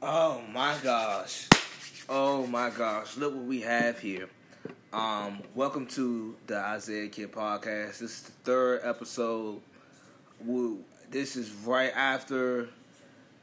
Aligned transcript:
Oh 0.00 0.40
my 0.52 0.76
gosh. 0.80 1.48
Oh 2.08 2.46
my 2.46 2.70
gosh. 2.70 3.16
Look 3.16 3.34
what 3.34 3.46
we 3.46 3.62
have 3.62 3.98
here. 3.98 4.28
Um, 4.92 5.42
welcome 5.56 5.88
to 5.88 6.36
the 6.46 6.56
Isaiah 6.56 7.08
Kid 7.08 7.32
podcast. 7.32 7.98
This 7.98 8.02
is 8.02 8.22
the 8.22 8.30
third 8.44 8.82
episode. 8.84 9.60
This 11.10 11.34
is 11.34 11.50
right 11.64 11.90
after 11.96 12.68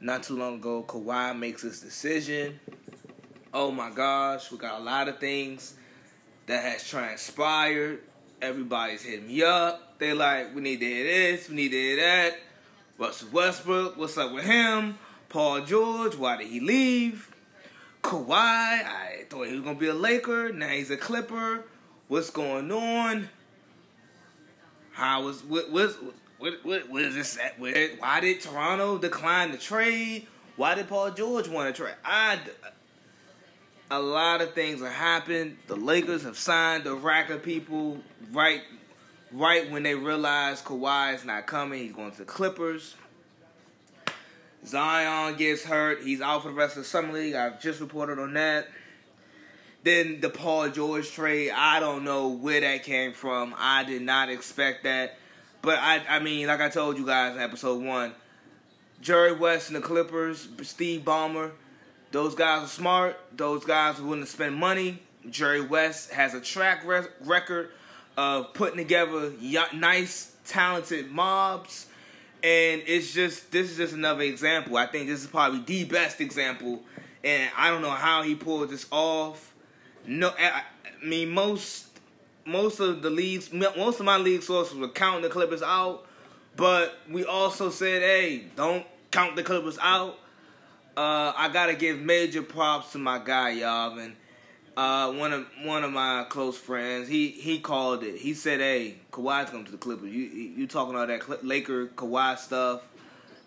not 0.00 0.22
too 0.22 0.38
long 0.38 0.54
ago 0.54 0.82
Kawhi 0.88 1.38
makes 1.38 1.60
his 1.60 1.80
decision. 1.80 2.58
Oh 3.52 3.70
my 3.70 3.90
gosh, 3.90 4.50
we 4.50 4.56
got 4.56 4.80
a 4.80 4.82
lot 4.82 5.08
of 5.08 5.18
things 5.18 5.74
that 6.46 6.64
has 6.64 6.88
transpired. 6.88 8.00
Everybody's 8.40 9.02
hitting 9.02 9.26
me 9.26 9.42
up. 9.42 9.98
They 9.98 10.14
like, 10.14 10.54
we 10.54 10.62
need 10.62 10.80
to 10.80 10.86
hear 10.86 11.04
this, 11.04 11.50
we 11.50 11.56
need 11.56 11.68
to 11.68 11.76
hear 11.76 11.96
that. 11.96 12.38
Russell 12.96 13.28
Westbrook, 13.30 13.98
what's 13.98 14.16
up 14.16 14.32
with 14.32 14.44
him? 14.44 14.98
Paul 15.36 15.60
George, 15.66 16.14
why 16.16 16.38
did 16.38 16.46
he 16.46 16.60
leave? 16.60 17.30
Kawhi, 18.02 18.30
I 18.30 19.24
thought 19.28 19.46
he 19.48 19.52
was 19.52 19.60
gonna 19.60 19.78
be 19.78 19.88
a 19.88 19.92
Laker. 19.92 20.50
Now 20.50 20.68
he's 20.68 20.90
a 20.90 20.96
Clipper. 20.96 21.62
What's 22.08 22.30
going 22.30 22.72
on? 22.72 23.28
How 24.92 25.24
was 25.24 25.44
what 25.44 25.70
was 25.70 25.98
what 26.38 26.64
what, 26.64 26.88
what 26.88 27.02
is 27.02 27.14
this? 27.16 27.36
At? 27.36 27.60
Why 27.60 28.20
did 28.20 28.40
Toronto 28.40 28.96
decline 28.96 29.52
the 29.52 29.58
trade? 29.58 30.26
Why 30.56 30.74
did 30.74 30.88
Paul 30.88 31.10
George 31.10 31.48
want 31.48 31.76
to 31.76 31.82
trade? 31.82 31.96
I 32.02 32.38
a 33.90 34.00
lot 34.00 34.40
of 34.40 34.54
things 34.54 34.80
have 34.80 34.90
happened. 34.90 35.58
The 35.66 35.76
Lakers 35.76 36.22
have 36.22 36.38
signed 36.38 36.86
a 36.86 36.94
rack 36.94 37.28
of 37.28 37.42
people 37.42 37.98
right 38.32 38.62
right 39.32 39.70
when 39.70 39.82
they 39.82 39.96
realize 39.96 40.62
Kawhi 40.62 41.14
is 41.14 41.26
not 41.26 41.46
coming. 41.46 41.82
He's 41.82 41.92
going 41.92 42.12
to 42.12 42.16
the 42.16 42.24
Clippers. 42.24 42.94
Zion 44.66 45.36
gets 45.36 45.64
hurt. 45.64 46.02
He's 46.02 46.20
out 46.20 46.42
for 46.42 46.48
the 46.48 46.54
rest 46.54 46.76
of 46.76 46.82
the 46.82 46.88
summer 46.88 47.12
league. 47.12 47.34
I've 47.34 47.60
just 47.60 47.80
reported 47.80 48.18
on 48.18 48.34
that. 48.34 48.68
Then 49.84 50.20
the 50.20 50.28
Paul 50.28 50.68
George 50.70 51.10
trade. 51.12 51.52
I 51.54 51.78
don't 51.78 52.04
know 52.04 52.28
where 52.28 52.60
that 52.60 52.82
came 52.82 53.12
from. 53.12 53.54
I 53.56 53.84
did 53.84 54.02
not 54.02 54.28
expect 54.28 54.82
that. 54.82 55.16
But 55.62 55.78
I, 55.78 56.02
I 56.08 56.18
mean, 56.18 56.48
like 56.48 56.60
I 56.60 56.68
told 56.68 56.98
you 56.98 57.06
guys 57.06 57.36
in 57.36 57.42
episode 57.42 57.82
one, 57.82 58.12
Jerry 59.00 59.32
West 59.32 59.68
and 59.68 59.76
the 59.76 59.80
Clippers, 59.80 60.48
Steve 60.62 61.02
Ballmer, 61.02 61.52
those 62.10 62.34
guys 62.34 62.64
are 62.64 62.68
smart. 62.68 63.16
Those 63.36 63.64
guys 63.64 64.00
are 64.00 64.02
willing 64.02 64.20
to 64.20 64.26
spend 64.26 64.56
money. 64.56 65.00
Jerry 65.30 65.60
West 65.60 66.12
has 66.12 66.34
a 66.34 66.40
track 66.40 66.84
record 66.84 67.70
of 68.16 68.54
putting 68.54 68.78
together 68.78 69.32
nice, 69.72 70.32
talented 70.44 71.10
mobs 71.10 71.86
and 72.42 72.82
it's 72.86 73.12
just 73.12 73.50
this 73.52 73.70
is 73.70 73.76
just 73.76 73.94
another 73.94 74.22
example. 74.22 74.76
I 74.76 74.86
think 74.86 75.08
this 75.08 75.22
is 75.22 75.26
probably 75.26 75.60
the 75.60 75.84
best 75.84 76.20
example, 76.20 76.82
and 77.24 77.50
I 77.56 77.70
don't 77.70 77.82
know 77.82 77.90
how 77.90 78.22
he 78.22 78.34
pulled 78.34 78.70
this 78.70 78.86
off. 78.90 79.54
No, 80.06 80.32
I, 80.38 80.62
mean 81.04 81.30
most 81.30 81.86
most 82.44 82.80
of 82.80 83.02
the 83.02 83.10
leagues, 83.10 83.52
most 83.52 84.00
of 84.00 84.06
my 84.06 84.16
league 84.18 84.42
sources 84.42 84.76
were 84.76 84.88
counting 84.88 85.22
the 85.22 85.28
Clippers 85.28 85.62
out, 85.62 86.06
but 86.56 86.98
we 87.10 87.24
also 87.24 87.70
said, 87.70 88.02
hey, 88.02 88.44
don't 88.54 88.86
count 89.10 89.36
the 89.36 89.42
Clippers 89.42 89.78
out. 89.80 90.18
Uh, 90.96 91.32
I 91.36 91.50
gotta 91.52 91.74
give 91.74 92.00
major 92.00 92.42
props 92.42 92.92
to 92.92 92.98
my 92.98 93.18
guy 93.18 93.56
Yavin 93.56 94.14
uh, 94.76 95.10
one 95.12 95.32
of 95.32 95.46
one 95.62 95.84
of 95.84 95.92
my 95.92 96.26
close 96.28 96.58
friends, 96.58 97.08
he 97.08 97.28
he 97.28 97.58
called 97.58 98.02
it. 98.02 98.16
He 98.16 98.34
said, 98.34 98.60
"Hey, 98.60 98.96
Kawhi's 99.10 99.50
coming 99.50 99.64
to 99.64 99.72
the 99.72 99.78
Clippers. 99.78 100.10
You 100.10 100.24
you 100.24 100.66
talking 100.66 100.94
all 100.94 101.06
that 101.06 101.44
Laker 101.44 101.86
Kawhi 101.88 102.38
stuff, 102.38 102.82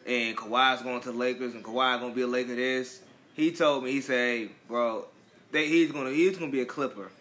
and 0.08 0.36
Kawhi's 0.36 0.82
going 0.82 1.02
to 1.02 1.12
the 1.12 1.18
Lakers, 1.18 1.54
and 1.54 1.64
Kawhi 1.64 2.00
gonna 2.00 2.14
be 2.14 2.22
a 2.22 2.28
Laker. 2.28 2.56
This." 2.56 3.02
He 3.36 3.52
told 3.52 3.84
me, 3.84 3.92
he 3.92 4.02
said, 4.02 4.16
"Hey, 4.16 4.50
bro, 4.68 5.06
he's 5.52 5.92
gonna 5.92 6.10
he's 6.10 6.38
gonna 6.38 6.52
be 6.52 6.62
a 6.62 6.66
Clipper." 6.66 7.12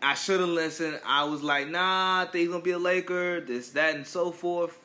I 0.00 0.14
should 0.14 0.40
have 0.40 0.48
listened. 0.48 0.98
I 1.06 1.24
was 1.24 1.42
like, 1.42 1.68
"Nah, 1.68 2.22
I 2.22 2.24
think 2.24 2.40
he's 2.42 2.48
gonna 2.48 2.62
be 2.62 2.72
a 2.72 2.78
Laker. 2.78 3.40
This, 3.40 3.70
that, 3.70 3.94
and 3.94 4.06
so 4.06 4.32
forth." 4.32 4.76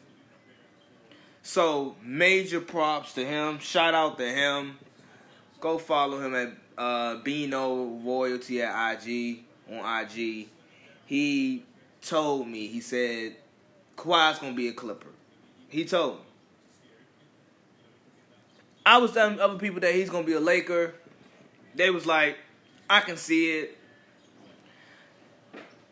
So 1.41 1.95
major 2.03 2.59
props 2.59 3.13
to 3.13 3.25
him. 3.25 3.59
Shout 3.59 3.93
out 3.93 4.17
to 4.17 4.27
him. 4.27 4.77
Go 5.61 5.77
follow 5.77 6.19
him 6.19 6.35
at 6.35 6.49
uh, 6.77 7.15
Bino 7.17 7.85
Royalty 8.03 8.61
at 8.61 8.93
IG 9.07 9.39
on 9.71 10.01
IG, 10.03 10.47
he 11.05 11.63
told 12.01 12.47
me, 12.47 12.67
he 12.67 12.79
said, 12.79 13.35
Kawhi's 13.95 14.39
gonna 14.39 14.53
be 14.53 14.67
a 14.67 14.73
Clipper. 14.73 15.07
He 15.69 15.85
told 15.85 16.17
me. 16.17 16.21
I 18.85 18.97
was 18.99 19.11
telling 19.11 19.39
other 19.39 19.57
people 19.57 19.81
that 19.81 19.93
he's 19.93 20.09
gonna 20.09 20.25
be 20.25 20.33
a 20.33 20.39
Laker. 20.39 20.93
They 21.75 21.89
was 21.89 22.05
like, 22.05 22.37
I 22.89 23.01
can 23.01 23.17
see 23.17 23.51
it. 23.59 23.77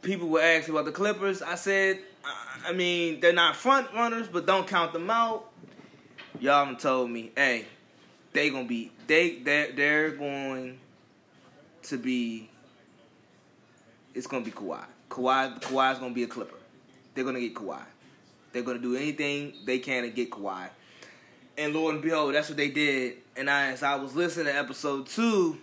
People 0.01 0.29
were 0.29 0.41
asking 0.41 0.73
about 0.73 0.85
the 0.85 0.91
Clippers. 0.91 1.41
I 1.41 1.55
said, 1.55 1.99
I 2.65 2.71
mean, 2.71 3.19
they're 3.19 3.33
not 3.33 3.55
front 3.55 3.93
runners, 3.93 4.27
but 4.27 4.45
don't 4.45 4.67
count 4.67 4.93
them 4.93 5.09
out. 5.09 5.51
Y'all 6.39 6.73
told 6.75 7.09
me, 7.09 7.31
hey, 7.35 7.65
they 8.35 8.49
gonna 8.49 8.67
be 8.67 8.91
they 9.07 9.37
they 9.37 9.71
they're 9.75 10.11
going 10.11 10.77
to 11.83 11.97
be 11.97 12.49
it's 14.13 14.27
gonna 14.27 14.45
be 14.45 14.51
Kawhi. 14.51 14.83
Kawhi 15.09 15.61
Kawhi's 15.61 15.99
gonna 15.99 16.13
be 16.13 16.23
a 16.23 16.27
Clipper. 16.27 16.57
They're 17.13 17.23
gonna 17.23 17.39
get 17.39 17.55
Kawhi. 17.55 17.81
They're 18.51 18.63
gonna 18.63 18.79
do 18.79 18.95
anything 18.95 19.53
they 19.65 19.79
can 19.79 20.03
to 20.03 20.09
get 20.09 20.29
Kawhi. 20.29 20.69
And 21.57 21.73
Lord 21.73 21.95
and 21.95 22.03
behold, 22.03 22.35
that's 22.35 22.49
what 22.49 22.57
they 22.57 22.69
did. 22.69 23.15
And 23.37 23.49
I, 23.49 23.71
as 23.71 23.81
I 23.81 23.95
was 23.95 24.15
listening 24.15 24.47
to 24.47 24.55
episode 24.55 25.07
two, 25.07 25.57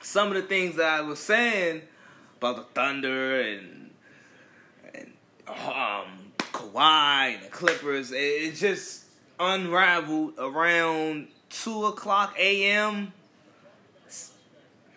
some 0.00 0.28
of 0.28 0.34
the 0.34 0.42
things 0.42 0.76
that 0.76 0.86
I 0.86 1.00
was 1.02 1.18
saying 1.18 1.82
about 2.38 2.56
the 2.56 2.62
Thunder 2.62 3.40
and 3.40 3.90
and 4.94 5.12
um, 5.46 6.32
Kawhi 6.38 7.34
and 7.34 7.44
the 7.44 7.48
Clippers, 7.50 8.12
it, 8.12 8.16
it 8.16 8.54
just 8.54 9.04
unraveled 9.38 10.34
around 10.38 11.28
two 11.62 11.86
o'clock 11.86 12.34
a.m. 12.38 13.12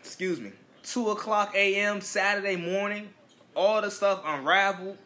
Excuse 0.01 0.39
me, 0.39 0.51
two 0.83 1.09
o'clock 1.09 1.53
a.m. 1.55 2.01
Saturday 2.01 2.55
morning. 2.55 3.09
All 3.55 3.81
the 3.81 3.91
stuff 3.91 4.21
unraveled. 4.25 4.97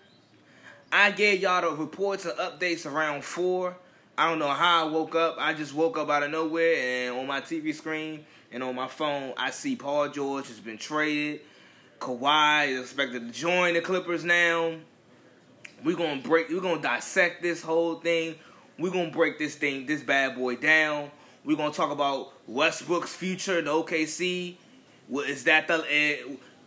I 0.92 1.12
gave 1.12 1.42
y'all 1.42 1.62
the 1.62 1.76
reports 1.76 2.26
and 2.26 2.38
updates 2.38 2.86
around 2.86 3.24
four. 3.24 3.78
I 4.18 4.30
don't 4.30 4.40
know 4.40 4.50
how 4.50 4.88
I 4.88 4.92
woke 4.92 5.16
up. 5.16 5.38
I 5.40 5.54
just 5.54 5.74
woke 5.74 5.98
up 5.98 6.10
out 6.10 6.24
of 6.24 6.32
nowhere, 6.32 6.76
and 7.10 7.18
on 7.18 7.28
my 7.28 7.42
TV 7.42 7.74
screen 7.74 8.26
and 8.52 8.62
on 8.62 8.76
my 8.76 8.88
phone, 8.88 9.34
I 9.38 9.52
see 9.52 9.76
Paul 9.76 10.10
George 10.10 10.48
has 10.48 10.60
been 10.60 10.78
traded. 10.78 11.42
Kawhi 12.00 12.70
is 12.70 12.82
expected 12.82 13.28
to 13.28 13.40
join 13.40 13.74
the 13.74 13.82
Clippers 13.82 14.24
now. 14.24 14.74
We're 15.84 15.96
gonna 15.96 16.22
break. 16.22 16.50
We're 16.50 16.62
gonna 16.62 16.82
dissect 16.82 17.42
this 17.42 17.62
whole 17.62 17.96
thing. 17.96 18.36
We're 18.78 18.92
gonna 18.92 19.12
break 19.12 19.40
this 19.40 19.56
thing, 19.56 19.86
this 19.86 20.02
bad 20.02 20.36
boy 20.36 20.56
down. 20.56 21.12
We're 21.44 21.58
gonna 21.58 21.74
talk 21.74 21.92
about 21.92 22.34
Westbrook's 22.48 23.14
future 23.14 23.60
in 23.60 23.66
OKC. 23.66 24.58
Is 25.28 25.44
that 25.46 25.68
the? 25.68 25.84
Eh, 25.90 26.18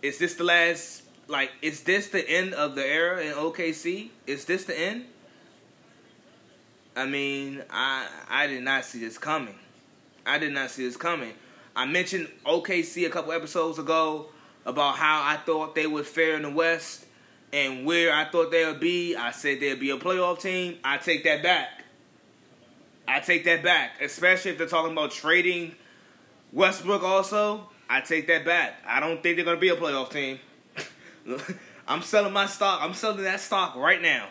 is 0.02 0.18
this 0.18 0.34
the 0.34 0.44
last? 0.44 1.02
Like, 1.28 1.52
is 1.62 1.82
this 1.82 2.08
the 2.08 2.28
end 2.28 2.54
of 2.54 2.74
the 2.74 2.84
era 2.84 3.22
in 3.22 3.32
OKC? 3.32 4.10
Is 4.26 4.44
this 4.44 4.64
the 4.64 4.78
end? 4.78 5.04
I 6.96 7.06
mean, 7.06 7.62
I 7.70 8.08
I 8.28 8.46
did 8.48 8.64
not 8.64 8.84
see 8.84 8.98
this 8.98 9.16
coming. 9.16 9.54
I 10.26 10.38
did 10.38 10.52
not 10.52 10.70
see 10.70 10.84
this 10.84 10.96
coming. 10.96 11.32
I 11.76 11.86
mentioned 11.86 12.28
OKC 12.44 13.06
a 13.06 13.10
couple 13.10 13.32
episodes 13.32 13.78
ago 13.78 14.26
about 14.66 14.96
how 14.96 15.22
I 15.22 15.36
thought 15.36 15.74
they 15.74 15.86
would 15.86 16.06
fare 16.06 16.36
in 16.36 16.42
the 16.42 16.50
West 16.50 17.04
and 17.52 17.86
where 17.86 18.12
I 18.12 18.24
thought 18.24 18.50
they 18.50 18.64
would 18.64 18.80
be. 18.80 19.14
I 19.14 19.30
said 19.30 19.60
they'd 19.60 19.78
be 19.78 19.90
a 19.90 19.98
playoff 19.98 20.40
team. 20.40 20.78
I 20.82 20.98
take 20.98 21.22
that 21.24 21.42
back. 21.42 21.73
I 23.06 23.20
take 23.20 23.44
that 23.44 23.62
back, 23.62 24.00
especially 24.00 24.52
if 24.52 24.58
they're 24.58 24.66
talking 24.66 24.92
about 24.92 25.10
trading 25.10 25.74
Westbrook. 26.52 27.02
Also, 27.02 27.68
I 27.88 28.00
take 28.00 28.26
that 28.28 28.44
back. 28.44 28.74
I 28.86 29.00
don't 29.00 29.22
think 29.22 29.36
they're 29.36 29.44
gonna 29.44 29.58
be 29.58 29.68
a 29.68 29.76
playoff 29.76 30.10
team. 30.10 30.38
I'm 31.88 32.02
selling 32.02 32.32
my 32.32 32.46
stock. 32.46 32.80
I'm 32.82 32.94
selling 32.94 33.24
that 33.24 33.40
stock 33.40 33.76
right 33.76 34.00
now. 34.00 34.28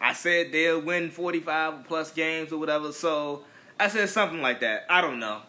I 0.00 0.12
said 0.12 0.52
they'll 0.52 0.80
win 0.80 1.10
45 1.10 1.84
plus 1.86 2.12
games 2.12 2.52
or 2.52 2.58
whatever. 2.58 2.92
So 2.92 3.44
I 3.78 3.88
said 3.88 4.08
something 4.08 4.40
like 4.40 4.60
that. 4.60 4.84
I 4.88 5.00
don't 5.00 5.18
know. 5.18 5.40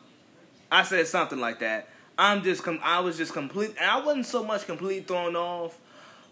I 0.72 0.84
said 0.84 1.08
something 1.08 1.40
like 1.40 1.60
that. 1.60 1.90
I'm 2.18 2.44
just 2.44 2.64
com- 2.64 2.80
I 2.82 3.02
was 3.02 3.18
just 3.18 3.34
complete. 3.34 3.76
I 3.82 4.00
wasn't 4.00 4.26
so 4.26 4.44
much 4.44 4.66
completely 4.66 5.04
thrown 5.04 5.36
off 5.36 5.80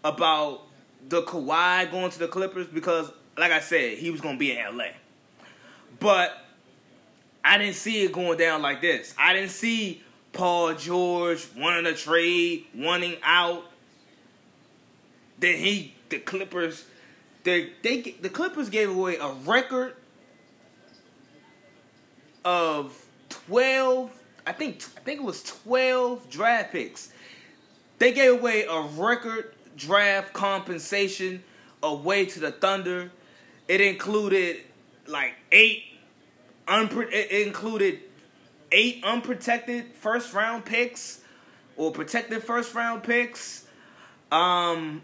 about 0.02 0.62
the 1.08 1.22
Kawhi 1.22 1.90
going 1.90 2.10
to 2.10 2.18
the 2.18 2.28
Clippers 2.28 2.66
because, 2.66 3.12
like 3.36 3.52
I 3.52 3.60
said, 3.60 3.98
he 3.98 4.10
was 4.10 4.20
gonna 4.20 4.38
be 4.38 4.52
in 4.56 4.76
LA. 4.76 4.86
But 6.04 6.38
I 7.42 7.56
didn't 7.56 7.76
see 7.76 8.04
it 8.04 8.12
going 8.12 8.36
down 8.36 8.60
like 8.60 8.82
this. 8.82 9.14
I 9.18 9.32
didn't 9.32 9.52
see 9.52 10.02
Paul 10.34 10.74
George 10.74 11.46
wanting 11.56 11.86
a 11.86 11.94
trade, 11.94 12.66
wanting 12.74 13.16
out. 13.22 13.64
Then 15.38 15.56
he, 15.56 15.94
the 16.10 16.18
Clippers, 16.18 16.84
they 17.44 17.70
they 17.82 18.02
the 18.20 18.28
Clippers 18.28 18.68
gave 18.68 18.90
away 18.90 19.16
a 19.16 19.32
record 19.32 19.94
of 22.44 23.02
twelve. 23.30 24.10
I 24.46 24.52
think 24.52 24.84
I 24.98 25.00
think 25.00 25.20
it 25.20 25.24
was 25.24 25.42
twelve 25.42 26.28
draft 26.28 26.72
picks. 26.72 27.14
They 27.98 28.12
gave 28.12 28.32
away 28.32 28.66
a 28.66 28.82
record 28.82 29.54
draft 29.74 30.34
compensation 30.34 31.42
away 31.82 32.26
to 32.26 32.40
the 32.40 32.52
Thunder. 32.52 33.10
It 33.68 33.80
included 33.80 34.58
like 35.06 35.36
eight 35.50 35.84
unpro- 36.66 37.12
it 37.12 37.30
included 37.46 38.00
eight 38.72 39.02
unprotected 39.04 39.86
first 39.94 40.32
round 40.32 40.64
picks 40.64 41.20
or 41.76 41.92
protected 41.92 42.42
first 42.42 42.74
round 42.74 43.02
picks. 43.02 43.66
Um 44.32 45.02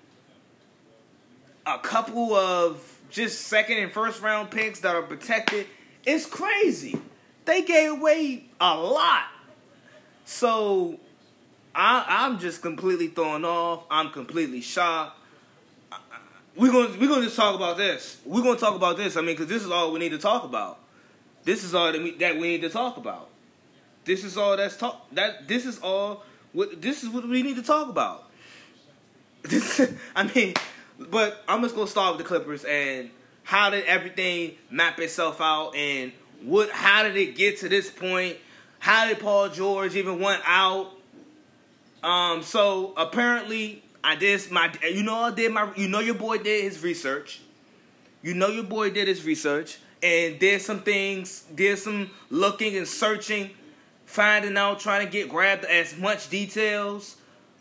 a 1.67 1.79
couple 1.79 2.35
of 2.35 2.99
just 3.11 3.43
second 3.43 3.79
and 3.79 3.93
first 3.93 4.23
round 4.23 4.51
picks 4.51 4.81
that 4.81 4.95
are 4.95 5.03
protected. 5.03 5.67
It's 6.05 6.27
crazy. 6.27 6.99
They 7.45 7.63
gave 7.63 7.93
away 7.93 8.45
a 8.61 8.77
lot. 8.77 9.25
So 10.25 10.99
I, 11.75 12.05
I'm 12.07 12.39
just 12.39 12.63
completely 12.63 13.09
thrown 13.09 13.45
off. 13.45 13.85
I'm 13.91 14.11
completely 14.11 14.61
shocked. 14.61 15.19
We're 16.57 16.73
gonna 16.73 16.99
we're 16.99 17.09
gonna 17.09 17.25
just 17.25 17.37
talk 17.37 17.55
about 17.55 17.77
this. 17.77 18.21
We're 18.25 18.43
gonna 18.43 18.59
talk 18.59 18.75
about 18.75 18.97
this. 18.97 19.17
I 19.17 19.21
mean, 19.21 19.35
because 19.35 19.47
this 19.47 19.63
is 19.63 19.71
all 19.71 19.93
we 19.93 19.99
need 19.99 20.11
to 20.11 20.19
talk 20.19 20.45
about. 20.45 20.79
This 21.45 21.65
is 21.65 21.75
all 21.75 21.93
that 21.93 22.03
we, 22.03 22.13
that 22.17 22.37
we 22.37 22.49
need 22.49 22.61
to 22.63 22.71
talk 22.71 22.97
about. 22.97 23.29
This 24.05 24.25
is 24.25 24.37
all 24.37 24.57
that's 24.57 24.77
talk 24.77 25.07
that 25.13 25.47
this 25.49 25.67
is 25.67 25.79
all 25.81 26.23
what 26.53 26.81
this 26.81 27.03
is 27.03 27.09
what 27.09 27.29
we 27.29 27.43
need 27.43 27.57
to 27.57 27.63
talk 27.63 27.89
about. 27.89 28.25
This 29.43 29.81
I 30.15 30.25
mean, 30.35 30.55
but 30.99 31.43
I'm 31.49 31.63
just 31.63 31.75
gonna 31.75 31.87
start 31.87 32.17
with 32.17 32.27
the 32.27 32.29
Clippers 32.29 32.65
and 32.65 33.11
how 33.43 33.71
did 33.71 33.85
everything 33.87 34.57
map 34.71 34.99
itself 35.01 35.41
out 35.41 35.75
and 35.75 36.13
what 36.43 36.71
how 36.71 37.03
did 37.03 37.17
it 37.17 37.37
get 37.37 37.59
to 37.61 37.69
this 37.69 37.91
point? 37.91 38.37
How 38.79 39.09
did 39.09 39.19
Paul 39.19 39.49
George 39.49 39.97
even 39.97 40.21
want 40.21 40.43
out? 40.45 40.93
Um, 42.03 42.43
so 42.43 42.95
apparently 42.97 43.83
I 44.03 44.17
did 44.17 44.51
my 44.51 44.73
you 44.83 45.03
know 45.03 45.17
I 45.17 45.31
did 45.31 45.53
my 45.53 45.73
you 45.77 45.89
know 45.89 46.01
your 46.01 46.15
boy 46.15 46.39
did 46.39 46.65
his 46.65 46.83
research. 46.83 47.41
You 48.23 48.35
know 48.35 48.49
your 48.49 48.65
boy 48.65 48.91
did 48.91 49.09
his 49.09 49.25
research 49.25 49.79
and 50.03 50.39
did 50.39 50.63
some 50.63 50.81
things, 50.81 51.45
did 51.55 51.79
some 51.79 52.11
looking 52.31 52.77
and 52.77 52.89
searching, 52.89 53.51
finding 54.07 54.57
out, 54.57 54.81
trying 54.81 55.07
to 55.07 55.13
get 55.13 55.29
grabbed 55.29 55.65
as 55.65 55.97
much 55.97 56.31
details 56.31 57.17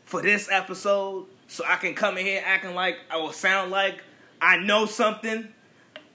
for 0.06 0.22
this 0.22 0.50
episode 0.52 1.26
so 1.48 1.64
I 1.68 1.76
can 1.76 1.96
come 1.96 2.18
in 2.18 2.26
here 2.26 2.42
acting 2.46 2.76
like 2.76 2.98
I 3.12 3.18
will 3.18 3.32
sound 3.34 3.72
like 3.72 4.04
I 4.42 4.58
know 4.58 4.86
something. 4.86 5.48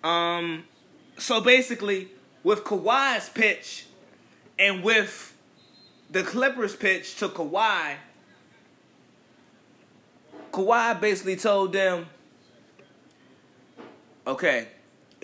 Um, 0.02 0.64
so 1.18 1.40
basically, 1.40 2.08
with 2.42 2.64
Kawhi's 2.64 3.28
pitch 3.28 3.86
and 4.58 4.82
with 4.82 5.34
the 6.10 6.22
Clippers' 6.22 6.76
pitch 6.76 7.16
to 7.16 7.28
Kawhi, 7.28 7.96
Kawhi 10.52 11.00
basically 11.00 11.36
told 11.36 11.72
them, 11.72 12.06
"Okay, 14.26 14.68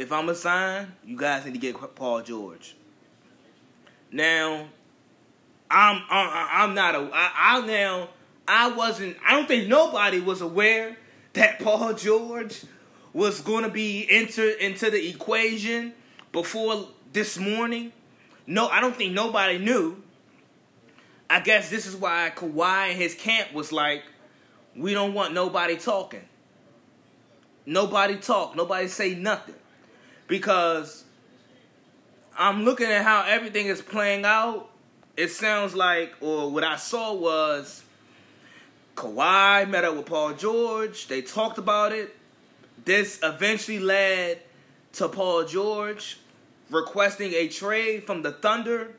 if 0.00 0.12
I'm 0.12 0.29
a 0.29 0.35
sign, 0.35 0.93
you 1.05 1.17
guys 1.17 1.44
need 1.44 1.52
to 1.52 1.58
get 1.58 1.76
Paul 1.94 2.23
George." 2.23 2.76
Now, 4.11 4.67
I'm 5.70 6.02
I'm 6.11 6.75
not 6.75 6.94
a 6.94 7.11
I, 7.12 7.58
I 7.58 7.67
now 7.67 8.08
I 8.52 8.73
wasn't, 8.73 9.17
I 9.25 9.37
don't 9.37 9.47
think 9.47 9.69
nobody 9.69 10.19
was 10.19 10.41
aware 10.41 10.97
that 11.35 11.61
Paul 11.61 11.94
George 11.94 12.64
was 13.12 13.41
going 13.41 13.62
to 13.62 13.70
be 13.70 14.05
entered 14.11 14.56
into 14.58 14.91
the 14.91 15.08
equation 15.08 15.94
before 16.32 16.88
this 17.12 17.38
morning. 17.38 17.93
No, 18.49 18.67
I 18.67 18.81
don't 18.81 18.97
think 18.97 19.12
nobody 19.12 19.58
knew. 19.58 20.02
I 21.29 21.38
guess 21.38 21.70
this 21.70 21.87
is 21.87 21.94
why 21.94 22.32
Kawhi 22.35 22.91
and 22.91 22.99
his 22.99 23.14
camp 23.14 23.52
was 23.52 23.70
like, 23.70 24.02
we 24.75 24.94
don't 24.94 25.14
want 25.14 25.32
nobody 25.32 25.76
talking. 25.76 26.25
Nobody 27.64 28.17
talk. 28.17 28.56
Nobody 28.56 28.88
say 28.88 29.14
nothing. 29.14 29.55
Because 30.30 31.04
I'm 32.38 32.64
looking 32.64 32.86
at 32.86 33.04
how 33.04 33.24
everything 33.26 33.66
is 33.66 33.82
playing 33.82 34.24
out. 34.24 34.70
It 35.16 35.28
sounds 35.28 35.74
like, 35.74 36.14
or 36.20 36.50
what 36.50 36.62
I 36.62 36.76
saw 36.76 37.12
was 37.12 37.82
Kawhi 38.94 39.68
met 39.68 39.84
up 39.84 39.96
with 39.96 40.06
Paul 40.06 40.34
George. 40.34 41.08
They 41.08 41.20
talked 41.20 41.58
about 41.58 41.90
it. 41.92 42.16
This 42.84 43.18
eventually 43.24 43.80
led 43.80 44.38
to 44.92 45.08
Paul 45.08 45.44
George 45.44 46.20
requesting 46.70 47.32
a 47.34 47.48
trade 47.48 48.04
from 48.04 48.22
the 48.22 48.30
Thunder. 48.30 48.94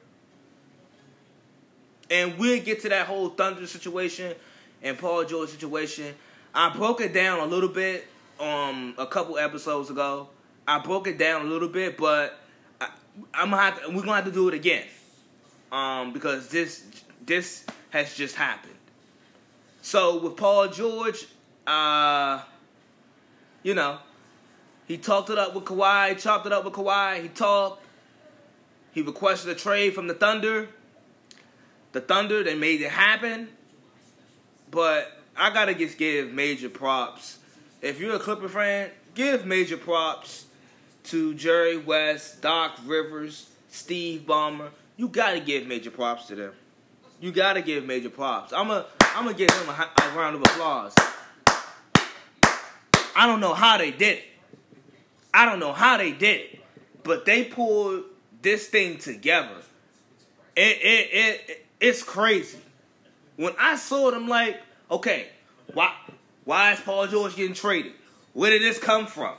And 2.09 2.37
we'll 2.37 2.61
get 2.61 2.81
to 2.81 2.89
that 2.89 3.07
whole 3.07 3.29
Thunder 3.29 3.65
situation 3.67 4.35
and 4.83 4.97
Paul 4.97 5.23
George 5.23 5.49
situation. 5.49 6.13
I 6.53 6.75
broke 6.75 6.99
it 6.99 7.13
down 7.13 7.39
a 7.39 7.45
little 7.45 7.69
bit 7.69 8.05
um 8.37 8.95
a 8.97 9.07
couple 9.07 9.37
episodes 9.37 9.89
ago. 9.89 10.27
I 10.71 10.79
broke 10.79 11.05
it 11.05 11.17
down 11.17 11.41
a 11.41 11.49
little 11.49 11.67
bit, 11.67 11.97
but 11.97 12.39
I, 12.79 12.87
am 13.33 13.49
gonna 13.49 13.61
have 13.61 13.83
to, 13.83 13.89
we're 13.89 14.03
gonna 14.03 14.15
have 14.15 14.25
to 14.25 14.31
do 14.31 14.47
it 14.47 14.53
again. 14.53 14.85
Um, 15.69 16.13
because 16.13 16.47
this 16.47 16.85
this 17.25 17.65
has 17.89 18.15
just 18.15 18.37
happened. 18.37 18.75
So 19.81 20.21
with 20.21 20.37
Paul 20.37 20.69
George, 20.69 21.27
uh, 21.67 22.41
you 23.63 23.73
know, 23.73 23.97
he 24.87 24.97
talked 24.97 25.29
it 25.29 25.37
up 25.37 25.53
with 25.53 25.65
Kawhi, 25.65 26.17
chopped 26.17 26.45
it 26.45 26.53
up 26.53 26.63
with 26.63 26.73
Kawhi. 26.73 27.21
He 27.21 27.27
talked. 27.27 27.83
He 28.93 29.01
requested 29.01 29.51
a 29.51 29.55
trade 29.55 29.93
from 29.93 30.07
the 30.07 30.13
Thunder. 30.13 30.69
The 31.91 31.99
Thunder, 31.99 32.43
they 32.43 32.55
made 32.55 32.79
it 32.79 32.91
happen. 32.91 33.49
But 34.69 35.21
I 35.35 35.49
gotta 35.49 35.75
just 35.75 35.97
give 35.97 36.31
major 36.31 36.69
props. 36.69 37.39
If 37.81 37.99
you're 37.99 38.15
a 38.15 38.19
Clipper 38.19 38.47
fan, 38.47 38.91
give 39.15 39.45
major 39.45 39.75
props 39.75 40.45
to 41.05 41.33
Jerry 41.33 41.77
West, 41.77 42.41
Doc 42.41 42.77
Rivers, 42.85 43.49
Steve 43.69 44.21
Ballmer. 44.21 44.69
You 44.97 45.07
gotta 45.07 45.39
give 45.39 45.65
major 45.67 45.91
props 45.91 46.27
to 46.27 46.35
them. 46.35 46.53
You 47.19 47.31
gotta 47.31 47.61
give 47.61 47.85
major 47.85 48.09
props. 48.09 48.53
I'm 48.53 48.69
a 48.71 48.85
I'm 49.01 49.25
gonna 49.25 49.37
give 49.37 49.49
them 49.49 49.69
a, 49.69 49.89
a 50.01 50.17
round 50.17 50.35
of 50.35 50.41
applause. 50.41 50.95
I 53.15 53.27
don't 53.27 53.39
know 53.39 53.53
how 53.53 53.77
they 53.77 53.91
did 53.91 54.19
it. 54.19 54.25
I 55.33 55.45
don't 55.45 55.59
know 55.59 55.73
how 55.73 55.97
they 55.97 56.11
did 56.11 56.41
it, 56.41 56.59
but 57.03 57.25
they 57.25 57.45
pulled 57.45 58.03
this 58.41 58.67
thing 58.67 58.97
together. 58.97 59.57
It 60.55 60.77
it 60.81 61.09
it 61.11 61.65
it's 61.79 62.03
crazy. 62.03 62.59
When 63.37 63.53
I 63.59 63.75
saw 63.75 64.09
it, 64.09 64.13
I'm 64.13 64.27
like, 64.27 64.61
okay, 64.89 65.27
why 65.73 65.93
why 66.45 66.73
is 66.73 66.79
Paul 66.79 67.07
George 67.07 67.35
getting 67.35 67.53
traded? 67.53 67.93
Where 68.33 68.51
did 68.51 68.61
this 68.61 68.79
come 68.79 69.07
from? 69.07 69.35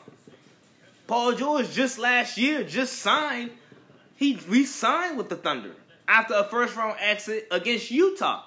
Paul 1.12 1.34
George 1.34 1.70
just 1.72 1.98
last 1.98 2.38
year 2.38 2.64
just 2.64 2.94
signed. 2.94 3.50
He 4.16 4.40
re-signed 4.48 5.18
with 5.18 5.28
the 5.28 5.36
Thunder 5.36 5.72
after 6.08 6.32
a 6.32 6.42
first 6.42 6.74
round 6.74 6.96
exit 7.00 7.48
against 7.50 7.90
Utah. 7.90 8.44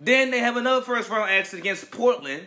Then 0.00 0.30
they 0.30 0.38
have 0.38 0.56
another 0.56 0.82
first 0.82 1.10
round 1.10 1.32
exit 1.32 1.58
against 1.58 1.90
Portland. 1.90 2.46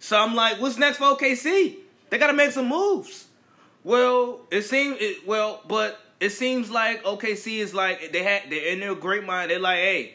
So 0.00 0.18
I'm 0.18 0.34
like, 0.34 0.60
what's 0.60 0.78
next 0.78 0.96
for 0.96 1.04
OKC? 1.14 1.76
They 2.10 2.18
got 2.18 2.26
to 2.26 2.32
make 2.32 2.50
some 2.50 2.68
moves. 2.68 3.28
Well, 3.84 4.40
it 4.50 4.62
seems 4.62 4.96
it, 4.98 5.24
well, 5.24 5.62
but 5.68 6.00
it 6.18 6.30
seems 6.30 6.72
like 6.72 7.04
OKC 7.04 7.58
is 7.58 7.72
like 7.72 8.10
they 8.10 8.24
had 8.24 8.50
they're 8.50 8.72
in 8.72 8.80
their 8.80 8.96
great 8.96 9.24
mind. 9.24 9.52
They're 9.52 9.60
like, 9.60 9.78
hey, 9.78 10.14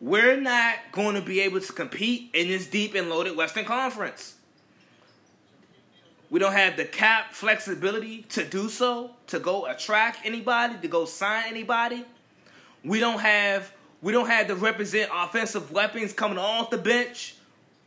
we're 0.00 0.40
not 0.40 0.78
going 0.90 1.14
to 1.14 1.22
be 1.22 1.42
able 1.42 1.60
to 1.60 1.72
compete 1.72 2.30
in 2.34 2.48
this 2.48 2.66
deep 2.66 2.96
and 2.96 3.08
loaded 3.08 3.36
Western 3.36 3.66
Conference. 3.66 4.35
We 6.30 6.40
don't 6.40 6.52
have 6.52 6.76
the 6.76 6.84
cap 6.84 7.32
flexibility 7.32 8.22
to 8.30 8.44
do 8.44 8.68
so, 8.68 9.12
to 9.28 9.38
go 9.38 9.66
attract 9.66 10.26
anybody, 10.26 10.76
to 10.82 10.88
go 10.88 11.04
sign 11.04 11.44
anybody. 11.48 12.04
We 12.84 13.00
don't 13.00 13.20
have 13.20 13.72
we 14.02 14.12
don't 14.12 14.28
have 14.28 14.48
to 14.48 14.54
represent 14.54 15.10
offensive 15.14 15.72
weapons 15.72 16.12
coming 16.12 16.38
off 16.38 16.70
the 16.70 16.78
bench 16.78 17.36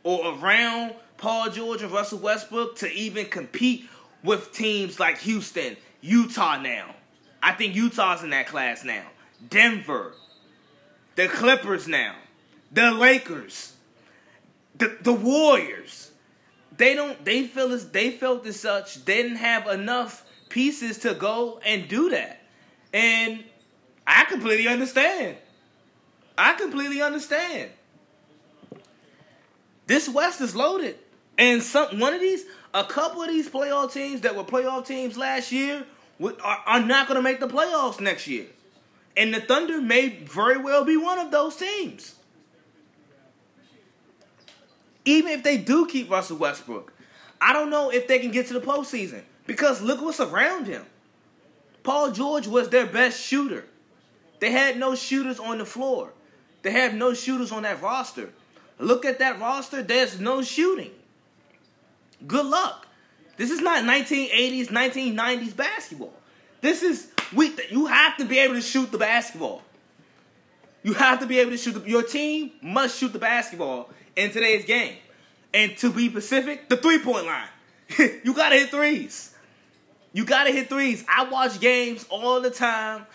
or 0.02 0.34
around 0.34 0.94
Paul 1.18 1.50
George 1.50 1.82
and 1.82 1.92
Russell 1.92 2.18
Westbrook 2.18 2.76
to 2.76 2.90
even 2.92 3.26
compete 3.26 3.88
with 4.22 4.52
teams 4.52 4.98
like 4.98 5.18
Houston, 5.18 5.76
Utah 6.00 6.60
now. 6.60 6.94
I 7.42 7.52
think 7.52 7.74
Utah's 7.74 8.22
in 8.22 8.30
that 8.30 8.46
class 8.46 8.84
now. 8.84 9.04
Denver, 9.48 10.12
the 11.16 11.28
Clippers 11.28 11.88
now, 11.88 12.16
the 12.72 12.90
Lakers, 12.90 13.74
the 14.76 14.96
the 15.00 15.12
Warriors. 15.12 16.09
They 16.80 16.94
don't 16.94 17.22
they 17.26 17.42
feel 17.42 17.72
as 17.72 17.90
they 17.90 18.10
felt 18.10 18.46
as 18.46 18.58
such 18.58 19.04
they 19.04 19.22
didn't 19.22 19.36
have 19.36 19.66
enough 19.66 20.24
pieces 20.48 20.96
to 21.00 21.12
go 21.12 21.60
and 21.62 21.86
do 21.86 22.08
that. 22.08 22.40
And 22.94 23.44
I 24.06 24.24
completely 24.24 24.66
understand. 24.66 25.36
I 26.38 26.54
completely 26.54 27.02
understand. 27.02 27.68
This 29.88 30.08
West 30.08 30.40
is 30.40 30.56
loaded. 30.56 30.96
And 31.36 31.62
some 31.62 31.98
one 31.98 32.14
of 32.14 32.20
these, 32.22 32.46
a 32.72 32.84
couple 32.84 33.20
of 33.20 33.28
these 33.28 33.50
playoff 33.50 33.92
teams 33.92 34.22
that 34.22 34.34
were 34.34 34.42
playoff 34.42 34.86
teams 34.86 35.18
last 35.18 35.52
year 35.52 35.84
are, 36.42 36.62
are 36.66 36.80
not 36.80 37.08
going 37.08 37.16
to 37.16 37.22
make 37.22 37.40
the 37.40 37.48
playoffs 37.48 38.00
next 38.00 38.26
year. 38.26 38.46
And 39.18 39.34
the 39.34 39.40
Thunder 39.42 39.82
may 39.82 40.08
very 40.24 40.56
well 40.56 40.86
be 40.86 40.96
one 40.96 41.18
of 41.18 41.30
those 41.30 41.56
teams. 41.56 42.14
Even 45.04 45.32
if 45.32 45.42
they 45.42 45.56
do 45.56 45.86
keep 45.86 46.10
Russell 46.10 46.36
Westbrook, 46.36 46.92
I 47.40 47.52
don't 47.52 47.70
know 47.70 47.90
if 47.90 48.06
they 48.06 48.18
can 48.18 48.30
get 48.30 48.46
to 48.48 48.54
the 48.54 48.60
postseason 48.60 49.22
because 49.46 49.80
look 49.80 50.00
what's 50.02 50.20
around 50.20 50.66
him. 50.66 50.84
Paul 51.82 52.12
George 52.12 52.46
was 52.46 52.68
their 52.68 52.86
best 52.86 53.20
shooter. 53.20 53.64
They 54.40 54.50
had 54.50 54.78
no 54.78 54.94
shooters 54.94 55.38
on 55.38 55.58
the 55.58 55.64
floor. 55.64 56.12
They 56.62 56.72
have 56.72 56.94
no 56.94 57.14
shooters 57.14 57.52
on 57.52 57.62
that 57.62 57.80
roster. 57.80 58.30
Look 58.78 59.04
at 59.04 59.18
that 59.18 59.40
roster. 59.40 59.82
There's 59.82 60.20
no 60.20 60.42
shooting. 60.42 60.90
Good 62.26 62.46
luck. 62.46 62.86
This 63.36 63.50
is 63.50 63.60
not 63.60 63.84
1980s, 63.84 64.66
1990s 64.66 65.56
basketball. 65.56 66.12
This 66.60 66.82
is 66.82 67.10
we. 67.34 67.54
You 67.70 67.86
have 67.86 68.16
to 68.18 68.24
be 68.24 68.38
able 68.38 68.54
to 68.54 68.60
shoot 68.60 68.92
the 68.92 68.98
basketball. 68.98 69.62
You 70.82 70.94
have 70.94 71.20
to 71.20 71.26
be 71.26 71.38
able 71.38 71.52
to 71.52 71.56
shoot. 71.56 71.72
The, 71.72 71.88
your 71.88 72.02
team 72.02 72.52
must 72.62 72.98
shoot 72.98 73.12
the 73.12 73.18
basketball 73.18 73.90
in 74.20 74.30
today's 74.30 74.64
game. 74.64 74.96
And 75.52 75.76
to 75.78 75.90
be 75.90 76.08
specific, 76.10 76.68
the 76.68 76.76
three 76.76 76.98
point 76.98 77.26
line. 77.26 77.48
you 77.98 78.34
gotta 78.34 78.56
hit 78.56 78.70
threes. 78.70 79.34
You 80.12 80.24
gotta 80.24 80.50
hit 80.50 80.68
threes. 80.68 81.04
I 81.08 81.24
watch 81.24 81.60
games 81.60 82.06
all 82.10 82.40
the 82.40 82.50
time, 82.50 83.06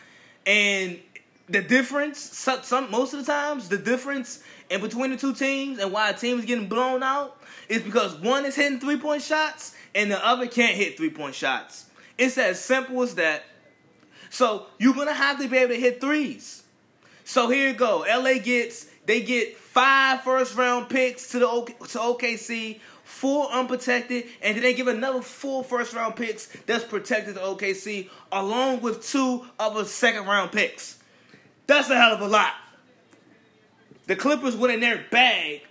and 0.45 0.99
the 1.47 1.61
difference, 1.61 2.19
some, 2.19 2.63
some 2.63 2.91
most 2.91 3.13
of 3.13 3.25
the 3.25 3.31
times, 3.31 3.69
the 3.69 3.77
difference 3.77 4.43
in 4.69 4.81
between 4.81 5.11
the 5.11 5.17
two 5.17 5.33
teams 5.33 5.79
and 5.79 5.91
why 5.91 6.09
a 6.09 6.13
team 6.13 6.39
is 6.39 6.45
getting 6.45 6.67
blown 6.67 7.03
out 7.03 7.37
is 7.69 7.81
because 7.81 8.15
one 8.15 8.45
is 8.45 8.55
hitting 8.55 8.79
three 8.79 8.97
point 8.97 9.21
shots 9.21 9.75
and 9.93 10.09
the 10.11 10.25
other 10.25 10.47
can't 10.47 10.75
hit 10.75 10.97
three 10.97 11.09
point 11.09 11.35
shots. 11.35 11.85
It's 12.17 12.37
as 12.37 12.59
simple 12.59 13.01
as 13.03 13.15
that. 13.15 13.43
So 14.29 14.65
you're 14.79 14.95
gonna 14.95 15.13
have 15.13 15.39
to 15.39 15.47
be 15.47 15.57
able 15.57 15.73
to 15.75 15.79
hit 15.79 16.01
threes. 16.01 16.63
So 17.23 17.49
here 17.49 17.69
you 17.69 17.73
go. 17.73 18.05
LA 18.07 18.39
gets 18.39 18.87
they 19.05 19.21
get 19.21 19.57
five 19.57 20.21
first 20.21 20.55
round 20.55 20.89
picks 20.89 21.29
to 21.29 21.39
the 21.39 21.47
to 21.47 21.99
OKC, 21.99 22.79
four 23.03 23.49
unprotected, 23.51 24.25
and 24.41 24.55
then 24.55 24.63
they 24.63 24.73
give 24.73 24.87
another 24.87 25.21
four 25.21 25.63
first 25.63 25.93
round 25.93 26.15
picks 26.15 26.47
that's 26.65 26.83
protected 26.83 27.35
to 27.35 27.41
OKC, 27.41 28.09
along 28.31 28.81
with 28.81 29.05
two 29.05 29.45
other 29.59 29.85
second 29.85 30.25
round 30.25 30.51
picks. 30.51 30.97
That's 31.67 31.89
a 31.89 31.95
hell 31.95 32.13
of 32.13 32.21
a 32.21 32.27
lot. 32.27 32.53
The 34.07 34.15
Clippers 34.15 34.55
went 34.55 34.73
in 34.73 34.79
their 34.79 35.03
bag. 35.09 35.61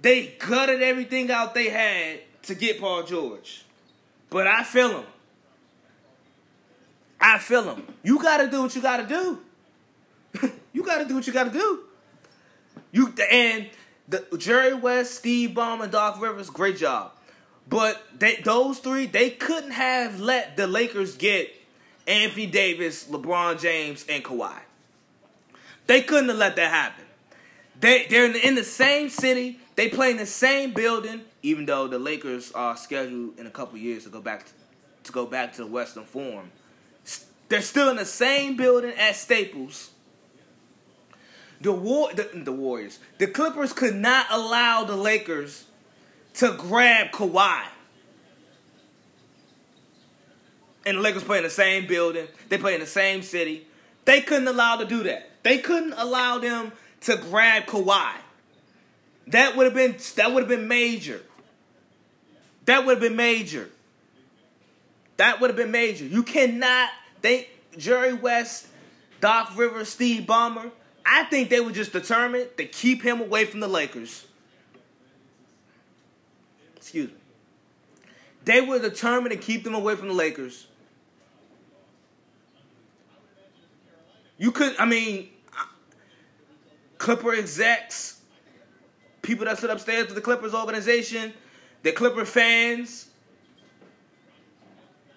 They 0.00 0.34
gutted 0.38 0.82
everything 0.82 1.30
out 1.30 1.54
they 1.54 1.70
had 1.70 2.20
to 2.42 2.54
get 2.54 2.80
Paul 2.80 3.02
George. 3.04 3.64
But 4.30 4.46
I 4.46 4.62
feel 4.62 4.98
him. 4.98 5.04
I 7.20 7.38
feel 7.38 7.74
him. 7.74 7.86
You 8.02 8.20
got 8.20 8.38
to 8.38 8.50
do 8.50 8.62
what 8.62 8.76
you 8.76 8.82
got 8.82 8.98
to 8.98 9.06
do. 9.06 9.40
Got 10.84 10.98
to 10.98 11.04
do 11.06 11.14
what 11.14 11.26
you 11.26 11.32
got 11.32 11.44
to 11.44 11.50
do. 11.50 11.80
You 12.92 13.12
and 13.30 13.68
the 14.08 14.24
Jerry 14.38 14.74
West, 14.74 15.14
Steve 15.14 15.50
Ballmer, 15.50 15.84
and 15.84 15.92
Doc 15.92 16.20
Rivers, 16.20 16.50
great 16.50 16.76
job. 16.76 17.12
But 17.68 18.02
they, 18.18 18.36
those 18.36 18.78
three, 18.78 19.06
they 19.06 19.30
couldn't 19.30 19.70
have 19.70 20.20
let 20.20 20.56
the 20.56 20.66
Lakers 20.66 21.16
get 21.16 21.54
Anthony 22.06 22.46
Davis, 22.46 23.04
LeBron 23.04 23.60
James, 23.60 24.04
and 24.08 24.22
Kawhi. 24.22 24.58
They 25.86 26.02
couldn't 26.02 26.28
have 26.28 26.38
let 26.38 26.56
that 26.56 26.70
happen. 26.70 27.04
They 27.80 28.06
they're 28.06 28.26
in 28.26 28.32
the, 28.32 28.46
in 28.46 28.54
the 28.54 28.64
same 28.64 29.08
city. 29.08 29.58
They 29.76 29.88
play 29.88 30.10
in 30.10 30.18
the 30.18 30.26
same 30.26 30.72
building. 30.72 31.22
Even 31.42 31.66
though 31.66 31.88
the 31.88 31.98
Lakers 31.98 32.52
are 32.52 32.76
scheduled 32.76 33.38
in 33.38 33.46
a 33.46 33.50
couple 33.50 33.78
years 33.78 34.04
to 34.04 34.10
go 34.10 34.20
back 34.20 34.46
to, 34.46 34.52
to 35.04 35.12
go 35.12 35.26
back 35.26 35.52
to 35.54 35.62
the 35.62 35.66
Western 35.66 36.04
Forum, 36.04 36.50
they're 37.48 37.60
still 37.60 37.90
in 37.90 37.96
the 37.96 38.04
same 38.04 38.56
building 38.56 38.92
at 38.98 39.16
Staples. 39.16 39.90
The 41.64 41.72
war 41.72 42.12
the, 42.12 42.28
the 42.34 42.52
Warriors, 42.52 42.98
the 43.18 43.26
Clippers 43.26 43.72
could 43.72 43.96
not 43.96 44.26
allow 44.30 44.84
the 44.84 44.96
Lakers 44.96 45.64
to 46.34 46.52
grab 46.52 47.10
Kawhi. 47.10 47.64
and 50.86 50.98
the 50.98 51.02
Lakers 51.02 51.24
play 51.24 51.38
in 51.38 51.44
the 51.44 51.50
same 51.50 51.86
building. 51.86 52.26
They 52.48 52.58
play 52.58 52.74
in 52.74 52.80
the 52.80 52.86
same 52.86 53.22
city. 53.22 53.66
They 54.04 54.20
couldn't 54.20 54.48
allow 54.48 54.76
to 54.76 54.84
do 54.84 55.02
that. 55.04 55.30
They 55.42 55.58
couldn't 55.58 55.94
allow 55.96 56.38
them 56.38 56.72
to 57.02 57.16
grab 57.16 57.64
Kawhi. 57.64 58.12
That 59.28 59.56
would 59.56 59.64
have 59.64 59.74
been 59.74 59.96
that 60.16 60.32
would 60.32 60.42
have 60.42 60.48
been 60.48 60.68
major. 60.68 61.22
That 62.66 62.84
would 62.84 62.92
have 62.92 63.00
been 63.00 63.16
major. 63.16 63.70
That 65.16 65.40
would 65.40 65.48
have 65.48 65.56
been 65.56 65.70
major. 65.70 66.04
You 66.04 66.22
cannot 66.22 66.90
think 67.22 67.48
Jerry 67.78 68.12
West, 68.12 68.66
Doc 69.20 69.52
Rivers, 69.56 69.88
Steve 69.88 70.24
Ballmer. 70.24 70.70
I 71.06 71.24
think 71.24 71.50
they 71.50 71.60
were 71.60 71.72
just 71.72 71.92
determined 71.92 72.48
to 72.56 72.64
keep 72.64 73.02
him 73.02 73.20
away 73.20 73.44
from 73.44 73.60
the 73.60 73.68
Lakers. 73.68 74.26
Excuse 76.76 77.10
me. 77.10 77.16
They 78.44 78.60
were 78.60 78.78
determined 78.78 79.32
to 79.32 79.38
keep 79.38 79.64
them 79.64 79.74
away 79.74 79.96
from 79.96 80.08
the 80.08 80.14
Lakers. 80.14 80.66
You 84.36 84.50
could, 84.50 84.74
I 84.78 84.84
mean, 84.84 85.30
Clipper 86.98 87.34
execs, 87.34 88.20
people 89.22 89.44
that 89.44 89.58
sit 89.58 89.70
upstairs 89.70 90.06
with 90.06 90.14
the 90.14 90.20
Clippers 90.20 90.54
organization, 90.54 91.32
the 91.82 91.92
Clipper 91.92 92.24
fans, 92.24 93.08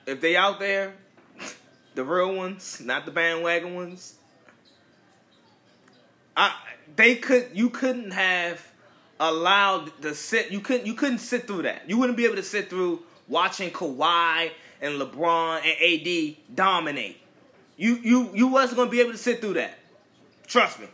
if 0.06 0.22
they 0.22 0.36
out 0.36 0.60
there, 0.60 0.94
the 1.96 2.04
real 2.04 2.36
ones, 2.36 2.82
not 2.84 3.06
the 3.06 3.12
bandwagon 3.12 3.76
ones. 3.76 4.17
I, 6.38 6.56
they 6.96 7.16
could, 7.16 7.50
you 7.54 7.70
couldn't 7.70 8.12
have 8.12 8.66
allowed 9.20 9.92
the 10.02 10.16
sit. 10.16 10.52
You 10.52 10.62
couldn't, 10.62 10.86
you 10.86 10.94
couldn't 10.94 11.18
sit 11.18 11.48
through 11.48 11.64
that. 11.64 11.90
You 11.90 11.98
wouldn't 11.98 12.18
be 12.18 12.26
able 12.26 12.36
to 12.36 12.44
sit 12.44 12.70
through 12.70 13.02
watching 13.28 13.72
Kawhi 13.72 14.52
and 14.82 15.02
LeBron 15.02 15.62
and 15.66 16.08
AD 16.48 16.56
dominate. 16.56 17.18
You 17.76 18.00
you 18.04 18.32
you 18.34 18.48
wasn't 18.48 18.78
gonna 18.78 18.90
be 18.90 19.02
able 19.02 19.12
to 19.12 19.18
sit 19.18 19.40
through 19.40 19.54
that. 19.54 19.78
Trust 20.48 20.80
me, 20.80 20.88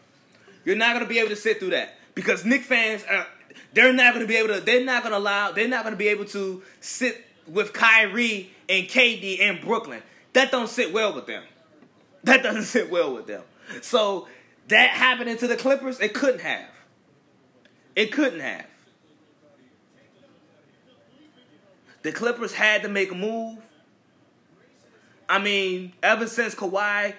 you're 0.65 0.75
not 0.75 0.93
gonna 0.93 1.07
be 1.07 1.19
able 1.19 1.29
to 1.29 1.35
sit 1.35 1.59
through 1.59 1.69
that 1.69 1.95
because 2.13 2.43
Knick 2.43 2.63
fans 2.63 3.03
are 3.09 3.25
they're 3.73 3.93
not 3.93 4.13
gonna 4.13 4.27
be 4.27 4.35
able 4.35 4.53
to. 4.53 4.59
They're 4.59 4.83
not 4.83 5.03
gonna 5.03 5.17
allow. 5.17 5.51
They're 5.51 5.67
not 5.67 5.83
gonna 5.83 5.95
be 5.95 6.09
able 6.09 6.25
to 6.25 6.61
sit 6.81 7.25
with 7.47 7.71
Kyrie 7.73 8.51
and 8.67 8.87
KD 8.87 9.39
in 9.39 9.61
Brooklyn. 9.61 10.01
That 10.33 10.51
don't 10.51 10.67
sit 10.67 10.91
well 10.91 11.13
with 11.13 11.27
them. 11.27 11.43
That 12.23 12.43
doesn't 12.43 12.63
sit 12.63 12.89
well 12.89 13.13
with 13.13 13.27
them. 13.27 13.43
So 13.81 14.27
that 14.67 14.89
happening 14.89 15.37
to 15.37 15.47
the 15.47 15.55
Clippers, 15.55 15.99
it 15.99 16.13
couldn't 16.13 16.41
have. 16.41 16.69
It 17.95 18.11
couldn't 18.11 18.39
have. 18.39 18.65
The 22.01 22.11
Clippers 22.11 22.53
had 22.53 22.83
to 22.83 22.89
make 22.89 23.11
a 23.11 23.15
move 23.15 23.59
I 25.33 25.39
mean, 25.39 25.93
ever 26.01 26.27
since 26.27 26.53
Kawhi 26.53 27.13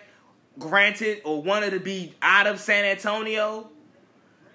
granted 0.58 1.22
or 1.24 1.42
wanted 1.42 1.70
to 1.70 1.80
be 1.80 2.14
out 2.22 2.46
of 2.46 2.60
San 2.60 2.84
Antonio, 2.84 3.68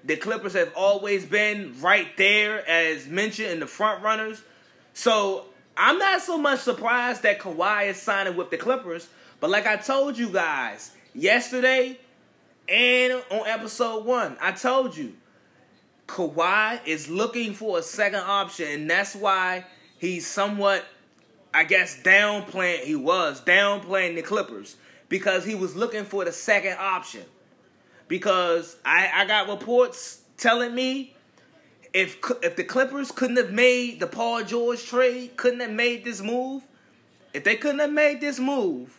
the 0.03 0.15
Clippers 0.15 0.53
have 0.53 0.71
always 0.75 1.25
been 1.25 1.75
right 1.81 2.15
there, 2.15 2.67
as 2.69 3.07
mentioned, 3.07 3.49
in 3.49 3.59
the 3.59 3.67
front 3.67 4.01
runners. 4.03 4.41
So 4.93 5.45
I'm 5.75 5.97
not 5.97 6.21
so 6.21 6.37
much 6.37 6.61
surprised 6.61 7.23
that 7.23 7.39
Kawhi 7.39 7.87
is 7.87 7.97
signing 8.01 8.37
with 8.37 8.49
the 8.49 8.57
Clippers, 8.57 9.09
but 9.39 9.49
like 9.49 9.67
I 9.67 9.75
told 9.77 10.17
you 10.17 10.29
guys 10.29 10.91
yesterday 11.13 11.99
and 12.69 13.23
on 13.31 13.47
episode 13.47 14.05
one, 14.05 14.37
I 14.39 14.51
told 14.51 14.95
you 14.95 15.15
Kawhi 16.07 16.79
is 16.85 17.09
looking 17.09 17.53
for 17.53 17.79
a 17.79 17.83
second 17.83 18.21
option, 18.21 18.67
and 18.67 18.89
that's 18.89 19.15
why 19.15 19.65
he's 19.97 20.27
somewhat 20.27 20.85
I 21.53 21.63
guess 21.63 21.97
downplaying 22.01 22.81
he 22.81 22.95
was 22.95 23.41
downplaying 23.41 24.15
the 24.15 24.21
Clippers 24.21 24.75
because 25.07 25.45
he 25.45 25.55
was 25.55 25.75
looking 25.75 26.05
for 26.05 26.23
the 26.25 26.31
second 26.31 26.77
option. 26.79 27.23
Because 28.07 28.75
I, 28.85 29.09
I 29.13 29.25
got 29.25 29.47
reports 29.47 30.21
telling 30.37 30.73
me 30.73 31.15
if 31.93 32.17
if 32.43 32.55
the 32.55 32.63
Clippers 32.63 33.11
couldn't 33.11 33.37
have 33.37 33.51
made 33.51 33.99
the 33.99 34.07
Paul 34.07 34.43
George 34.43 34.85
trade, 34.85 35.37
couldn't 35.37 35.59
have 35.59 35.71
made 35.71 36.03
this 36.03 36.21
move, 36.21 36.63
if 37.33 37.43
they 37.43 37.55
couldn't 37.55 37.79
have 37.79 37.91
made 37.91 38.21
this 38.21 38.39
move, 38.39 38.98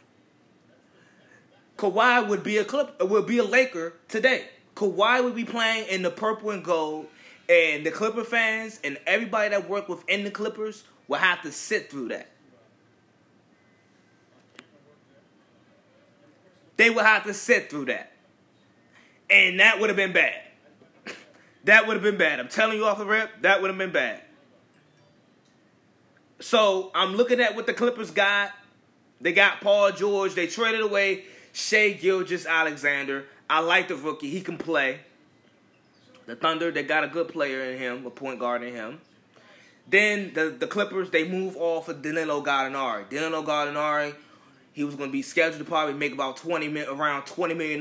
Kawhi 1.80 2.28
would 2.28 2.42
be 2.42 2.58
a 2.58 2.64
Clip 2.64 3.00
would 3.02 3.26
be 3.26 3.38
a 3.38 3.44
Laker 3.44 3.94
today. 4.08 4.44
Kawhi 4.76 5.24
would 5.24 5.34
be 5.34 5.44
playing 5.44 5.88
in 5.88 6.02
the 6.02 6.10
purple 6.10 6.50
and 6.50 6.62
gold, 6.62 7.06
and 7.48 7.86
the 7.86 7.90
Clipper 7.90 8.24
fans 8.24 8.78
and 8.84 8.98
everybody 9.06 9.48
that 9.50 9.68
worked 9.68 9.88
within 9.88 10.24
the 10.24 10.30
Clippers 10.30 10.84
will 11.08 11.18
have 11.18 11.42
to 11.42 11.50
sit 11.50 11.90
through 11.90 12.08
that. 12.08 12.28
they 16.80 16.88
would 16.88 17.04
have 17.04 17.24
to 17.24 17.34
sit 17.34 17.68
through 17.68 17.84
that. 17.84 18.10
And 19.28 19.60
that 19.60 19.78
would 19.78 19.90
have 19.90 19.98
been 19.98 20.14
bad. 20.14 20.40
that 21.64 21.86
would 21.86 21.92
have 21.92 22.02
been 22.02 22.16
bad. 22.16 22.40
I'm 22.40 22.48
telling 22.48 22.78
you 22.78 22.86
off 22.86 22.96
the 22.96 23.04
rip, 23.04 23.30
that 23.42 23.60
would 23.60 23.68
have 23.68 23.76
been 23.76 23.92
bad. 23.92 24.22
So 26.40 26.90
I'm 26.94 27.16
looking 27.16 27.38
at 27.38 27.54
what 27.54 27.66
the 27.66 27.74
Clippers 27.74 28.10
got. 28.10 28.52
They 29.20 29.34
got 29.34 29.60
Paul 29.60 29.92
George. 29.92 30.32
They 30.32 30.46
traded 30.46 30.80
away 30.80 31.24
Shai 31.52 31.92
Gilgeous-Alexander. 31.92 33.26
I 33.48 33.60
like 33.60 33.88
the 33.88 33.96
rookie. 33.96 34.30
He 34.30 34.40
can 34.40 34.58
play. 34.58 35.00
The 36.26 36.36
Thunder, 36.36 36.70
they 36.70 36.82
got 36.82 37.02
a 37.02 37.08
good 37.08 37.28
player 37.28 37.64
in 37.64 37.78
him, 37.78 38.06
a 38.06 38.10
point 38.10 38.38
guard 38.38 38.62
in 38.62 38.72
him. 38.72 39.00
Then 39.88 40.32
the, 40.34 40.50
the 40.50 40.68
Clippers, 40.68 41.10
they 41.10 41.26
move 41.26 41.56
off 41.56 41.88
of 41.88 42.02
Danilo 42.02 42.42
Gallinari. 42.42 43.08
Danilo 43.08 43.42
Gallinari, 43.42 44.14
he 44.72 44.84
was 44.84 44.94
going 44.94 45.10
to 45.10 45.12
be 45.12 45.22
scheduled 45.22 45.58
to 45.58 45.64
probably 45.64 45.94
make 45.94 46.12
about 46.12 46.36
20 46.36 46.84
around 46.84 47.24
$20 47.24 47.56
million. 47.56 47.80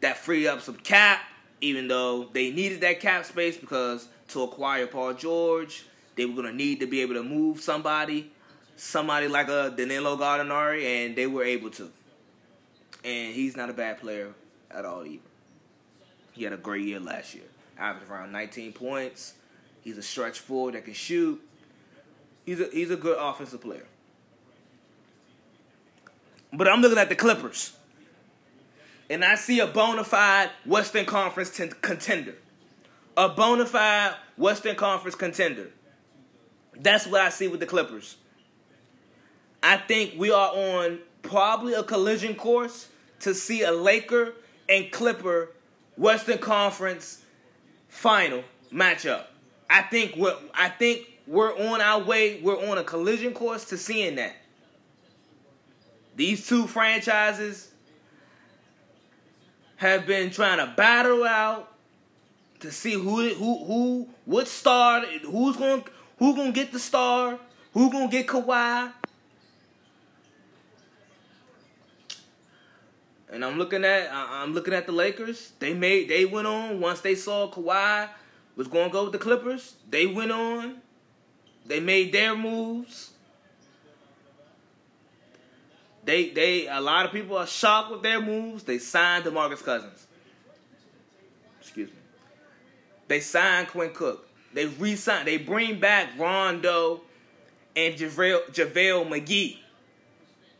That 0.00 0.16
freed 0.16 0.46
up 0.46 0.62
some 0.62 0.76
cap, 0.76 1.20
even 1.60 1.88
though 1.88 2.28
they 2.32 2.50
needed 2.50 2.80
that 2.80 3.00
cap 3.00 3.26
space 3.26 3.56
because 3.56 4.08
to 4.28 4.42
acquire 4.42 4.86
Paul 4.86 5.12
George, 5.12 5.84
they 6.16 6.24
were 6.24 6.34
going 6.34 6.46
to 6.46 6.54
need 6.54 6.80
to 6.80 6.86
be 6.86 7.02
able 7.02 7.14
to 7.14 7.22
move 7.22 7.60
somebody, 7.60 8.30
somebody 8.76 9.28
like 9.28 9.48
a 9.48 9.72
Danilo 9.76 10.16
Gallinari, 10.16 10.84
and 10.84 11.16
they 11.16 11.26
were 11.26 11.44
able 11.44 11.70
to. 11.72 11.90
And 13.04 13.34
he's 13.34 13.56
not 13.56 13.68
a 13.68 13.74
bad 13.74 14.00
player 14.00 14.32
at 14.70 14.84
all 14.84 15.04
either. 15.04 15.22
He 16.32 16.44
had 16.44 16.52
a 16.52 16.56
great 16.56 16.84
year 16.84 16.98
last 16.98 17.34
year. 17.34 17.44
Averaged 17.78 18.10
around 18.10 18.32
19 18.32 18.72
points, 18.72 19.34
He's 19.84 19.98
a 19.98 20.02
stretch 20.02 20.40
forward 20.40 20.74
that 20.74 20.86
can 20.86 20.94
shoot. 20.94 21.46
He's 22.46 22.58
a 22.58 22.68
he's 22.72 22.90
a 22.90 22.96
good 22.96 23.18
offensive 23.20 23.60
player. 23.60 23.84
But 26.52 26.68
I'm 26.68 26.80
looking 26.80 26.98
at 26.98 27.10
the 27.10 27.14
Clippers. 27.14 27.76
And 29.10 29.22
I 29.22 29.34
see 29.34 29.60
a 29.60 29.66
bona 29.66 30.02
fide 30.02 30.50
Western 30.64 31.04
Conference 31.04 31.50
contender. 31.82 32.34
A 33.16 33.28
bona 33.28 33.66
fide 33.66 34.14
Western 34.38 34.74
Conference 34.74 35.14
contender. 35.14 35.70
That's 36.74 37.06
what 37.06 37.20
I 37.20 37.28
see 37.28 37.48
with 37.48 37.60
the 37.60 37.66
Clippers. 37.66 38.16
I 39.62 39.76
think 39.76 40.14
we 40.16 40.30
are 40.30 40.50
on 40.50 41.00
probably 41.22 41.74
a 41.74 41.82
collision 41.82 42.34
course 42.34 42.88
to 43.24 43.34
see 43.34 43.62
a 43.62 43.72
Laker 43.72 44.34
and 44.68 44.90
Clipper 44.90 45.50
Western 45.96 46.38
Conference 46.38 47.22
final 47.88 48.44
matchup. 48.72 49.24
I 49.68 49.82
think 49.82 50.16
we're 50.16 50.36
I 50.54 50.68
think 50.68 51.08
we're 51.26 51.56
on 51.56 51.80
our 51.80 52.02
way. 52.02 52.40
We're 52.40 52.70
on 52.70 52.78
a 52.78 52.84
collision 52.84 53.32
course 53.32 53.64
to 53.66 53.78
seeing 53.78 54.16
that. 54.16 54.36
These 56.16 56.46
two 56.46 56.66
franchises 56.66 57.70
have 59.76 60.06
been 60.06 60.30
trying 60.30 60.58
to 60.58 60.72
battle 60.76 61.24
out 61.24 61.72
to 62.60 62.70
see 62.70 62.92
who 62.92 63.28
who 63.34 63.64
who 63.64 64.08
what 64.24 64.48
star 64.48 65.00
who's 65.00 65.56
going 65.56 65.84
who 66.18 66.36
gonna 66.36 66.52
get 66.52 66.72
the 66.72 66.78
star 66.78 67.38
who 67.72 67.90
gonna 67.90 68.08
get 68.08 68.26
Kawhi. 68.26 68.92
And 73.30 73.44
I'm 73.44 73.58
looking 73.58 73.84
at 73.84 74.10
I'm 74.12 74.52
looking 74.52 74.74
at 74.74 74.86
the 74.86 74.92
Lakers. 74.92 75.52
They 75.58 75.74
made 75.74 76.08
they 76.08 76.24
went 76.24 76.46
on 76.46 76.80
once 76.80 77.00
they 77.00 77.14
saw 77.14 77.50
Kawhi 77.50 78.08
was 78.56 78.68
going 78.68 78.88
to 78.88 78.92
go 78.92 79.04
with 79.04 79.12
the 79.12 79.18
Clippers. 79.18 79.74
They 79.88 80.06
went 80.06 80.30
on. 80.30 80.76
They 81.66 81.80
made 81.80 82.12
their 82.12 82.36
moves. 82.36 83.12
They 86.04 86.30
they 86.30 86.66
a 86.68 86.80
lot 86.80 87.06
of 87.06 87.12
people 87.12 87.36
are 87.36 87.46
shocked 87.46 87.90
with 87.90 88.02
their 88.02 88.20
moves. 88.20 88.64
They 88.64 88.78
signed 88.78 89.24
DeMarcus 89.24 89.64
Cousins. 89.64 90.06
Excuse 91.60 91.90
me. 91.90 91.96
They 93.08 93.20
signed 93.20 93.68
Quinn 93.68 93.90
Cook. 93.92 94.28
They 94.52 94.66
re-signed. 94.66 95.26
They 95.26 95.38
bring 95.38 95.80
back 95.80 96.10
Rondo 96.18 97.00
and 97.74 97.94
JaVale, 97.94 98.52
JaVale 98.52 99.08
McGee. 99.08 99.58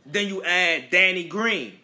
Then 0.04 0.28
you 0.28 0.42
add 0.42 0.90
Danny 0.90 1.25
Green. 1.25 1.78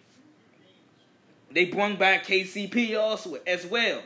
They 1.53 1.65
bring 1.65 1.97
back 1.97 2.27
KCP 2.27 2.99
also 2.99 3.39
as 3.47 3.67
well. 3.67 4.03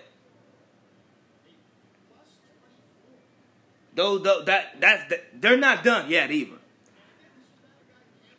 Though, 3.94 4.18
though 4.18 4.42
that 4.42 4.80
that's 4.80 5.08
that, 5.10 5.40
they're 5.40 5.56
not 5.56 5.84
done 5.84 6.10
yet 6.10 6.30
either. 6.30 6.56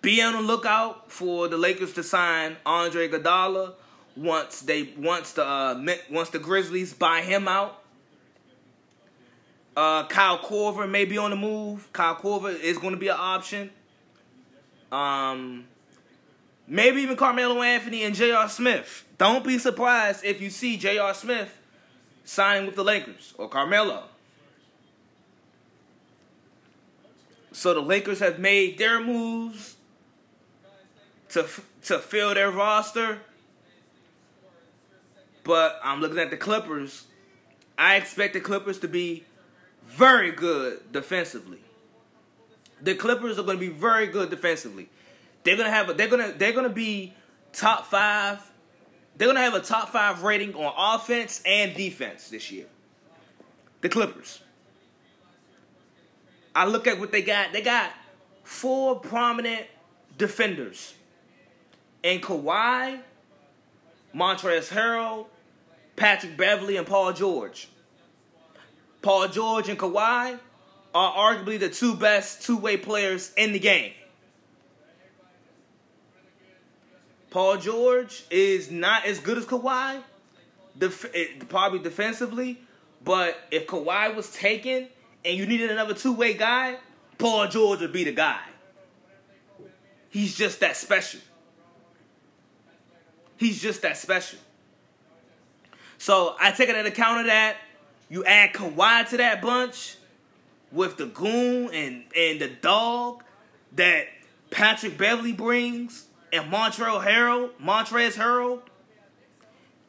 Be 0.02 0.22
on 0.22 0.34
the 0.34 0.42
lookout 0.42 1.12
for 1.12 1.48
the 1.48 1.58
Lakers 1.58 1.94
to 1.94 2.04
sign 2.04 2.58
Andre 2.66 3.08
Iguodala 3.08 3.74
once 4.16 4.62
they 4.62 4.90
once 4.98 5.34
the 5.34 5.46
uh, 5.46 5.96
once 6.10 6.30
the 6.30 6.40
Grizzlies 6.40 6.94
buy 6.94 7.22
him 7.22 7.48
out. 7.48 7.82
Uh, 9.76 10.08
Kyle 10.08 10.40
Korver 10.40 10.90
may 10.90 11.06
be 11.06 11.18
on 11.18 11.32
the 11.32 11.36
move. 11.36 11.92
Kyle 11.92 12.16
Korver 12.16 12.58
is 12.60 12.78
going 12.78 12.94
to 12.94 13.00
be 13.00 13.10
an 13.10 13.18
option. 13.18 13.70
Um, 14.92 15.66
maybe 16.68 17.02
even 17.02 17.16
Carmelo 17.16 17.62
Anthony 17.62 18.04
and 18.04 18.16
J.R. 18.16 18.50
Smith. 18.50 19.06
Don't 19.18 19.44
be 19.44 19.58
surprised 19.58 20.24
if 20.24 20.42
you 20.42 20.50
see 20.50 20.78
J.R. 20.78 21.14
Smith 21.14 21.58
signing 22.24 22.66
with 22.66 22.76
the 22.76 22.84
Lakers 22.84 23.34
or 23.38 23.48
Carmelo. 23.48 24.04
So 27.52 27.74
the 27.74 27.82
Lakers 27.82 28.20
have 28.20 28.38
made 28.38 28.78
their 28.78 29.00
moves 29.00 29.78
to 31.30 31.48
to 31.84 32.00
fill 32.00 32.34
their 32.34 32.52
roster. 32.52 33.20
But 35.44 35.80
I'm 35.84 36.02
looking 36.02 36.18
at 36.18 36.32
the 36.32 36.38
Clippers. 36.38 37.06
I 37.78 37.96
expect 37.96 38.34
the 38.34 38.42
Clippers 38.42 38.80
to 38.80 38.88
be 38.88 39.24
very 39.86 40.32
good 40.32 40.92
defensively. 40.92 41.60
The 42.82 42.96
Clippers 42.96 43.38
are 43.38 43.44
going 43.44 43.58
to 43.58 43.66
be 43.66 43.72
very 43.72 44.08
good 44.08 44.30
defensively. 44.30 44.90
They're 45.46 45.56
to 45.56 45.70
have 45.70 45.90
a, 45.90 45.94
they're 45.94 46.10
to 46.10 46.34
they're 46.38 46.54
to 46.54 46.70
be 46.70 47.14
top 47.54 47.86
5. 47.86 48.52
They're 49.18 49.32
to 49.32 49.40
have 49.40 49.54
a 49.54 49.62
top 49.62 49.90
5 49.90 50.24
rating 50.24 50.56
on 50.56 50.74
offense 50.96 51.42
and 51.46 51.74
defense 51.74 52.30
this 52.30 52.52
year. 52.52 52.66
The 53.82 53.88
Clippers. 53.88 54.42
I 56.54 56.66
look 56.66 56.88
at 56.88 57.00
what 57.00 57.12
they 57.12 57.22
got. 57.22 57.54
They 57.54 57.62
got 57.62 57.92
four 58.44 59.00
prominent 59.00 59.68
defenders. 60.18 60.96
And 62.04 62.22
Kawhi, 62.22 63.00
Montrezl 64.16 64.70
Harrell, 64.70 65.28
Patrick 65.96 66.38
Beverley, 66.38 66.78
and 66.78 66.88
Paul 66.88 67.14
George. 67.14 67.68
Paul 69.02 69.28
George 69.28 69.70
and 69.70 69.78
Kawhi 69.78 70.40
are 70.96 71.36
arguably 71.36 71.60
the 71.60 71.70
two 71.70 71.94
best 71.96 72.42
two-way 72.44 72.78
players 72.78 73.34
in 73.36 73.54
the 73.54 73.60
game. 73.60 73.92
Paul 77.36 77.58
George 77.58 78.24
is 78.32 78.72
not 78.72 79.06
as 79.06 79.20
good 79.20 79.38
as 79.38 79.44
Kawhi, 79.44 80.02
def- 80.80 81.14
eh, 81.14 81.26
probably 81.50 81.80
defensively, 81.80 82.62
but 83.04 83.38
if 83.52 83.68
Kawhi 83.68 84.16
was 84.16 84.32
taken 84.32 84.88
and 85.26 85.38
you 85.38 85.46
needed 85.46 85.70
another 85.70 85.94
two 85.94 86.14
way 86.14 86.34
guy, 86.36 86.78
Paul 87.18 87.50
George 87.50 87.82
would 87.82 87.92
be 87.92 88.06
the 88.06 88.14
guy. 88.14 88.40
He's 90.10 90.34
just 90.34 90.62
that 90.62 90.78
special. 90.78 91.20
He's 93.36 93.62
just 93.62 93.82
that 93.82 93.98
special. 93.98 94.40
So 95.98 96.38
I 96.40 96.52
take 96.52 96.70
it 96.70 96.76
at 96.78 96.86
account 96.86 97.20
of 97.20 97.26
that. 97.26 97.58
You 98.08 98.24
add 98.24 98.54
Kawhi 98.54 99.10
to 99.10 99.18
that 99.18 99.42
bunch 99.42 99.98
with 100.72 100.96
the 100.96 101.08
goon 101.08 101.70
and, 101.74 102.06
and 102.16 102.40
the 102.40 102.48
dog 102.48 103.26
that 103.74 104.08
Patrick 104.52 104.98
Beverley 104.98 105.34
brings 105.34 106.06
and 106.32 106.52
Montrezl 106.52 107.06
Harrell, 107.06 107.52
Montrezl 107.62 108.14
Harrell. 108.18 108.62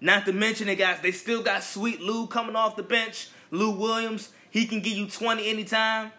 Not 0.00 0.26
to 0.26 0.32
mention 0.32 0.68
it, 0.68 0.76
guys, 0.76 1.00
they 1.00 1.12
still 1.12 1.42
got 1.42 1.64
Sweet 1.64 2.00
Lou 2.00 2.26
coming 2.26 2.54
off 2.56 2.76
the 2.76 2.82
bench. 2.82 3.28
Lou 3.50 3.70
Williams, 3.70 4.30
he 4.50 4.66
can 4.66 4.80
give 4.80 4.92
you 4.92 5.06
20 5.06 5.48
anytime. 5.48 6.12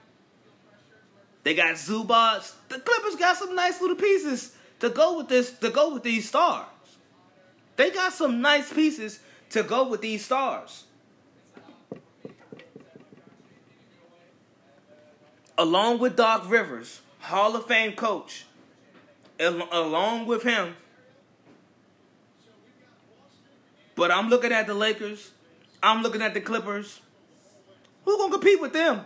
They 1.43 1.53
got 1.53 1.75
Zubac. 1.75 2.51
The 2.69 2.79
Clippers 2.79 3.15
got 3.15 3.37
some 3.37 3.55
nice 3.55 3.79
little 3.79 3.95
pieces 3.95 4.55
to 4.79 4.89
go 4.89 5.17
with 5.17 5.29
this, 5.29 5.51
to 5.59 5.69
go 5.69 5.93
with 5.93 6.03
these 6.03 6.27
stars. 6.27 6.65
They 7.77 7.91
got 7.91 8.11
some 8.11 8.41
nice 8.41 8.73
pieces 8.73 9.19
to 9.51 9.63
go 9.63 9.87
with 9.87 10.01
these 10.01 10.25
stars. 10.25 10.83
Along 15.57 15.99
with 15.99 16.15
Doc 16.15 16.49
Rivers, 16.49 17.01
Hall 17.19 17.55
of 17.55 17.65
Fame 17.65 17.93
coach, 17.93 18.45
along 19.39 20.27
with 20.27 20.43
him. 20.43 20.75
But 23.95 24.11
I'm 24.11 24.29
looking 24.29 24.51
at 24.51 24.67
the 24.67 24.73
Lakers. 24.73 25.31
I'm 25.81 26.03
looking 26.03 26.21
at 26.21 26.33
the 26.33 26.41
Clippers. 26.41 27.01
Who's 28.05 28.17
gonna 28.17 28.31
compete 28.31 28.61
with 28.61 28.73
them? 28.73 29.01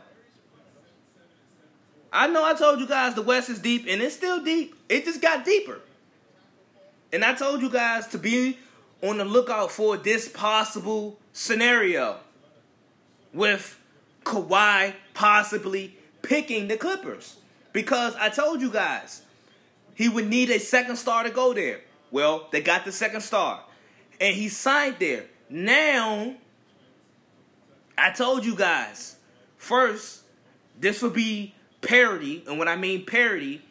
I 2.13 2.27
know 2.27 2.43
I 2.43 2.53
told 2.53 2.79
you 2.79 2.87
guys 2.87 3.15
the 3.15 3.21
West 3.21 3.49
is 3.49 3.59
deep, 3.59 3.85
and 3.87 4.01
it's 4.01 4.15
still 4.15 4.43
deep. 4.43 4.75
It 4.89 5.05
just 5.05 5.21
got 5.21 5.45
deeper. 5.45 5.79
And 7.13 7.23
I 7.23 7.33
told 7.33 7.61
you 7.61 7.69
guys 7.69 8.07
to 8.07 8.17
be 8.17 8.57
on 9.01 9.17
the 9.17 9.25
lookout 9.25 9.71
for 9.71 9.97
this 9.97 10.27
possible 10.27 11.17
scenario 11.33 12.17
with 13.33 13.79
Kawhi 14.23 14.93
possibly 15.13 15.95
picking 16.21 16.67
the 16.67 16.77
Clippers. 16.77 17.37
Because 17.73 18.15
I 18.15 18.29
told 18.29 18.61
you 18.61 18.69
guys 18.69 19.21
he 19.95 20.09
would 20.09 20.27
need 20.27 20.49
a 20.49 20.59
second 20.59 20.95
star 20.95 21.23
to 21.23 21.29
go 21.29 21.53
there. 21.53 21.81
Well, 22.11 22.47
they 22.51 22.61
got 22.61 22.85
the 22.85 22.91
second 22.91 23.21
star, 23.21 23.63
and 24.19 24.35
he 24.35 24.49
signed 24.49 24.97
there. 24.99 25.25
Now, 25.49 26.35
I 27.97 28.11
told 28.11 28.45
you 28.45 28.55
guys 28.55 29.15
first, 29.57 30.23
this 30.79 31.01
will 31.01 31.09
be 31.09 31.53
parity, 31.81 32.43
and 32.47 32.57
when 32.57 32.67
I 32.67 32.75
mean 32.75 33.05
parity, 33.05 33.61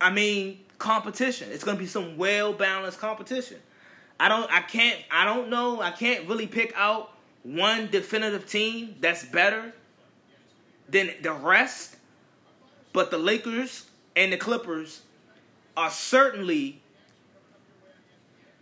I 0.00 0.10
mean 0.10 0.60
competition. 0.78 1.50
It's 1.52 1.64
gonna 1.64 1.78
be 1.78 1.86
some 1.86 2.16
well 2.16 2.52
balanced 2.52 2.98
competition. 2.98 3.58
I 4.18 4.28
don't 4.28 4.50
I 4.50 4.60
can't 4.60 4.98
I 5.10 5.24
don't 5.24 5.48
know 5.48 5.80
I 5.80 5.90
can't 5.90 6.28
really 6.28 6.46
pick 6.46 6.72
out 6.76 7.12
one 7.42 7.88
definitive 7.90 8.46
team 8.46 8.96
that's 9.00 9.24
better 9.24 9.72
than 10.88 11.12
the 11.22 11.32
rest, 11.32 11.96
but 12.92 13.10
the 13.10 13.18
Lakers 13.18 13.89
and 14.16 14.32
the 14.32 14.36
Clippers 14.36 15.02
are 15.76 15.90
certainly 15.90 16.80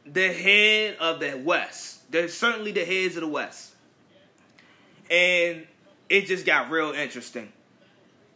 the 0.05 0.33
head 0.33 0.97
of 1.01 1.21
the 1.21 1.35
West. 1.37 2.11
They're 2.11 2.29
certainly 2.29 2.73
the 2.73 2.85
heads 2.85 3.17
of 3.17 3.23
the 3.23 3.29
West. 3.29 3.75
And 5.11 5.67
it 6.09 6.27
just 6.27 6.47
got 6.47 6.71
real 6.71 6.93
interesting. 6.93 7.53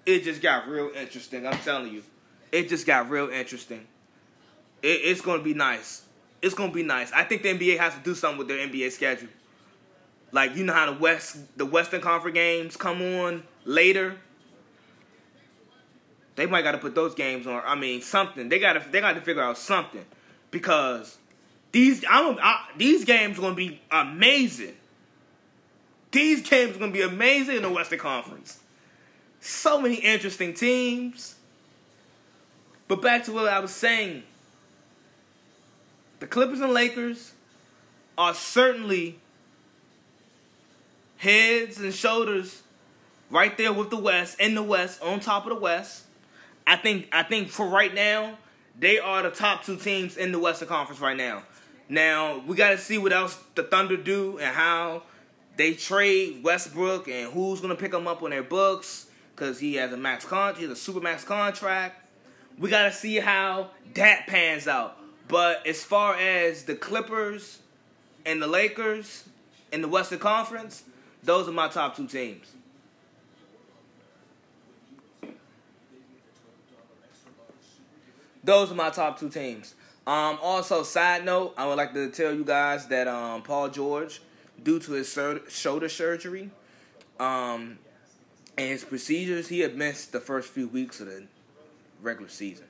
It 0.05 0.25
just 0.25 0.43
got 0.43 0.69
real 0.69 0.91
interesting. 0.95 1.47
I'm 1.47 1.59
telling 1.59 1.93
you. 1.93 2.03
It 2.51 2.69
just 2.69 2.87
got 2.87 3.09
real 3.09 3.29
interesting. 3.29 3.87
It, 4.83 5.01
it's 5.05 5.21
going 5.21 5.39
to 5.39 5.45
be 5.45 5.55
nice. 5.55 6.03
It's 6.43 6.55
going 6.55 6.71
to 6.71 6.75
be 6.75 6.83
nice. 6.83 7.13
I 7.13 7.25
think 7.25 7.43
the 7.43 7.57
NBA 7.57 7.79
has 7.79 7.95
to 7.95 8.01
do 8.01 8.15
something 8.15 8.39
with 8.39 8.49
their 8.49 8.67
NBA 8.67 8.91
schedule. 8.93 9.29
Like 10.33 10.57
you 10.57 10.65
know 10.65 10.73
how 10.73 10.91
the 10.93 10.99
West, 10.99 11.57
the 11.57 11.67
Western 11.67 12.01
Conference 12.01 12.35
games 12.35 12.77
come 12.77 13.01
on 13.01 13.45
later. 13.65 14.17
They 16.43 16.47
might 16.47 16.63
got 16.63 16.73
to 16.73 16.79
put 16.79 16.97
those 16.97 17.15
games 17.15 17.47
on. 17.47 17.63
I 17.65 17.77
mean, 17.77 18.03
something. 18.03 18.49
They 18.49 18.59
got 18.59 18.73
to 18.73 18.83
they 18.91 19.01
got 19.01 19.13
to 19.13 19.21
figure 19.21 19.45
out 19.45 19.57
something 19.57 20.05
because 20.51 21.17
these 21.71 22.05
I'm 22.11 22.37
I, 22.43 22.67
these 22.77 23.05
games 23.05 23.39
are 23.39 23.43
going 23.43 23.55
to 23.55 23.57
be 23.57 23.81
amazing. 23.93 24.75
These 26.11 26.43
games 26.43 26.75
are 26.75 26.81
going 26.81 26.93
to 26.93 26.99
be 26.99 27.05
amazing 27.05 27.59
in 27.59 27.63
the 27.63 27.71
Western 27.71 28.01
Conference. 28.01 28.59
So 29.41 29.81
many 29.81 29.95
interesting 29.95 30.53
teams. 30.53 31.37
But 32.89 33.01
back 33.01 33.23
to 33.27 33.33
what 33.33 33.47
I 33.47 33.61
was 33.61 33.71
saying. 33.71 34.25
The 36.19 36.27
Clippers 36.27 36.61
and 36.61 36.73
Lakers 36.73 37.35
are 38.19 38.35
certainly 38.35 39.21
heads 41.19 41.79
and 41.79 41.95
shoulders 41.95 42.65
right 43.31 43.57
there 43.57 43.73
with 43.73 43.91
the 43.91 43.97
West 43.97 44.41
in 44.41 44.57
the 44.57 44.63
West 44.65 45.01
on 45.05 45.21
top 45.21 45.47
of 45.47 45.51
the 45.51 45.61
West. 45.61 46.07
I 46.67 46.77
think 46.77 47.09
I 47.13 47.23
think 47.23 47.49
for 47.49 47.67
right 47.67 47.93
now 47.93 48.39
they 48.79 48.99
are 48.99 49.23
the 49.23 49.31
top 49.31 49.65
two 49.65 49.77
teams 49.77 50.17
in 50.17 50.33
the 50.33 50.39
Western 50.39 50.69
Conference 50.69 51.01
right 51.01 51.17
now. 51.17 51.43
Now 51.89 52.43
we 52.47 52.57
got 52.57 52.71
to 52.71 52.79
see 52.79 52.99
what 52.99 53.13
else 53.13 53.39
the 53.55 53.63
Thunder 53.63 53.97
do 53.97 54.39
and 54.39 54.55
how 54.55 55.03
they 55.57 55.75
trade 55.75 56.43
Westbrook 56.43 57.09
and 57.09 57.33
who's 57.33 57.61
gonna 57.61 57.77
pick 57.77 57.93
him 57.93 58.07
up 58.07 58.23
on 58.23 58.31
their 58.31 58.43
books 58.43 59.07
because 59.35 59.59
he 59.59 59.75
has 59.75 59.93
a 59.93 59.97
max 59.97 60.25
contract, 60.25 60.59
he 60.59 60.65
has 60.65 60.73
a 60.73 60.81
super 60.81 61.01
max 61.01 61.25
contract. 61.25 61.99
We 62.59 62.71
got 62.71 62.85
to 62.85 62.93
see 62.93 63.17
how 63.17 63.71
that 63.95 64.27
pans 64.27 64.69
out. 64.69 64.99
But 65.29 65.67
as 65.67 65.83
far 65.83 66.15
as 66.15 66.65
the 66.65 66.75
Clippers 66.75 67.61
and 68.27 68.43
the 68.43 68.47
Lakers 68.47 69.25
in 69.73 69.83
the 69.83 69.89
Western 69.89 70.19
Conference, 70.19 70.85
those 71.23 71.49
are 71.49 71.53
my 71.53 71.69
top 71.69 71.97
two 71.97 72.07
teams. 72.07 72.53
Those 78.45 78.73
are 78.73 78.75
my 78.75 78.91
top 78.91 79.19
two 79.19 79.29
teams. 79.29 79.75
Um, 80.07 80.39
also, 80.43 80.83
side 80.83 81.25
note, 81.25 81.55
I 81.57 81.67
would 81.67 81.77
like 81.77 81.95
to 81.95 82.11
tell 82.11 82.35
you 82.35 82.45
guys 82.45 82.87
that 82.89 83.07
um, 83.07 83.43
Paul 83.43 83.69
George, 83.69 84.21
due 84.63 84.81
to 84.81 84.93
his 84.93 85.13
sur- 85.13 85.43
shoulder 85.49 85.89
surgery 85.89 86.51
um, 87.21 87.79
and 88.59 88.71
his 88.71 88.85
procedures, 88.85 89.49
he 89.49 89.61
had 89.61 89.77
missed 89.77 90.11
the 90.11 90.19
first 90.19 90.49
few 90.49 90.67
weeks 90.67 91.01
of 91.01 91.07
the 91.07 91.25
regular 92.01 92.29
season. 92.29 92.67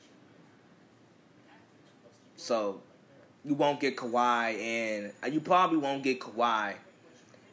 So 2.37 2.83
you 3.45 3.55
won't 3.55 3.81
get 3.81 3.97
Kawhi 3.97 4.61
and 4.61 5.13
uh, 5.25 5.29
you 5.29 5.41
probably 5.41 5.79
won't 5.79 6.03
get 6.03 6.21
Kawhi 6.21 6.75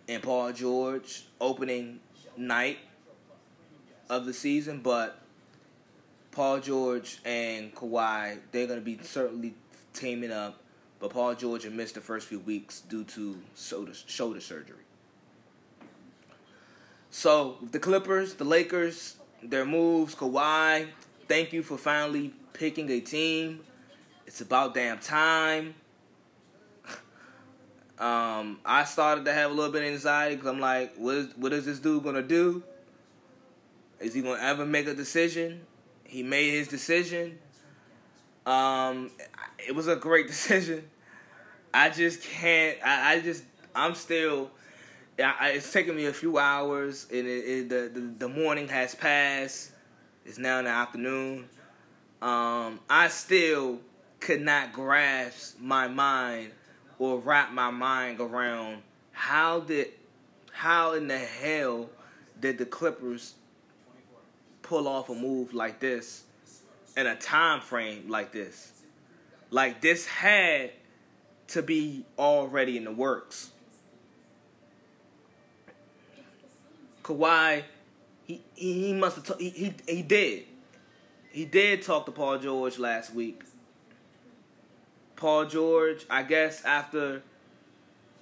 and 0.10 0.21
Paul 0.21 0.51
George 0.51 1.25
opening 1.39 1.99
night 2.36 2.79
of 4.10 4.25
the 4.25 4.34
season, 4.34 4.82
but 4.82 5.21
Paul 6.39 6.62
George 6.62 7.19
and 7.25 7.75
Kawhi, 7.75 8.38
they're 8.54 8.65
going 8.65 8.80
to 8.80 8.86
be 8.86 8.97
certainly 9.04 9.56
teaming 9.91 10.32
up. 10.32 10.58
But 10.97 11.10
Paul 11.10 11.36
George 11.36 11.63
had 11.63 11.73
missed 11.73 11.95
the 11.95 11.99
first 11.99 12.28
few 12.28 12.39
weeks 12.39 12.80
due 12.80 13.04
to 13.04 13.38
shoulder, 13.58 14.39
surgery. 14.39 14.86
So, 17.12 17.58
the 17.73 17.78
Clippers, 17.78 18.36
the 18.36 18.45
Lakers, 18.45 19.17
their 19.43 19.65
moves, 19.65 20.15
Kawhi, 20.15 20.88
thank 21.28 21.52
you 21.52 21.62
for 21.62 21.78
finally 21.78 22.34
picking 22.54 22.89
a 22.89 23.02
team. 23.02 23.60
It's 24.25 24.39
about 24.39 24.73
damn 24.73 24.99
time. 24.99 25.75
um, 27.99 28.62
I 28.63 28.86
started 28.86 29.25
to 29.25 29.34
have 29.34 29.52
a 29.52 29.54
little 29.54 29.73
bit 29.73 29.84
of 29.84 29.89
anxiety 29.89 30.38
because 30.38 30.52
I'm 30.52 30.62
like, 30.62 30.95
what 30.95 31.15
is, 31.15 31.36
what 31.36 31.52
is 31.52 31.65
this 31.65 31.80
dude 31.80 32.02
gonna 32.02 32.21
do? 32.21 32.63
Is 33.99 34.13
he 34.13 34.21
gonna 34.21 34.41
ever 34.41 34.65
make 34.65 34.88
a 34.88 34.93
decision? 34.93 35.65
He 36.10 36.24
made 36.24 36.52
his 36.52 36.67
decision. 36.67 37.38
Um, 38.45 39.12
it 39.60 39.76
was 39.76 39.88
a 39.88 39.95
great 39.95 40.28
decision. 40.36 40.89
I 41.72 41.91
just 41.91 42.24
can't. 42.24 42.78
I, 42.84 43.13
I 43.13 43.19
just. 43.22 43.43
I'm 43.76 43.93
still. 43.93 44.50
I, 45.24 45.50
it's 45.50 45.72
taken 45.72 45.95
me 45.95 46.06
a 46.06 46.13
few 46.13 46.39
hours, 46.39 47.06
and 47.12 47.28
it, 47.28 47.45
it, 47.45 47.69
the, 47.69 47.91
the 47.93 48.28
the 48.28 48.28
morning 48.28 48.67
has 48.69 48.95
passed. 48.95 49.72
It's 50.26 50.39
now 50.39 50.60
in 50.60 50.65
the 50.65 50.72
afternoon. 50.72 51.48
Um, 52.22 52.80
I 52.89 53.08
still 53.10 53.80
could 54.19 54.41
not 54.41 54.74
grasp 54.74 55.60
my 55.60 55.88
mind 55.88 56.52
or 56.98 57.19
wrap 57.19 57.52
my 57.52 57.69
mind 57.69 58.19
around 58.19 58.82
how 59.12 59.60
did 59.60 59.89
how 60.52 60.93
in 60.93 61.08
the 61.08 61.17
hell 61.17 61.89
did 62.39 62.58
the 62.58 62.65
Clippers 62.65 63.36
pull 64.69 64.88
off 64.88 65.10
a 65.10 65.15
move 65.15 65.51
like 65.51 65.79
this 65.79 66.23
in 66.95 67.08
a 67.08 67.15
time 67.15 67.60
frame 67.60 68.08
like 68.08 68.32
this. 68.32 68.71
Like 69.49 69.82
this 69.82 70.05
had 70.05 70.71
to 71.47 71.63
be 71.63 72.05
already 72.19 72.77
in 72.77 72.84
the 72.84 72.91
works. 72.91 73.49
Kawhi, 77.01 77.63
he 78.27 78.41
he 78.53 78.93
must 78.93 79.15
have 79.15 79.38
t- 79.39 79.49
he, 79.49 79.73
he 79.88 79.95
he 79.95 80.01
did. 80.03 80.43
He 81.32 81.45
did 81.45 81.82
talk 81.82 82.05
to 82.05 82.12
Paul 82.12 82.38
George 82.38 82.77
last 82.77 83.12
week. 83.12 83.41
Paul 85.15 85.45
George, 85.45 86.05
I 86.12 86.21
guess 86.21 86.63
after 86.63 87.23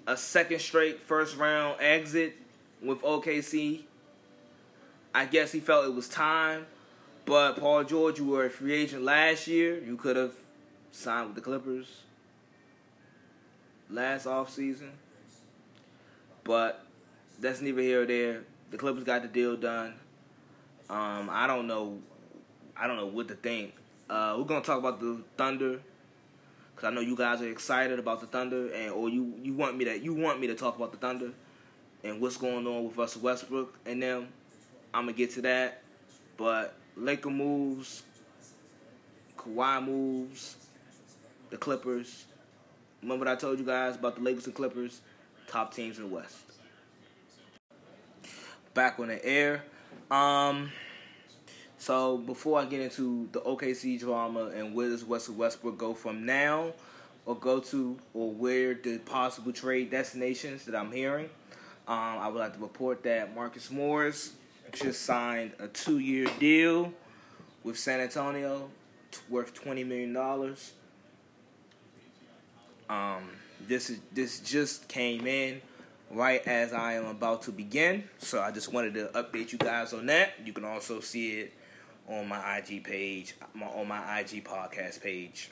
a 0.07 0.15
second 0.15 0.61
straight 0.61 1.01
first 1.01 1.35
round 1.35 1.81
exit 1.81 2.35
with 2.81 3.01
OKC, 3.01 3.83
I 5.17 5.25
guess 5.25 5.51
he 5.51 5.59
felt 5.59 5.83
it 5.85 5.95
was 5.95 6.07
time. 6.07 6.67
But 7.25 7.59
Paul 7.59 7.83
George, 7.83 8.19
you 8.19 8.25
were 8.25 8.45
a 8.45 8.51
free 8.51 8.73
agent 8.73 9.01
last 9.01 9.47
year. 9.47 9.83
You 9.83 9.97
could 9.97 10.15
have 10.15 10.33
signed 10.91 11.25
with 11.25 11.35
the 11.35 11.41
Clippers 11.41 12.03
last 13.89 14.27
offseason. 14.27 14.91
But 16.43 16.85
that's 17.39 17.61
neither 17.61 17.81
here 17.81 18.03
or 18.03 18.05
there. 18.05 18.43
The 18.69 18.77
Clippers 18.77 19.05
got 19.05 19.23
the 19.23 19.27
deal 19.27 19.57
done. 19.57 19.95
Um, 20.87 21.31
I 21.31 21.47
don't 21.47 21.65
know. 21.65 21.97
I 22.77 22.85
don't 22.85 22.97
know 22.97 23.07
what 23.07 23.27
to 23.29 23.33
think. 23.33 23.73
Uh, 24.07 24.35
we're 24.37 24.45
gonna 24.45 24.63
talk 24.63 24.77
about 24.77 24.99
the 24.99 25.23
Thunder 25.35 25.79
because 26.75 26.91
I 26.91 26.93
know 26.93 27.01
you 27.01 27.15
guys 27.15 27.41
are 27.41 27.49
excited 27.49 27.97
about 27.97 28.21
the 28.21 28.27
Thunder, 28.27 28.71
and 28.71 28.91
or 28.91 29.09
you 29.09 29.33
you 29.41 29.55
want 29.55 29.77
me 29.77 29.85
to 29.85 29.97
you 29.97 30.13
want 30.13 30.39
me 30.39 30.45
to 30.45 30.55
talk 30.55 30.75
about 30.75 30.91
the 30.91 30.99
Thunder 30.99 31.31
and 32.03 32.21
what's 32.21 32.37
going 32.37 32.67
on 32.67 32.85
with 32.85 32.95
Russell 32.95 33.21
Westbrook 33.21 33.79
and 33.83 34.03
them. 34.03 34.27
I'm 34.97 35.03
gonna 35.03 35.13
get 35.13 35.31
to 35.33 35.41
that. 35.41 35.83
But 36.37 36.73
Laker 36.95 37.29
moves, 37.29 38.01
Kawhi 39.37 39.85
moves, 39.85 40.55
the 41.51 41.57
Clippers. 41.57 42.25
Remember 43.03 43.25
what 43.25 43.31
I 43.31 43.39
told 43.39 43.59
you 43.59 43.65
guys 43.65 43.95
about 43.95 44.15
the 44.15 44.21
Lakers 44.21 44.47
and 44.47 44.55
Clippers, 44.55 45.01
top 45.47 45.71
teams 45.71 45.99
in 45.99 46.09
the 46.09 46.09
West. 46.09 46.35
Back 48.73 48.99
on 48.99 49.09
the 49.09 49.23
air. 49.23 49.63
Um, 50.09 50.71
so 51.77 52.17
before 52.17 52.59
I 52.59 52.65
get 52.65 52.81
into 52.81 53.29
the 53.31 53.41
OKC 53.41 53.99
drama 53.99 54.47
and 54.47 54.73
where 54.73 54.89
does 54.89 55.03
Russell 55.03 55.35
Westbrook 55.35 55.77
go 55.77 55.93
from 55.93 56.25
now, 56.25 56.73
or 57.27 57.35
go 57.35 57.59
to, 57.59 57.99
or 58.15 58.31
where 58.31 58.73
the 58.73 58.97
possible 58.97 59.51
trade 59.53 59.91
destinations 59.91 60.65
that 60.65 60.75
I'm 60.75 60.91
hearing, 60.91 61.29
um, 61.87 62.17
I 62.17 62.29
would 62.29 62.39
like 62.39 62.53
to 62.55 62.59
report 62.59 63.03
that 63.03 63.35
Marcus 63.35 63.69
Morris 63.69 64.33
just 64.71 65.03
signed 65.03 65.53
a 65.59 65.67
two 65.67 65.99
year 65.99 66.27
deal 66.39 66.93
with 67.63 67.77
San 67.77 67.99
Antonio 67.99 68.69
worth 69.29 69.53
$20 69.61 69.85
million. 69.85 70.15
Um, 72.89 73.29
this 73.67 73.89
is 73.89 73.99
this 74.13 74.39
just 74.39 74.87
came 74.87 75.27
in 75.27 75.61
right 76.09 76.45
as 76.47 76.71
I 76.71 76.93
am 76.93 77.05
about 77.05 77.41
to 77.43 77.51
begin, 77.51 78.05
so 78.17 78.41
I 78.41 78.51
just 78.51 78.71
wanted 78.71 78.93
to 78.93 79.07
update 79.13 79.51
you 79.51 79.57
guys 79.57 79.93
on 79.93 80.05
that. 80.05 80.33
You 80.45 80.53
can 80.53 80.63
also 80.63 81.01
see 81.01 81.39
it 81.39 81.53
on 82.07 82.27
my 82.27 82.57
IG 82.57 82.83
page, 82.83 83.35
my, 83.53 83.65
on 83.65 83.87
my 83.87 84.19
IG 84.19 84.45
podcast 84.45 85.01
page. 85.01 85.51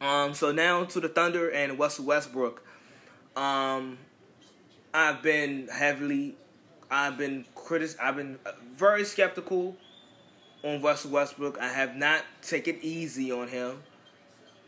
Um, 0.00 0.34
so 0.34 0.52
now 0.52 0.84
to 0.84 1.00
the 1.00 1.08
Thunder 1.08 1.50
and 1.50 1.78
Russell 1.78 2.04
Westbrook. 2.04 2.62
Um, 3.36 3.98
I've 4.92 5.22
been 5.22 5.66
heavily, 5.68 6.36
I've 6.94 7.18
been 7.18 7.44
critic, 7.56 7.90
I've 8.00 8.14
been 8.14 8.38
very 8.72 9.04
skeptical 9.04 9.76
on 10.62 10.80
Russell 10.80 11.10
Westbrook. 11.10 11.58
I 11.58 11.66
have 11.66 11.96
not 11.96 12.22
taken 12.40 12.78
easy 12.82 13.32
on 13.32 13.48
him. 13.48 13.82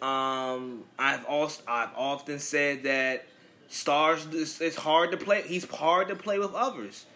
Um, 0.02 0.82
I've 0.98 1.24
also 1.26 1.62
I've 1.68 1.90
often 1.94 2.40
said 2.40 2.82
that 2.82 3.26
stars 3.68 4.26
it's 4.60 4.74
hard 4.74 5.12
to 5.12 5.16
play. 5.16 5.42
He's 5.42 5.70
hard 5.70 6.08
to 6.08 6.16
play 6.16 6.40
with 6.40 6.52
others. 6.52 7.06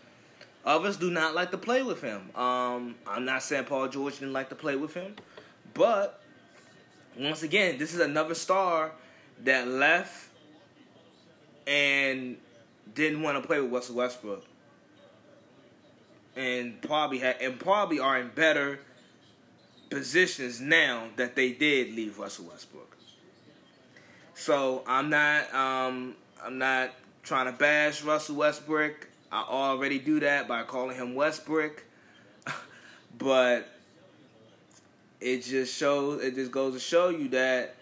Others 0.64 0.98
do 0.98 1.10
not 1.10 1.34
like 1.34 1.50
to 1.50 1.58
play 1.58 1.82
with 1.82 2.02
him. 2.02 2.30
Um, 2.36 2.94
I'm 3.04 3.24
not 3.24 3.42
saying 3.42 3.64
Paul 3.64 3.88
George 3.88 4.20
didn't 4.20 4.32
like 4.32 4.48
to 4.50 4.54
play 4.54 4.76
with 4.76 4.94
him, 4.94 5.16
but 5.74 6.22
once 7.18 7.42
again, 7.42 7.78
this 7.78 7.94
is 7.94 8.00
another 8.00 8.36
star 8.36 8.92
that 9.42 9.66
left 9.66 10.28
and 11.66 12.36
didn't 12.94 13.22
want 13.22 13.42
to 13.42 13.46
play 13.46 13.60
with 13.60 13.72
Russell 13.72 13.96
Westbrook, 13.96 14.44
and 16.36 16.80
probably 16.82 17.18
had 17.18 17.40
and 17.40 17.58
probably 17.58 17.98
are 17.98 18.18
in 18.18 18.28
better 18.28 18.80
positions 19.90 20.60
now 20.60 21.08
that 21.16 21.34
they 21.34 21.52
did 21.52 21.94
leave 21.94 22.18
Russell 22.18 22.46
Westbrook. 22.46 22.96
So 24.34 24.82
I'm 24.86 25.10
not 25.10 25.52
um, 25.54 26.14
I'm 26.42 26.58
not 26.58 26.90
trying 27.22 27.46
to 27.46 27.52
bash 27.52 28.02
Russell 28.02 28.36
Westbrook. 28.36 29.08
I 29.32 29.42
already 29.42 29.98
do 29.98 30.20
that 30.20 30.48
by 30.48 30.62
calling 30.62 30.96
him 30.96 31.14
Westbrook, 31.14 31.84
but 33.18 33.68
it 35.20 35.42
just 35.44 35.76
shows 35.76 36.22
it 36.22 36.34
just 36.34 36.50
goes 36.50 36.74
to 36.74 36.80
show 36.80 37.10
you 37.10 37.28
that 37.28 37.74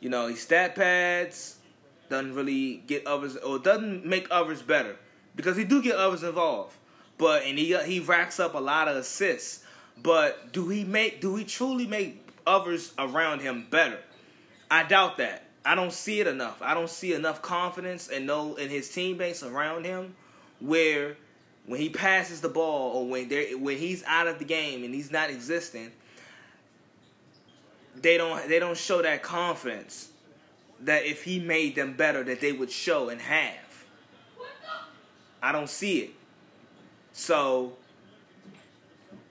you 0.00 0.08
know 0.08 0.28
his 0.28 0.40
stat 0.40 0.74
pads 0.74 1.56
doesn't 2.08 2.34
really 2.34 2.82
get 2.86 3.06
others 3.06 3.36
or 3.36 3.58
doesn't 3.58 4.04
make 4.04 4.26
others 4.30 4.62
better 4.62 4.96
because 5.34 5.56
he 5.56 5.64
do 5.64 5.82
get 5.82 5.96
others 5.96 6.22
involved. 6.22 6.74
But 7.20 7.42
and 7.44 7.58
he 7.58 7.76
he 7.84 8.00
racks 8.00 8.40
up 8.40 8.54
a 8.54 8.58
lot 8.58 8.88
of 8.88 8.96
assists. 8.96 9.62
But 10.02 10.54
do 10.54 10.70
he 10.70 10.84
make 10.84 11.20
do 11.20 11.36
he 11.36 11.44
truly 11.44 11.86
make 11.86 12.26
others 12.46 12.94
around 12.98 13.42
him 13.42 13.66
better? 13.70 13.98
I 14.70 14.84
doubt 14.84 15.18
that. 15.18 15.44
I 15.62 15.74
don't 15.74 15.92
see 15.92 16.20
it 16.20 16.26
enough. 16.26 16.62
I 16.62 16.72
don't 16.72 16.88
see 16.88 17.12
enough 17.12 17.42
confidence 17.42 18.08
and 18.08 18.26
no 18.26 18.54
in 18.54 18.70
his 18.70 18.88
teammates 18.88 19.42
around 19.42 19.84
him 19.84 20.16
where 20.60 21.18
when 21.66 21.78
he 21.78 21.90
passes 21.90 22.40
the 22.40 22.48
ball 22.48 22.96
or 22.96 23.06
when 23.06 23.28
they 23.28 23.54
when 23.54 23.76
he's 23.76 24.02
out 24.04 24.26
of 24.26 24.38
the 24.38 24.46
game 24.46 24.82
and 24.82 24.94
he's 24.94 25.12
not 25.12 25.28
existing, 25.28 25.92
they 27.94 28.16
don't 28.16 28.48
they 28.48 28.58
don't 28.58 28.78
show 28.78 29.02
that 29.02 29.22
confidence 29.22 30.10
that 30.80 31.04
if 31.04 31.24
he 31.24 31.38
made 31.38 31.74
them 31.74 31.92
better 31.92 32.24
that 32.24 32.40
they 32.40 32.52
would 32.52 32.70
show 32.70 33.10
and 33.10 33.20
have. 33.20 33.84
I 35.42 35.52
don't 35.52 35.68
see 35.68 35.98
it. 35.98 36.14
So 37.20 37.74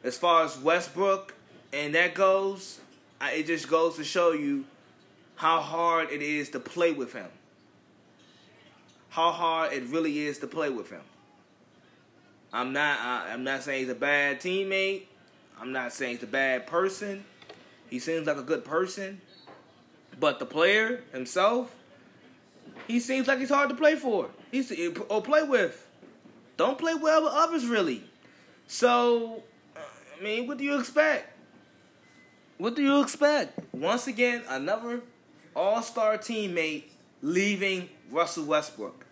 as 0.04 0.16
far 0.16 0.46
as 0.46 0.60
Westbrook 0.60 1.34
and 1.74 1.96
that 1.96 2.14
goes, 2.14 2.80
I, 3.20 3.32
it 3.32 3.48
just 3.48 3.68
goes 3.68 3.96
to 3.96 4.04
show 4.04 4.32
you 4.32 4.66
how 5.34 5.60
hard 5.60 6.12
it 6.12 6.22
is 6.22 6.52
to 6.52 6.60
play 6.60 6.92
with 6.92 7.14
him. 7.14 7.30
How 9.10 9.32
hard 9.32 9.74
it 9.74 9.86
really 9.86 10.20
is 10.20 10.38
to 10.38 10.48
play 10.48 10.70
with 10.70 10.92
him. 10.92 11.02
I'm 12.54 12.74
not 12.74 13.00
I, 13.00 13.34
I'm 13.34 13.44
not 13.44 13.64
saying 13.64 13.80
he's 13.80 13.90
a 13.90 13.96
bad 13.96 14.40
teammate. 14.40 15.06
I'm 15.60 15.72
not 15.72 15.92
saying 15.92 16.18
he's 16.18 16.24
a 16.24 16.28
bad 16.28 16.68
person. 16.68 17.26
He 17.90 17.98
seems 17.98 18.28
like 18.28 18.38
a 18.38 18.44
good 18.44 18.64
person. 18.64 19.20
But 20.20 20.38
the 20.38 20.46
player 20.46 21.02
himself, 21.12 21.76
he 22.88 23.00
seems 23.00 23.28
like 23.28 23.40
he's 23.40 23.50
hard 23.50 23.70
to 23.70 23.76
play 23.76 23.96
for. 23.96 24.30
He's 24.52 24.72
or 25.10 25.24
play 25.24 25.42
with. 25.42 25.89
Don't 26.60 26.78
play 26.78 26.94
well 26.94 27.24
with 27.24 27.32
others 27.34 27.66
really. 27.66 28.04
So, 28.68 29.44
I 29.78 30.22
mean, 30.22 30.46
what 30.46 30.58
do 30.58 30.66
you 30.66 30.78
expect? 30.78 31.32
What 32.58 32.76
do 32.76 32.84
you 32.84 33.02
expect? 33.02 33.58
Once 33.74 34.08
again, 34.08 34.44
another 34.50 35.00
all-star 35.56 36.18
teammate 36.18 36.84
leaving 37.22 37.88
Russell 38.12 38.44
Westbrook. 38.44 39.06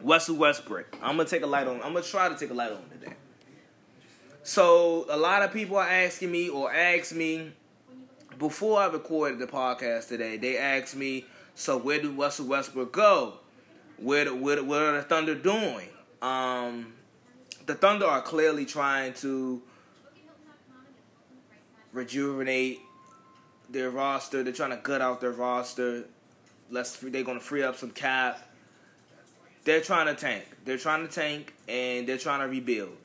Russell 0.00 0.36
Westbrook. 0.36 0.96
I'm 1.02 1.18
gonna 1.18 1.28
take 1.28 1.42
a 1.42 1.46
light 1.46 1.66
on. 1.66 1.76
I'm 1.82 1.92
gonna 1.92 2.00
try 2.00 2.30
to 2.30 2.34
take 2.34 2.48
a 2.48 2.54
light 2.54 2.72
on 2.72 2.88
today. 2.88 3.12
So 4.44 5.04
a 5.10 5.16
lot 5.18 5.42
of 5.42 5.52
people 5.52 5.76
are 5.76 5.86
asking 5.86 6.32
me 6.32 6.48
or 6.48 6.72
ask 6.72 7.14
me 7.14 7.52
before 8.38 8.80
I 8.80 8.86
recorded 8.86 9.40
the 9.40 9.46
podcast 9.46 10.08
today. 10.08 10.38
They 10.38 10.56
asked 10.56 10.96
me, 10.96 11.26
"So 11.54 11.76
where 11.76 12.00
did 12.00 12.16
Russell 12.16 12.46
Westbrook 12.46 12.92
go? 12.92 13.40
Where 13.98 14.34
where, 14.34 14.62
what 14.62 14.80
are 14.80 14.92
the 14.92 15.02
Thunder 15.02 15.34
doing?" 15.34 15.88
Um, 16.22 16.94
the 17.66 17.74
Thunder 17.74 18.06
are 18.06 18.22
clearly 18.22 18.64
trying 18.64 19.14
to 19.14 19.62
rejuvenate 21.92 22.80
their 23.68 23.90
roster. 23.90 24.42
They're 24.42 24.52
trying 24.52 24.70
to 24.70 24.76
gut 24.76 25.00
out 25.00 25.20
their 25.20 25.32
roster. 25.32 26.04
Let's 26.70 26.96
they're 26.96 27.24
going 27.24 27.38
to 27.38 27.44
free 27.44 27.62
up 27.62 27.76
some 27.76 27.90
cap. 27.90 28.48
They're 29.64 29.80
trying 29.80 30.06
to 30.06 30.14
tank. 30.14 30.44
They're 30.64 30.78
trying 30.78 31.06
to 31.06 31.12
tank, 31.12 31.54
and 31.68 32.06
they're 32.06 32.18
trying 32.18 32.40
to 32.40 32.48
rebuild. 32.48 32.96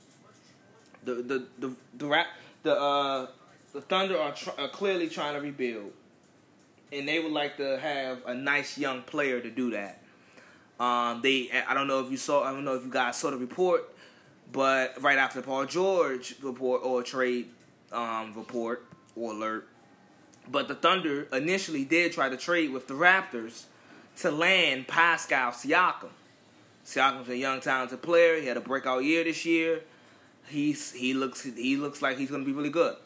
The 1.04 1.16
the 1.16 1.46
the 1.60 1.76
the 1.98 2.06
rap 2.06 2.28
the 2.64 2.80
uh 2.80 3.28
the 3.74 3.82
Thunder 3.82 4.20
are, 4.20 4.34
tr- 4.34 4.52
are 4.58 4.70
clearly 4.70 5.10
trying 5.10 5.34
to 5.34 5.42
rebuild, 5.42 5.92
and 6.92 7.08
they 7.08 7.20
would 7.20 7.32
like 7.32 7.58
to 7.58 7.80
have 7.80 8.24
a 8.26 8.34
nice 8.34 8.78
young 8.78 9.02
player 9.02 9.42
to 9.42 9.50
do 9.50 9.72
that. 9.72 10.03
Um, 10.84 11.22
they 11.22 11.50
I 11.66 11.74
don't 11.74 11.88
know 11.88 12.02
if 12.02 12.12
you 12.12 12.18
saw 12.18 12.44
I 12.44 12.52
don't 12.52 12.66
know 12.66 12.76
if 12.76 12.84
you 12.84 12.92
guys 12.92 13.16
saw 13.16 13.32
the 13.32 13.38
report, 13.38 13.90
but 14.52 15.02
right 15.02 15.18
after 15.18 15.42
Paul 15.42 15.66
George 15.66 16.36
report 16.42 16.82
or 16.84 17.02
trade 17.04 17.48
um, 17.94 18.34
report 18.36 18.86
or 19.16 19.32
alert, 19.32 19.70
but 20.52 20.68
the 20.68 20.76
Thunder 20.76 21.24
initially 21.32 21.86
did 21.86 22.12
try 22.12 22.28
to 22.28 22.36
trade 22.36 22.74
with 22.74 22.90
the 22.90 22.96
Raptors 22.96 23.64
to 24.18 24.30
land 24.30 24.90
Pascal 24.90 25.52
Siakam. 25.52 26.10
Siakam's 26.86 27.30
a 27.30 27.38
young, 27.38 27.62
talented 27.62 28.02
player. 28.02 28.42
He 28.42 28.48
had 28.48 28.58
a 28.58 28.62
breakout 28.62 29.06
year 29.06 29.24
this 29.24 29.46
year. 29.46 29.84
He's 30.50 30.92
he 30.92 31.14
looks 31.14 31.44
he 31.44 31.78
looks 31.78 32.02
like 32.02 32.18
he's 32.18 32.30
going 32.30 32.44
to 32.44 32.46
be 32.46 32.52
really 32.52 32.70
good. 32.70 32.98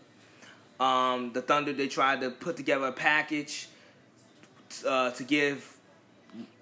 Um, 0.80 1.32
the 1.32 1.44
Thunder 1.44 1.74
they 1.74 1.88
tried 1.88 2.22
to 2.22 2.32
put 2.32 2.58
together 2.58 2.88
a 2.88 2.92
package 2.92 3.68
uh, 4.84 5.12
to 5.12 5.24
give 5.24 5.77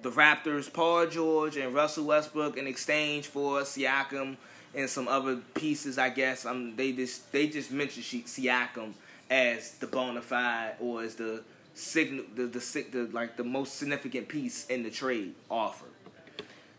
the 0.02 0.12
Raptors 0.12 0.72
Paul 0.72 1.08
George 1.08 1.58
and 1.58 1.74
Russell 1.74 2.06
Westbrook 2.06 2.58
in 2.58 2.68
exchange 2.68 3.28
for 3.28 3.62
Siakam 3.62 4.38
and 4.74 4.90
some 4.90 5.08
other 5.08 5.38
pieces. 5.54 5.98
I 5.98 6.10
guess 6.10 6.46
um, 6.46 6.76
they 6.76 6.92
just 6.92 7.32
they 7.32 7.48
just 7.48 7.72
mentioned 7.72 8.06
Siakam 8.06 8.94
as 9.30 9.72
the 9.72 9.88
bona 9.88 10.22
fide 10.22 10.76
or 10.80 11.04
as 11.04 11.16
the 11.16 11.44
signal 11.74 12.26
the, 12.36 12.48
the 12.48 12.86
the 12.92 13.10
like 13.12 13.38
the 13.38 13.44
most 13.44 13.76
significant 13.76 14.28
piece 14.28 14.66
in 14.68 14.84
the 14.84 14.90
trade 14.90 15.34
offer. 15.50 15.86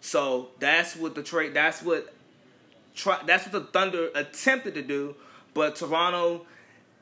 So 0.00 0.50
that's 0.58 0.96
what 0.96 1.14
the 1.14 1.22
trade. 1.22 1.54
That's 1.54 1.82
what 1.82 2.12
try. 2.94 3.20
That's 3.26 3.44
what 3.44 3.52
the 3.52 3.72
Thunder 3.72 4.10
attempted 4.14 4.74
to 4.74 4.82
do, 4.82 5.16
but 5.54 5.76
Toronto 5.76 6.46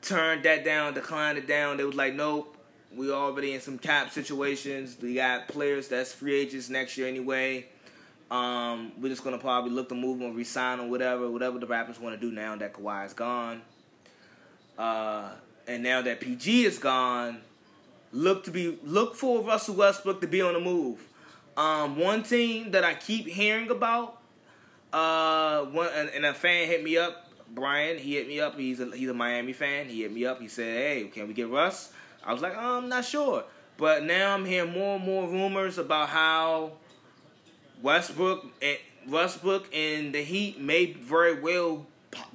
turned 0.01 0.43
that 0.43 0.63
down, 0.63 0.93
declined 0.93 1.37
it 1.37 1.47
down. 1.47 1.77
They 1.77 1.83
was 1.83 1.95
like, 1.95 2.13
nope, 2.13 2.54
we 2.95 3.11
already 3.11 3.53
in 3.53 3.61
some 3.61 3.77
cap 3.77 4.11
situations. 4.11 4.97
We 5.01 5.15
got 5.15 5.47
players 5.47 5.87
that's 5.87 6.13
free 6.13 6.35
agents 6.35 6.69
next 6.69 6.97
year 6.97 7.07
anyway. 7.07 7.67
Um, 8.31 8.91
we're 8.99 9.09
just 9.09 9.23
gonna 9.23 9.37
probably 9.37 9.71
look 9.71 9.89
to 9.89 9.95
move 9.95 10.19
them, 10.19 10.35
resign 10.35 10.79
them, 10.79 10.89
whatever, 10.89 11.29
whatever 11.29 11.59
the 11.59 11.67
Raptors 11.67 11.99
want 11.99 12.19
to 12.19 12.21
do 12.21 12.33
now 12.33 12.55
that 12.55 12.73
Kawhi 12.73 13.05
is 13.05 13.13
gone. 13.13 13.61
Uh, 14.77 15.29
and 15.67 15.83
now 15.83 16.01
that 16.01 16.19
PG 16.19 16.65
is 16.65 16.79
gone, 16.79 17.39
look 18.11 18.43
to 18.45 18.51
be 18.51 18.79
look 18.83 19.15
for 19.15 19.41
Russell 19.41 19.75
Westbrook 19.75 20.21
to 20.21 20.27
be 20.27 20.41
on 20.41 20.53
the 20.53 20.59
move. 20.59 21.07
Um, 21.55 21.97
one 21.97 22.23
team 22.23 22.71
that 22.71 22.83
I 22.83 22.95
keep 22.95 23.27
hearing 23.27 23.69
about, 23.69 24.21
uh, 24.91 25.63
one 25.65 25.89
and 25.93 26.25
a 26.25 26.33
fan 26.33 26.67
hit 26.67 26.83
me 26.83 26.97
up 26.97 27.25
Brian, 27.49 27.97
he 27.97 28.15
hit 28.15 28.27
me 28.27 28.39
up. 28.39 28.57
He's 28.57 28.79
a, 28.79 28.95
he's 28.95 29.09
a 29.09 29.13
Miami 29.13 29.53
fan. 29.53 29.87
He 29.87 30.01
hit 30.01 30.11
me 30.11 30.25
up. 30.25 30.41
He 30.41 30.47
said, 30.47 30.77
"Hey, 30.77 31.07
can 31.13 31.27
we 31.27 31.33
get 31.33 31.49
Russ?" 31.49 31.91
I 32.25 32.33
was 32.33 32.41
like, 32.41 32.53
oh, 32.55 32.77
"I'm 32.77 32.89
not 32.89 33.05
sure." 33.05 33.43
But 33.77 34.03
now 34.03 34.33
I'm 34.33 34.45
hearing 34.45 34.71
more 34.71 34.95
and 34.95 35.05
more 35.05 35.27
rumors 35.27 35.77
about 35.77 36.09
how 36.09 36.73
Westbrook 37.81 38.45
and 38.61 38.77
Westbrook 39.07 39.73
and 39.73 40.13
the 40.13 40.21
Heat 40.21 40.59
may 40.59 40.93
very 40.93 41.39
well 41.39 41.85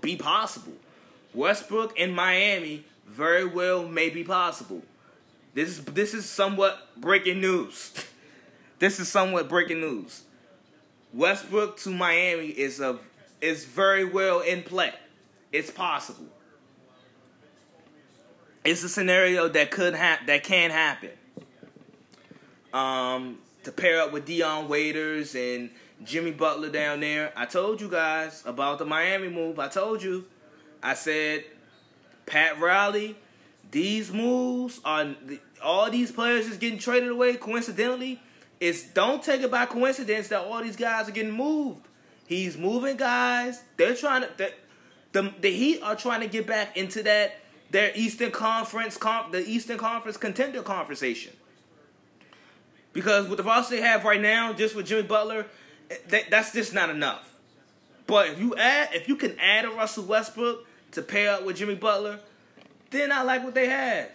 be 0.00 0.16
possible. 0.16 0.74
Westbrook 1.34 1.98
in 1.98 2.12
Miami 2.12 2.84
very 3.06 3.44
well 3.44 3.86
may 3.88 4.10
be 4.10 4.22
possible. 4.22 4.82
This 5.54 5.70
is 5.70 5.84
this 5.84 6.14
is 6.14 6.26
somewhat 6.28 6.88
breaking 6.96 7.40
news. 7.40 7.92
this 8.78 9.00
is 9.00 9.08
somewhat 9.08 9.48
breaking 9.48 9.80
news. 9.80 10.22
Westbrook 11.12 11.76
to 11.78 11.90
Miami 11.90 12.48
is 12.48 12.80
a 12.80 12.98
is 13.40 13.64
very 13.64 14.04
well 14.04 14.40
in 14.40 14.62
play. 14.62 14.92
It's 15.52 15.70
possible. 15.70 16.26
It's 18.64 18.82
a 18.82 18.88
scenario 18.88 19.48
that 19.48 19.70
could 19.70 19.94
have 19.94 20.26
that 20.26 20.44
can 20.44 20.70
happen. 20.70 21.10
Um, 22.72 23.38
to 23.64 23.72
pair 23.72 24.00
up 24.00 24.12
with 24.12 24.26
Dion 24.26 24.68
Waiters 24.68 25.34
and 25.34 25.70
Jimmy 26.04 26.30
Butler 26.30 26.70
down 26.70 27.00
there. 27.00 27.32
I 27.36 27.46
told 27.46 27.80
you 27.80 27.88
guys 27.88 28.42
about 28.46 28.78
the 28.78 28.84
Miami 28.84 29.28
move. 29.28 29.58
I 29.58 29.68
told 29.68 30.02
you. 30.02 30.26
I 30.82 30.94
said 30.94 31.44
Pat 32.26 32.58
Riley. 32.60 33.16
These 33.70 34.12
moves 34.12 34.80
are 34.84 35.14
all 35.62 35.90
these 35.90 36.10
players 36.10 36.46
is 36.46 36.56
getting 36.56 36.78
traded 36.78 37.10
away. 37.10 37.36
Coincidentally, 37.36 38.20
it's 38.60 38.82
don't 38.82 39.22
take 39.22 39.42
it 39.42 39.50
by 39.50 39.66
coincidence 39.66 40.28
that 40.28 40.40
all 40.40 40.62
these 40.62 40.76
guys 40.76 41.08
are 41.08 41.12
getting 41.12 41.32
moved. 41.32 41.86
He's 42.26 42.56
moving 42.56 42.96
guys. 42.96 43.62
They're 43.76 43.94
trying 43.94 44.22
to. 44.22 44.52
The 45.12 45.34
the 45.40 45.50
Heat 45.50 45.82
are 45.82 45.96
trying 45.96 46.20
to 46.20 46.28
get 46.28 46.46
back 46.46 46.76
into 46.76 47.02
that 47.02 47.39
their 47.70 47.92
Eastern 47.94 48.30
Conference, 48.30 48.96
comp, 48.96 49.32
the 49.32 49.46
Eastern 49.48 49.78
Conference 49.78 50.16
contender 50.16 50.62
conversation. 50.62 51.32
Because 52.92 53.28
with 53.28 53.38
the 53.38 53.44
roster 53.44 53.76
they 53.76 53.82
have 53.82 54.04
right 54.04 54.20
now, 54.20 54.52
just 54.52 54.74
with 54.74 54.86
Jimmy 54.86 55.02
Butler, 55.02 55.46
that, 56.08 56.30
that's 56.30 56.52
just 56.52 56.74
not 56.74 56.90
enough. 56.90 57.32
But 58.06 58.30
if 58.30 58.40
you 58.40 58.56
add, 58.56 58.88
if 58.92 59.08
you 59.08 59.14
can 59.14 59.38
add 59.38 59.64
a 59.64 59.70
Russell 59.70 60.04
Westbrook 60.04 60.66
to 60.92 61.02
pair 61.02 61.34
up 61.34 61.44
with 61.44 61.56
Jimmy 61.56 61.76
Butler, 61.76 62.18
then 62.90 63.12
I 63.12 63.22
like 63.22 63.44
what 63.44 63.54
they 63.54 63.68
have. 63.68 64.10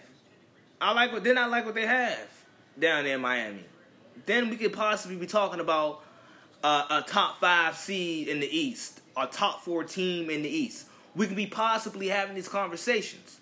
I 0.80 0.92
like 0.92 1.12
what 1.12 1.24
then 1.24 1.38
I 1.38 1.46
like 1.46 1.64
what 1.64 1.74
they 1.74 1.86
have 1.86 2.28
down 2.78 3.04
there 3.04 3.14
in 3.14 3.22
Miami. 3.22 3.64
Then 4.26 4.50
we 4.50 4.56
could 4.56 4.74
possibly 4.74 5.16
be 5.16 5.26
talking 5.26 5.60
about 5.60 6.02
uh, 6.62 7.02
a 7.02 7.08
top 7.08 7.40
five 7.40 7.76
seed 7.76 8.28
in 8.28 8.40
the 8.40 8.58
East, 8.58 9.00
a 9.16 9.26
top 9.26 9.62
four 9.62 9.84
team 9.84 10.28
in 10.28 10.42
the 10.42 10.48
East. 10.48 10.86
We 11.14 11.26
can 11.26 11.36
be 11.36 11.46
possibly 11.46 12.08
having 12.08 12.34
these 12.34 12.48
conversations. 12.48 13.40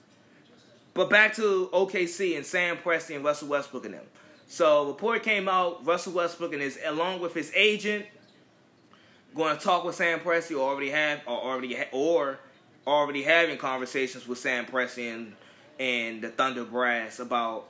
But 0.95 1.11
back 1.11 1.35
to 1.35 1.69
OKC 1.73 2.37
and 2.37 2.47
Sam 2.47 2.77
Presti 2.77 3.17
and 3.17 3.25
Russell 3.25 3.49
Westbrook 3.49 3.85
and 3.85 3.95
them. 3.95 4.05
So 4.47 4.87
report 4.87 5.25
came 5.25 5.49
out, 5.49 5.85
Russell 5.85 6.13
Westbrook 6.13 6.53
and 6.53 6.63
his 6.63 6.79
along 6.85 7.21
with 7.21 7.35
his 7.35 7.51
agent 7.55 8.07
going 9.35 9.57
to 9.57 9.63
talk 9.63 9.85
with 9.85 9.97
Sam 9.97 10.21
Presti 10.21 10.53
or 10.53 10.61
already 10.61 10.91
have 10.91 11.21
or 11.27 11.37
already 11.37 11.75
ha- 11.75 11.89
or 11.93 12.39
already 12.87 13.23
having 13.23 13.59
conversations 13.59 14.29
with 14.29 14.39
Sam 14.39 14.67
Presti 14.67 15.13
and, 15.13 15.33
and 15.79 16.23
the 16.23 16.29
Thunder 16.29 16.65
Brass 16.65 17.19
about 17.19 17.69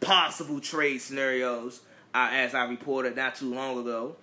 possible 0.00 0.60
trade 0.60 0.98
scenarios 0.98 1.80
uh, 2.14 2.28
as 2.30 2.54
I 2.54 2.64
reported 2.66 3.16
not 3.16 3.34
too 3.34 3.52
long 3.52 3.78
ago. 3.80 4.16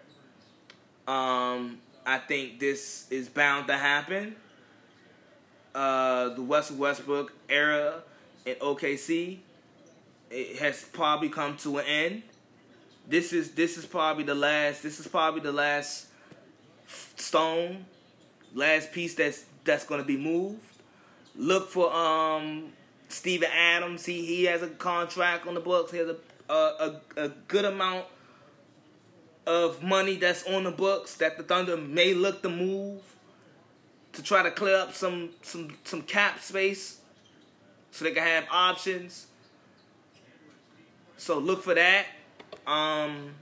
Um, 1.08 1.80
I 2.06 2.20
think 2.20 2.60
this 2.60 3.08
is 3.12 3.28
bound 3.28 3.68
to 3.68 3.78
happen. 3.78 4.36
Uh, 5.76 6.30
the 6.30 6.42
West 6.42 6.72
Westbrook 6.72 7.34
era 7.50 8.04
in 8.46 8.56
OKC 8.56 9.40
it 10.32 10.58
has 10.60 10.84
probably 10.84 11.30
come 11.30 11.58
to 11.58 11.80
an 11.80 11.86
end. 11.86 12.24
This 13.08 13.34
is 13.34 13.52
this 13.52 13.78
is 13.78 13.86
probably 13.86 14.24
the 14.24 14.36
last. 14.36 14.82
This 14.82 15.00
is 15.00 15.08
probably 15.08 15.42
the 15.42 15.52
last 15.52 16.08
stone, 17.18 17.86
last 18.54 18.92
piece 18.92 19.16
that's 19.16 19.46
that's 19.66 19.86
going 19.86 20.02
to 20.02 20.08
be 20.08 20.18
moved. 20.18 20.64
Look 21.36 21.70
for 21.70 21.94
um 21.94 22.72
Steven 23.10 23.50
Adams. 23.52 24.06
He 24.06 24.26
he 24.26 24.44
has 24.46 24.62
a 24.62 24.70
contract 24.70 25.48
on 25.48 25.54
the 25.54 25.60
books. 25.60 25.92
He 25.92 25.98
has 25.98 26.10
a 26.10 26.16
a, 26.50 26.54
a, 27.18 27.24
a 27.26 27.30
good 27.48 27.66
amount 27.66 28.06
of 29.46 29.82
money 29.82 30.16
that's 30.16 30.46
on 30.48 30.64
the 30.64 30.72
books 30.72 31.16
that 31.16 31.38
the 31.38 31.44
Thunder 31.44 31.76
may 31.76 32.14
look 32.14 32.42
to 32.44 32.50
move 32.50 33.02
to 34.14 34.22
try 34.22 34.44
to 34.44 34.52
clear 34.52 34.78
up 34.78 34.94
some 34.94 35.32
some 35.42 35.76
some 35.84 36.02
cap 36.04 36.40
space 36.40 37.01
so 37.92 38.06
they 38.06 38.12
can 38.12 38.24
have 38.24 38.46
options. 38.50 39.28
So 41.18 41.38
look 41.38 41.62
for 41.62 41.76
that. 41.76 42.06
Um, 42.66 43.36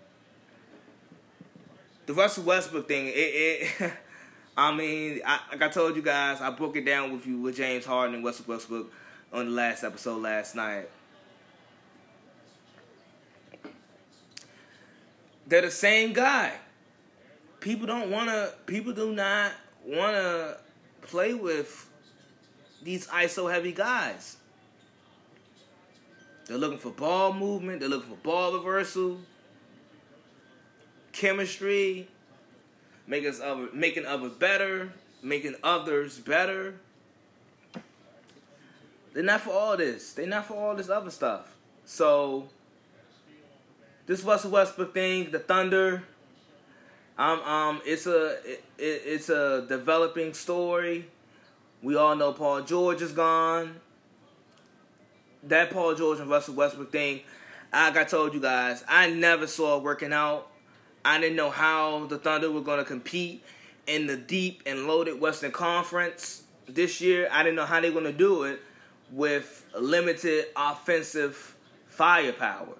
the 2.05 2.13
Russell 2.13 2.43
Westbrook 2.43 2.87
thing, 2.87 3.07
it, 3.07 3.11
it 3.11 3.93
I 4.57 4.75
mean, 4.75 5.21
I, 5.25 5.39
like 5.51 5.61
I 5.61 5.69
told 5.69 5.95
you 5.95 6.01
guys, 6.01 6.41
I 6.41 6.49
broke 6.49 6.75
it 6.75 6.85
down 6.85 7.13
with 7.13 7.25
you 7.25 7.39
with 7.39 7.55
James 7.55 7.85
Harden 7.85 8.15
and 8.15 8.25
Russell 8.25 8.45
Westbrook 8.47 8.91
on 9.31 9.45
the 9.45 9.51
last 9.51 9.83
episode 9.83 10.21
last 10.21 10.55
night. 10.55 10.89
They're 15.47 15.61
the 15.61 15.71
same 15.71 16.11
guy. 16.11 16.53
People 17.59 17.87
don't 17.87 18.11
want 18.11 18.29
to. 18.29 18.53
People 18.65 18.91
do 18.93 19.13
not 19.13 19.51
want 19.85 20.13
to 20.13 20.57
play 21.01 21.33
with 21.33 21.89
these 22.83 23.07
ISO 23.07 23.51
heavy 23.51 23.71
guys. 23.71 24.37
They're 26.49 26.57
looking 26.57 26.79
for 26.79 26.89
ball 26.89 27.31
movement. 27.31 27.79
They're 27.79 27.89
looking 27.89 28.09
for 28.09 28.15
ball 28.15 28.53
reversal, 28.53 29.19
chemistry, 31.11 32.07
making 33.05 33.39
other, 33.39 33.67
making 33.71 34.07
others 34.07 34.31
better, 34.31 34.91
making 35.21 35.57
others 35.63 36.17
better. 36.17 36.73
They're 39.13 39.21
not 39.21 39.41
for 39.41 39.51
all 39.51 39.77
this. 39.77 40.13
They're 40.13 40.25
not 40.25 40.47
for 40.47 40.55
all 40.55 40.75
this 40.75 40.89
other 40.89 41.11
stuff. 41.11 41.55
So 41.85 42.49
this 44.07 44.23
Russell 44.23 44.49
Westbrook 44.49 44.91
thing, 44.91 45.29
the 45.29 45.37
Thunder, 45.37 46.01
um, 47.19 47.41
um, 47.41 47.81
it's 47.85 48.07
a 48.07 48.37
it, 48.43 48.63
it, 48.79 49.01
it's 49.05 49.29
a 49.29 49.67
developing 49.69 50.33
story. 50.33 51.09
We 51.83 51.95
all 51.95 52.15
know 52.15 52.33
Paul 52.33 52.63
George 52.63 53.03
is 53.03 53.11
gone 53.11 53.81
that 55.43 55.71
Paul 55.71 55.95
George 55.95 56.19
and 56.19 56.29
Russell 56.29 56.55
Westbrook 56.55 56.91
thing, 56.91 57.21
like 57.71 57.97
I 57.97 58.03
told 58.03 58.33
you 58.33 58.41
guys, 58.41 58.83
I 58.87 59.09
never 59.09 59.47
saw 59.47 59.77
it 59.77 59.83
working 59.83 60.13
out. 60.13 60.47
I 61.05 61.19
didn't 61.19 61.35
know 61.35 61.49
how 61.49 62.05
the 62.07 62.17
Thunder 62.17 62.51
were 62.51 62.61
going 62.61 62.79
to 62.79 62.85
compete 62.85 63.43
in 63.87 64.07
the 64.07 64.17
deep 64.17 64.63
and 64.65 64.85
loaded 64.85 65.19
Western 65.19 65.51
Conference 65.51 66.43
this 66.67 67.01
year. 67.01 67.27
I 67.31 67.43
didn't 67.43 67.55
know 67.55 67.65
how 67.65 67.79
they 67.79 67.89
were 67.89 68.01
going 68.01 68.11
to 68.11 68.17
do 68.17 68.43
it 68.43 68.61
with 69.11 69.65
limited 69.77 70.45
offensive 70.55 71.55
firepower. 71.87 72.75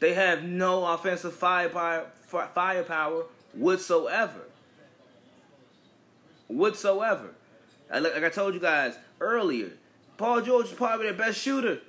They 0.00 0.14
have 0.14 0.42
no 0.42 0.84
offensive 0.86 1.34
firepower, 1.34 2.06
firepower 2.54 3.24
whatsoever. 3.52 4.40
Whatsoever. 6.48 7.34
Like 7.90 8.24
I 8.24 8.28
told 8.28 8.54
you 8.54 8.60
guys 8.60 8.96
earlier, 9.20 9.72
Paul 10.16 10.42
George 10.42 10.66
is 10.66 10.72
probably 10.72 11.06
their 11.06 11.14
best 11.14 11.38
shooter. 11.40 11.80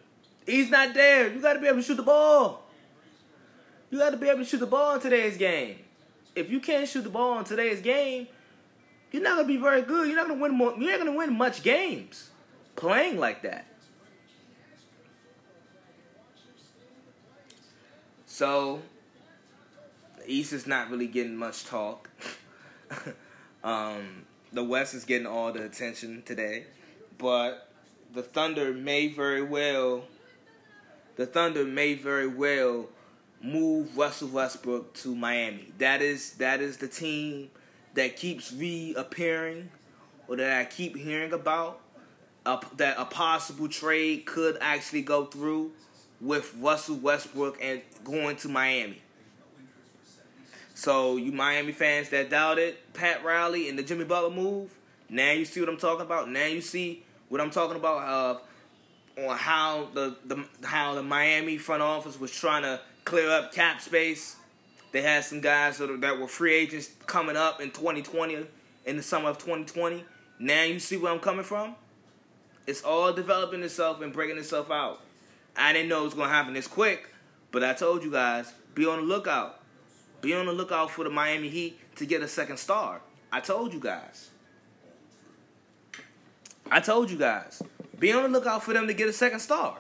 He's 0.45 0.69
not 0.69 0.93
there. 0.93 1.31
You 1.31 1.41
got 1.41 1.53
to 1.53 1.59
be 1.59 1.67
able 1.67 1.77
to 1.77 1.83
shoot 1.83 1.95
the 1.95 2.03
ball. 2.03 2.63
You 3.89 3.99
got 3.99 4.11
to 4.11 4.17
be 4.17 4.29
able 4.29 4.39
to 4.39 4.45
shoot 4.45 4.59
the 4.59 4.67
ball 4.67 4.95
in 4.95 5.01
today's 5.01 5.37
game. 5.37 5.77
If 6.35 6.51
you 6.51 6.59
can't 6.59 6.87
shoot 6.87 7.03
the 7.03 7.09
ball 7.09 7.39
in 7.39 7.45
today's 7.45 7.81
game, 7.81 8.27
you're 9.11 9.23
not 9.23 9.37
gonna 9.37 9.47
be 9.47 9.55
very 9.55 9.81
good. 9.81 10.07
You're 10.07 10.17
not 10.17 10.27
gonna 10.27 10.41
win 10.41 10.53
more. 10.53 10.75
You're 10.77 10.91
not 10.91 11.05
gonna 11.05 11.17
win 11.17 11.37
much 11.37 11.63
games 11.63 12.31
playing 12.75 13.17
like 13.17 13.43
that. 13.43 13.65
So, 18.25 18.81
the 20.17 20.29
East 20.29 20.51
is 20.51 20.67
not 20.67 20.89
really 20.89 21.07
getting 21.07 21.37
much 21.37 21.63
talk. 21.63 22.09
um, 23.63 24.25
the 24.51 24.63
West 24.63 24.93
is 24.93 25.05
getting 25.05 25.27
all 25.27 25.53
the 25.53 25.63
attention 25.63 26.21
today, 26.25 26.65
but 27.17 27.69
the 28.15 28.23
Thunder 28.23 28.73
may 28.73 29.07
very 29.07 29.43
well 29.43 30.05
the 31.17 31.25
Thunder 31.25 31.63
may 31.63 31.93
very 31.93 32.27
well 32.27 32.87
move 33.41 33.97
Russell 33.97 34.29
Westbrook 34.29 34.93
to 34.95 35.15
Miami. 35.15 35.71
That 35.77 36.01
is 36.01 36.33
that 36.33 36.61
is 36.61 36.77
the 36.77 36.87
team 36.87 37.51
that 37.93 38.17
keeps 38.17 38.51
reappearing 38.51 39.69
or 40.27 40.37
that 40.37 40.59
I 40.59 40.65
keep 40.65 40.95
hearing 40.95 41.33
about. 41.33 41.81
Uh, 42.45 42.59
that 42.77 42.95
a 42.99 43.05
possible 43.05 43.67
trade 43.67 44.25
could 44.27 44.55
actually 44.61 45.01
go 45.01 45.25
through 45.25 45.71
with 46.21 46.53
Russell 46.59 46.97
Westbrook 46.97 47.57
and 47.59 47.81
going 48.03 48.35
to 48.37 48.47
Miami. 48.47 49.01
So 50.75 51.17
you 51.17 51.31
Miami 51.31 51.71
fans 51.71 52.09
that 52.09 52.29
doubted 52.29 52.75
Pat 52.93 53.23
Riley 53.23 53.67
and 53.67 53.79
the 53.79 53.83
Jimmy 53.83 54.05
Butler 54.05 54.29
move, 54.29 54.77
now 55.09 55.31
you 55.31 55.43
see 55.43 55.59
what 55.59 55.69
I'm 55.69 55.77
talking 55.77 56.05
about. 56.05 56.29
Now 56.29 56.45
you 56.45 56.61
see 56.61 57.03
what 57.35 57.41
I'm 57.41 57.51
talking 57.51 57.75
about 57.75 58.41
on 59.17 59.37
how 59.37 59.89
the, 59.93 60.15
the 60.23 60.45
how 60.63 60.95
the 60.95 61.03
Miami 61.03 61.57
front 61.57 61.81
office 61.81 62.17
was 62.17 62.31
trying 62.31 62.61
to 62.61 62.79
clear 63.03 63.29
up 63.29 63.53
cap 63.53 63.81
space. 63.81 64.37
They 64.93 65.01
had 65.01 65.25
some 65.25 65.41
guys 65.41 65.79
that, 65.79 65.99
that 65.99 66.17
were 66.17 66.29
free 66.29 66.55
agents 66.55 66.91
coming 67.07 67.35
up 67.35 67.59
in 67.59 67.71
2020, 67.71 68.47
in 68.85 68.95
the 68.95 69.03
summer 69.03 69.27
of 69.27 69.37
2020. 69.37 70.05
Now 70.39 70.63
you 70.63 70.79
see 70.79 70.95
where 70.95 71.11
I'm 71.11 71.19
coming 71.19 71.43
from. 71.43 71.75
It's 72.67 72.83
all 72.83 73.11
developing 73.11 73.63
itself 73.63 74.01
and 74.01 74.13
breaking 74.13 74.37
itself 74.37 74.71
out. 74.71 75.01
I 75.57 75.73
didn't 75.73 75.89
know 75.89 76.03
it 76.03 76.05
was 76.05 76.13
gonna 76.13 76.29
happen 76.29 76.53
this 76.53 76.67
quick, 76.67 77.09
but 77.51 77.65
I 77.65 77.73
told 77.73 78.05
you 78.05 78.11
guys, 78.11 78.53
be 78.75 78.85
on 78.85 78.99
the 78.99 79.05
lookout. 79.05 79.59
Be 80.21 80.33
on 80.33 80.45
the 80.45 80.53
lookout 80.53 80.89
for 80.89 81.03
the 81.03 81.09
Miami 81.09 81.49
Heat 81.49 81.97
to 81.97 82.05
get 82.05 82.21
a 82.21 82.29
second 82.29 82.59
star. 82.59 83.01
I 83.29 83.41
told 83.41 83.73
you 83.73 83.81
guys. 83.81 84.29
I 86.71 86.79
told 86.79 87.11
you 87.11 87.17
guys. 87.17 87.61
Be 87.99 88.11
on 88.11 88.23
the 88.23 88.29
lookout 88.29 88.63
for 88.63 88.73
them 88.73 88.87
to 88.87 88.93
get 88.93 89.07
a 89.07 89.13
second 89.13 89.39
star. 89.39 89.77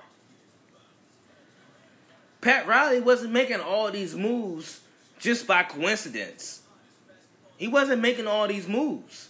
Pat 2.41 2.67
Riley 2.67 3.01
wasn't 3.01 3.33
making 3.33 3.59
all 3.59 3.91
these 3.91 4.15
moves 4.15 4.81
just 5.19 5.47
by 5.47 5.63
coincidence. 5.63 6.61
He 7.57 7.67
wasn't 7.67 8.01
making 8.01 8.27
all 8.27 8.47
these 8.47 8.67
moves 8.67 9.29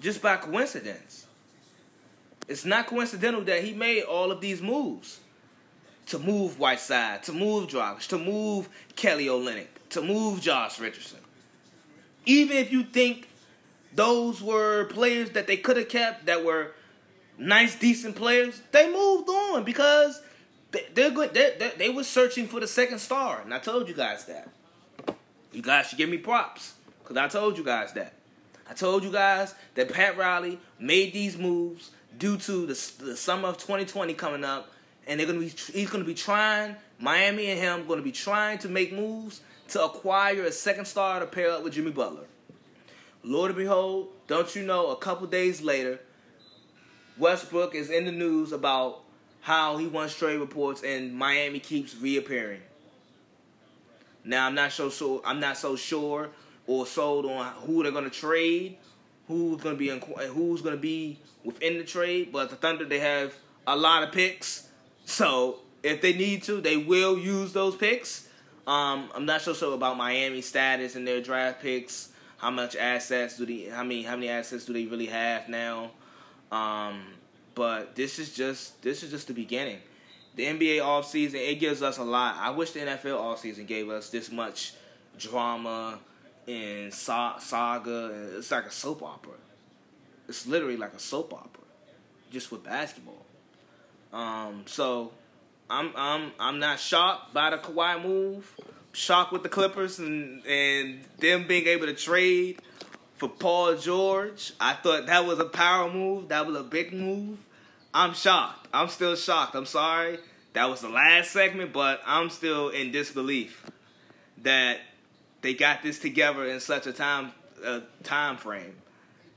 just 0.00 0.22
by 0.22 0.36
coincidence. 0.36 1.26
It's 2.48 2.64
not 2.64 2.86
coincidental 2.86 3.42
that 3.42 3.64
he 3.64 3.72
made 3.72 4.04
all 4.04 4.30
of 4.30 4.40
these 4.40 4.62
moves 4.62 5.20
to 6.06 6.18
move 6.18 6.58
Whiteside, 6.58 7.24
to 7.24 7.32
move 7.32 7.68
Dragic, 7.68 8.06
to 8.08 8.18
move 8.18 8.68
Kelly 8.94 9.26
Olynyk, 9.26 9.66
to 9.90 10.02
move 10.02 10.40
Josh 10.40 10.78
Richardson. 10.78 11.18
Even 12.24 12.56
if 12.56 12.70
you 12.70 12.84
think 12.84 13.28
those 13.96 14.42
were 14.42 14.84
players 14.84 15.30
that 15.30 15.46
they 15.46 15.56
could 15.56 15.76
have 15.76 15.88
kept 15.88 16.26
that 16.26 16.44
were 16.44 16.72
nice, 17.38 17.74
decent 17.78 18.16
players, 18.16 18.60
they 18.72 18.92
moved 18.92 19.28
on 19.28 19.64
because 19.64 20.20
they're 20.94 21.10
good. 21.10 21.34
They, 21.34 21.54
they, 21.58 21.72
they 21.76 21.88
were 21.88 22.04
searching 22.04 22.46
for 22.46 22.60
the 22.60 22.66
second 22.66 22.98
star, 22.98 23.40
and 23.42 23.52
I 23.52 23.58
told 23.58 23.88
you 23.88 23.94
guys 23.94 24.26
that. 24.26 24.48
You 25.52 25.62
guys 25.62 25.86
should 25.86 25.98
give 25.98 26.10
me 26.10 26.18
props 26.18 26.74
because 27.02 27.16
I 27.16 27.28
told 27.28 27.56
you 27.56 27.64
guys 27.64 27.92
that. 27.94 28.12
I 28.68 28.74
told 28.74 29.04
you 29.04 29.12
guys 29.12 29.54
that 29.74 29.92
Pat 29.92 30.18
Riley 30.18 30.58
made 30.78 31.12
these 31.12 31.38
moves 31.38 31.90
due 32.18 32.36
to 32.36 32.66
the, 32.66 32.92
the 32.98 33.16
summer 33.16 33.48
of 33.48 33.58
2020 33.58 34.12
coming 34.14 34.44
up, 34.44 34.70
and 35.06 35.18
they're 35.18 35.26
gonna 35.26 35.38
be 35.38 35.48
he's 35.48 35.88
gonna 35.88 36.04
be 36.04 36.14
trying 36.14 36.76
Miami 36.98 37.46
and 37.46 37.58
him 37.58 37.86
gonna 37.86 38.02
be 38.02 38.12
trying 38.12 38.58
to 38.58 38.68
make 38.68 38.92
moves 38.92 39.40
to 39.68 39.82
acquire 39.82 40.44
a 40.44 40.52
second 40.52 40.84
star 40.84 41.20
to 41.20 41.26
pair 41.26 41.50
up 41.52 41.62
with 41.62 41.72
Jimmy 41.72 41.90
Butler. 41.90 42.24
Lord 43.26 43.50
and 43.50 43.58
behold, 43.58 44.08
don't 44.28 44.54
you 44.54 44.62
know? 44.62 44.92
A 44.92 44.96
couple 44.96 45.26
days 45.26 45.60
later, 45.60 45.98
Westbrook 47.18 47.74
is 47.74 47.90
in 47.90 48.04
the 48.04 48.12
news 48.12 48.52
about 48.52 49.00
how 49.40 49.78
he 49.78 49.88
wants 49.88 50.16
trade 50.16 50.38
reports, 50.38 50.84
and 50.84 51.12
Miami 51.12 51.58
keeps 51.58 51.96
reappearing. 51.96 52.60
Now 54.24 54.46
I'm 54.46 54.54
not 54.54 54.72
so 54.72 54.90
so 54.90 55.22
I'm 55.24 55.40
not 55.40 55.56
so 55.56 55.74
sure 55.74 56.30
or 56.68 56.86
sold 56.86 57.26
on 57.26 57.46
who 57.66 57.82
they're 57.82 58.00
to 58.00 58.10
trade, 58.10 58.78
who's 59.26 59.60
to 59.62 59.74
be 59.74 59.90
in, 59.90 60.00
who's 60.00 60.62
to 60.62 60.76
be 60.76 61.18
within 61.44 61.78
the 61.78 61.84
trade. 61.84 62.30
But 62.32 62.50
the 62.50 62.56
Thunder 62.56 62.84
they 62.84 63.00
have 63.00 63.34
a 63.66 63.76
lot 63.76 64.04
of 64.04 64.12
picks, 64.12 64.68
so 65.04 65.58
if 65.82 66.00
they 66.00 66.12
need 66.12 66.44
to, 66.44 66.60
they 66.60 66.76
will 66.76 67.18
use 67.18 67.52
those 67.52 67.74
picks. 67.74 68.28
Um, 68.68 69.10
I'm 69.14 69.26
not 69.26 69.42
so 69.42 69.52
sure 69.52 69.74
about 69.74 69.96
Miami's 69.96 70.46
status 70.46 70.94
and 70.94 71.06
their 71.06 71.20
draft 71.20 71.60
picks. 71.60 72.10
How 72.38 72.50
much 72.50 72.76
assets 72.76 73.38
do 73.38 73.46
they? 73.46 73.64
How 73.70 73.82
many? 73.82 74.02
How 74.02 74.16
many 74.16 74.28
assets 74.28 74.64
do 74.64 74.72
they 74.72 74.84
really 74.84 75.06
have 75.06 75.48
now? 75.48 75.90
Um, 76.52 77.02
but 77.54 77.96
this 77.96 78.18
is 78.18 78.34
just 78.34 78.82
this 78.82 79.02
is 79.02 79.10
just 79.10 79.28
the 79.28 79.34
beginning. 79.34 79.78
The 80.36 80.44
NBA 80.44 80.78
offseason, 80.80 81.34
it 81.34 81.58
gives 81.60 81.82
us 81.82 81.96
a 81.96 82.04
lot. 82.04 82.36
I 82.38 82.50
wish 82.50 82.72
the 82.72 82.80
NFL 82.80 83.18
offseason 83.18 83.66
gave 83.66 83.88
us 83.88 84.10
this 84.10 84.30
much 84.30 84.74
drama 85.18 85.98
and 86.46 86.92
saga. 86.92 88.34
It's 88.36 88.50
like 88.50 88.66
a 88.66 88.70
soap 88.70 89.02
opera. 89.02 89.32
It's 90.28 90.46
literally 90.46 90.76
like 90.76 90.92
a 90.92 90.98
soap 90.98 91.32
opera, 91.32 91.64
just 92.30 92.52
with 92.52 92.64
basketball. 92.64 93.24
Um, 94.12 94.64
so 94.66 95.12
I'm 95.70 95.92
I'm 95.96 96.32
I'm 96.38 96.58
not 96.58 96.78
shocked 96.78 97.32
by 97.32 97.50
the 97.50 97.58
Kawhi 97.58 98.02
move. 98.02 98.54
Shocked 98.96 99.30
with 99.30 99.42
the 99.42 99.50
Clippers 99.50 99.98
and 99.98 100.42
and 100.46 101.04
them 101.18 101.46
being 101.46 101.66
able 101.66 101.84
to 101.84 101.92
trade 101.92 102.62
for 103.16 103.28
Paul 103.28 103.76
George. 103.76 104.54
I 104.58 104.72
thought 104.72 105.04
that 105.04 105.26
was 105.26 105.38
a 105.38 105.44
power 105.44 105.92
move. 105.92 106.30
That 106.30 106.46
was 106.46 106.56
a 106.56 106.62
big 106.62 106.94
move. 106.94 107.38
I'm 107.92 108.14
shocked. 108.14 108.68
I'm 108.72 108.88
still 108.88 109.14
shocked. 109.14 109.54
I'm 109.54 109.66
sorry. 109.66 110.18
That 110.54 110.70
was 110.70 110.80
the 110.80 110.88
last 110.88 111.30
segment, 111.30 111.74
but 111.74 112.00
I'm 112.06 112.30
still 112.30 112.70
in 112.70 112.90
disbelief 112.90 113.70
that 114.38 114.78
they 115.42 115.52
got 115.52 115.82
this 115.82 115.98
together 115.98 116.46
in 116.46 116.58
such 116.58 116.86
a 116.86 116.92
time 116.94 117.32
uh, 117.62 117.80
time 118.02 118.38
frame. 118.38 118.76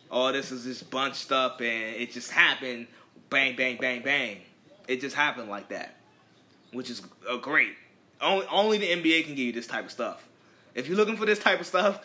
All 0.09 0.31
this 0.31 0.53
is 0.53 0.63
just 0.63 0.89
bunched 0.89 1.33
up 1.33 1.59
and 1.59 1.97
it 1.97 2.13
just 2.13 2.31
happened 2.31 2.87
bang 3.29 3.57
bang 3.57 3.75
bang 3.75 4.03
bang. 4.03 4.37
It 4.87 5.01
just 5.01 5.17
happened 5.17 5.49
like 5.49 5.67
that. 5.67 5.95
Which 6.71 6.89
is 6.89 7.01
uh, 7.29 7.35
great. 7.35 7.75
Only 8.21 8.45
only 8.47 8.77
the 8.77 8.87
NBA 8.87 9.25
can 9.25 9.35
give 9.35 9.45
you 9.45 9.53
this 9.53 9.67
type 9.67 9.85
of 9.85 9.91
stuff. 9.91 10.27
If 10.75 10.87
you're 10.87 10.97
looking 10.97 11.17
for 11.17 11.25
this 11.25 11.39
type 11.39 11.59
of 11.59 11.65
stuff, 11.65 12.01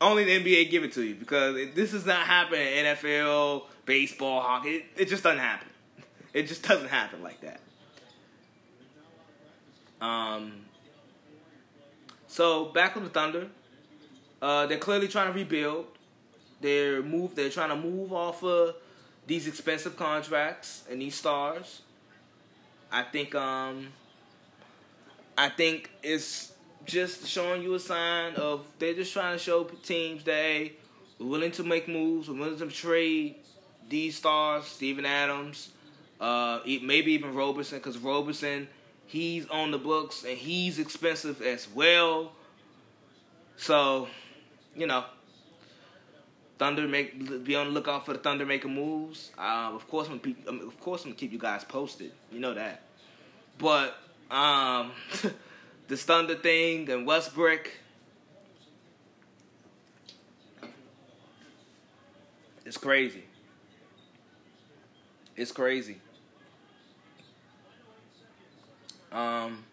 only 0.00 0.24
the 0.24 0.40
NBA 0.40 0.70
give 0.70 0.84
it 0.84 0.92
to 0.94 1.02
you 1.02 1.14
because 1.14 1.56
it, 1.56 1.74
this 1.74 1.92
is 1.92 2.06
not 2.06 2.26
happening 2.26 2.66
in 2.66 2.84
NFL, 2.86 3.64
baseball, 3.84 4.40
hockey. 4.40 4.70
It, 4.70 4.84
it 4.96 5.08
just 5.08 5.22
doesn't 5.22 5.40
happen. 5.40 5.68
It 6.32 6.46
just 6.46 6.62
doesn't 6.62 6.88
happen 6.88 7.22
like 7.22 7.40
that. 7.40 7.60
Um, 10.00 10.52
so 12.28 12.66
back 12.66 12.96
on 12.96 13.04
the 13.04 13.10
Thunder, 13.10 13.48
uh, 14.40 14.66
they're 14.66 14.78
clearly 14.78 15.08
trying 15.08 15.26
to 15.26 15.32
rebuild. 15.32 15.86
They're 16.60 17.02
move. 17.02 17.34
They're 17.34 17.50
trying 17.50 17.70
to 17.70 17.76
move 17.76 18.12
off 18.12 18.42
of 18.42 18.76
these 19.26 19.46
expensive 19.46 19.96
contracts 19.96 20.84
and 20.90 21.00
these 21.00 21.14
stars. 21.14 21.82
I 22.92 23.02
think. 23.02 23.34
Um, 23.34 23.88
I 25.40 25.48
think 25.48 25.90
it's 26.02 26.52
just 26.84 27.26
showing 27.26 27.62
you 27.62 27.74
a 27.74 27.80
sign 27.80 28.34
of 28.34 28.66
they're 28.78 28.94
just 28.94 29.12
trying 29.12 29.36
to 29.36 29.42
show 29.42 29.64
teams 29.64 30.24
that 30.24 30.32
hey, 30.32 30.72
we're 31.18 31.26
willing 31.26 31.52
to 31.52 31.62
make 31.62 31.88
moves. 31.88 32.28
We're 32.28 32.38
willing 32.38 32.58
to 32.58 32.66
trade 32.68 33.36
these 33.88 34.16
stars, 34.16 34.64
Steven 34.64 35.04
Adams, 35.04 35.70
uh, 36.20 36.60
maybe 36.64 37.12
even 37.12 37.34
Roberson, 37.34 37.78
because 37.78 37.98
Roberson 37.98 38.68
He's 39.10 39.48
on 39.48 39.72
the 39.72 39.78
books 39.78 40.22
and 40.22 40.38
he's 40.38 40.78
expensive 40.78 41.42
as 41.42 41.66
well. 41.74 42.30
So, 43.56 44.06
you 44.76 44.86
know, 44.86 45.04
Thunder 46.60 46.86
make 46.86 47.42
be 47.42 47.56
on 47.56 47.66
the 47.66 47.72
lookout 47.72 48.06
for 48.06 48.12
the 48.12 48.20
Thunder 48.20 48.46
making 48.46 48.72
moves. 48.72 49.32
Uh, 49.36 49.72
of 49.74 49.88
course, 49.88 50.06
I'm 50.06 50.20
of 50.46 50.78
course 50.78 51.02
I'm 51.02 51.10
gonna 51.10 51.18
keep 51.18 51.32
you 51.32 51.40
guys 51.40 51.64
posted. 51.64 52.12
You 52.30 52.38
know 52.38 52.54
that. 52.54 52.82
But 53.58 53.98
um, 54.30 54.92
this 55.88 56.04
Thunder 56.04 56.34
thing 56.34 56.88
and 56.90 57.06
Westbrook. 57.06 57.70
It's 62.64 62.76
crazy. 62.76 63.24
It's 65.36 65.52
crazy. 65.52 65.96
Um, 69.10 69.64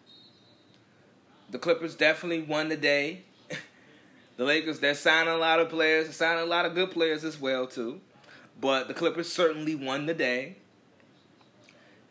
the 1.50 1.58
Clippers 1.58 1.94
definitely 1.94 2.42
won 2.42 2.68
the 2.68 2.76
day. 2.76 3.22
the 4.36 4.44
Lakers, 4.44 4.80
they're 4.80 4.94
signing 4.94 5.32
a 5.32 5.36
lot 5.36 5.60
of 5.60 5.68
players, 5.68 6.06
they're 6.06 6.12
signing 6.12 6.42
a 6.42 6.46
lot 6.46 6.64
of 6.64 6.74
good 6.74 6.90
players 6.90 7.22
as 7.22 7.40
well 7.40 7.66
too. 7.66 8.00
But 8.60 8.88
the 8.88 8.94
Clippers 8.94 9.32
certainly 9.32 9.74
won 9.74 10.06
the 10.06 10.14
day. 10.14 10.56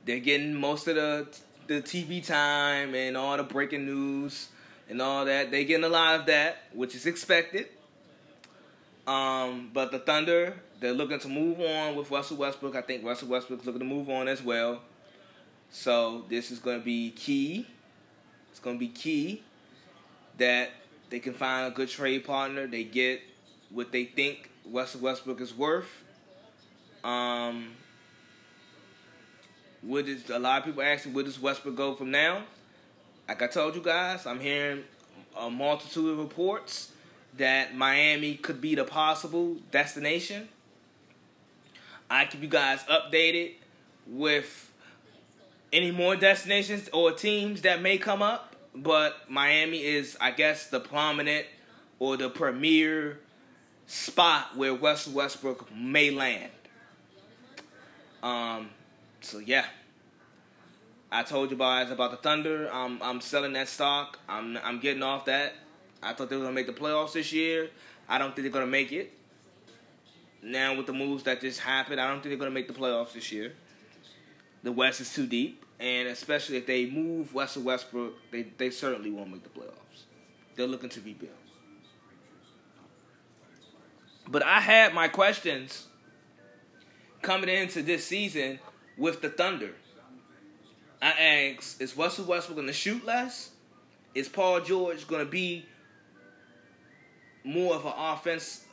They're 0.05 0.19
getting 0.19 0.53
most 0.53 0.87
of 0.87 0.95
the 0.95 1.27
the 1.67 1.81
TV 1.81 2.25
time 2.25 2.95
and 2.95 3.17
all 3.17 3.37
the 3.37 3.43
breaking 3.43 3.85
news 3.85 4.49
and 4.89 5.01
all 5.01 5.25
that. 5.25 5.51
They're 5.51 5.63
getting 5.63 5.83
a 5.83 5.89
lot 5.89 6.19
of 6.19 6.25
that, 6.27 6.63
which 6.73 6.95
is 6.95 7.05
expected. 7.05 7.67
Um, 9.05 9.69
but 9.73 9.91
the 9.91 9.99
Thunder, 9.99 10.55
they're 10.79 10.93
looking 10.93 11.19
to 11.19 11.27
move 11.27 11.59
on 11.59 11.95
with 11.95 12.11
Russell 12.11 12.37
Westbrook. 12.37 12.75
I 12.75 12.81
think 12.81 13.05
Russell 13.05 13.29
Westbrook's 13.29 13.65
looking 13.65 13.79
to 13.79 13.85
move 13.85 14.09
on 14.09 14.27
as 14.27 14.41
well. 14.41 14.81
So 15.71 16.25
this 16.29 16.51
is 16.51 16.59
going 16.59 16.79
to 16.79 16.85
be 16.85 17.11
key. 17.11 17.67
It's 18.51 18.59
going 18.59 18.75
to 18.75 18.79
be 18.79 18.89
key 18.89 19.43
that 20.37 20.71
they 21.09 21.19
can 21.19 21.33
find 21.33 21.71
a 21.71 21.75
good 21.75 21.89
trade 21.89 22.25
partner. 22.25 22.67
They 22.67 22.83
get 22.83 23.21
what 23.69 23.91
they 23.91 24.05
think 24.05 24.49
Russell 24.65 25.01
Westbrook 25.01 25.41
is 25.41 25.53
worth. 25.53 26.03
Um, 27.03 27.69
would 29.87 30.09
it, 30.09 30.29
a 30.29 30.37
lot 30.37 30.59
of 30.59 30.65
people 30.65 30.83
asking 30.83 31.13
where 31.13 31.23
does 31.23 31.39
Westbrook 31.39 31.75
go 31.75 31.95
from 31.95 32.11
now? 32.11 32.43
Like 33.27 33.41
I 33.41 33.47
told 33.47 33.75
you 33.75 33.81
guys, 33.81 34.25
I'm 34.25 34.39
hearing 34.39 34.83
a 35.35 35.49
multitude 35.49 36.11
of 36.11 36.19
reports 36.19 36.91
that 37.37 37.75
Miami 37.75 38.35
could 38.35 38.59
be 38.59 38.75
the 38.75 38.83
possible 38.83 39.55
destination. 39.71 40.49
I 42.09 42.25
keep 42.25 42.41
you 42.41 42.47
guys 42.47 42.79
updated 42.83 43.53
with 44.05 44.71
any 45.71 45.91
more 45.91 46.15
destinations 46.15 46.89
or 46.93 47.11
teams 47.11 47.61
that 47.61 47.81
may 47.81 47.97
come 47.97 48.21
up, 48.21 48.55
but 48.73 49.29
Miami 49.29 49.83
is, 49.83 50.17
I 50.19 50.31
guess, 50.31 50.67
the 50.67 50.79
prominent 50.79 51.45
or 51.99 52.17
the 52.17 52.29
premier 52.29 53.19
spot 53.87 54.55
where 54.55 54.73
West 54.73 55.07
Westbrook 55.07 55.73
may 55.73 56.11
land. 56.11 56.51
Um, 58.23 58.69
so 59.21 59.39
yeah, 59.39 59.65
I 61.11 61.23
told 61.23 61.51
you 61.51 61.57
guys 61.57 61.89
about 61.89 62.11
the 62.11 62.17
Thunder. 62.17 62.69
I'm 62.71 63.01
I'm 63.01 63.21
selling 63.21 63.53
that 63.53 63.69
stock. 63.69 64.19
I'm 64.27 64.57
I'm 64.63 64.79
getting 64.79 65.03
off 65.03 65.25
that. 65.25 65.55
I 66.03 66.13
thought 66.13 66.29
they 66.29 66.35
were 66.35 66.43
gonna 66.43 66.53
make 66.53 66.67
the 66.67 66.73
playoffs 66.73 67.13
this 67.13 67.31
year. 67.31 67.69
I 68.09 68.17
don't 68.17 68.35
think 68.35 68.43
they're 68.43 68.51
gonna 68.51 68.67
make 68.67 68.91
it. 68.91 69.13
Now 70.43 70.75
with 70.75 70.85
the 70.85 70.93
moves 70.93 71.23
that 71.23 71.41
just 71.41 71.61
happened, 71.61 72.01
I 72.01 72.07
don't 72.09 72.21
think 72.21 72.31
they're 72.31 72.37
gonna 72.37 72.51
make 72.51 72.67
the 72.67 72.73
playoffs 72.73 73.13
this 73.13 73.31
year. 73.31 73.53
The 74.63 74.71
West 74.71 74.99
is 74.99 75.13
too 75.13 75.25
deep, 75.25 75.63
and 75.79 76.09
especially 76.09 76.57
if 76.57 76.65
they 76.65 76.89
move 76.89 77.33
Russell 77.33 77.63
Westbrook, 77.63 78.15
they 78.31 78.43
they 78.57 78.69
certainly 78.69 79.09
won't 79.09 79.31
make 79.31 79.43
the 79.43 79.59
playoffs. 79.59 80.03
They're 80.55 80.67
looking 80.67 80.89
to 80.89 81.01
rebuild. 81.01 81.31
But 84.27 84.43
I 84.43 84.59
had 84.59 84.93
my 84.93 85.07
questions 85.07 85.87
coming 87.21 87.49
into 87.49 87.81
this 87.81 88.05
season 88.05 88.59
with 88.97 89.21
the 89.21 89.29
Thunder. 89.29 89.73
I 91.01 91.53
asked, 91.55 91.81
is 91.81 91.95
Russell 91.95 92.25
Westbrook 92.25 92.57
going 92.57 92.67
to 92.67 92.73
shoot 92.73 93.05
less? 93.05 93.51
Is 94.15 94.27
Paul 94.27 94.61
George 94.61 95.07
going 95.07 95.23
to 95.23 95.29
be 95.29 95.65
more 97.43 97.75
of 97.75 97.85
an 97.85 97.93
offense? 97.95 98.65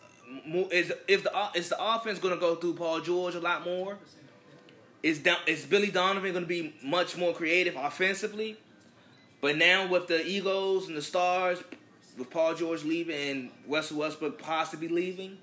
More, 0.47 0.73
is 0.73 0.93
if 1.07 1.23
the 1.23 1.33
is 1.55 1.69
the 1.69 1.77
offense 1.79 2.19
going 2.19 2.35
to 2.35 2.41
go 2.41 2.55
through 2.55 2.75
Paul 2.75 3.01
George 3.01 3.35
a 3.35 3.41
lot 3.41 3.65
more? 3.65 3.99
Is 5.03 5.21
is 5.47 5.67
Billy 5.67 5.91
Donovan 5.91 6.33
going 6.33 6.45
to 6.45 6.49
be 6.49 6.75
much 6.83 7.17
more 7.19 7.35
creative 7.35 7.77
offensively? 7.77 8.57
But 9.43 9.59
now 9.59 9.87
with 9.87 10.07
the 10.07 10.27
egos 10.27 10.89
and 10.89 10.97
the 10.97 11.03
stars, 11.03 11.63
with 12.17 12.31
Paul 12.31 12.55
George 12.55 12.85
leaving 12.85 13.17
and 13.17 13.51
Russell 13.69 13.99
Westbrook 13.99 14.39
possibly 14.39 14.89
leaving, 14.89 15.37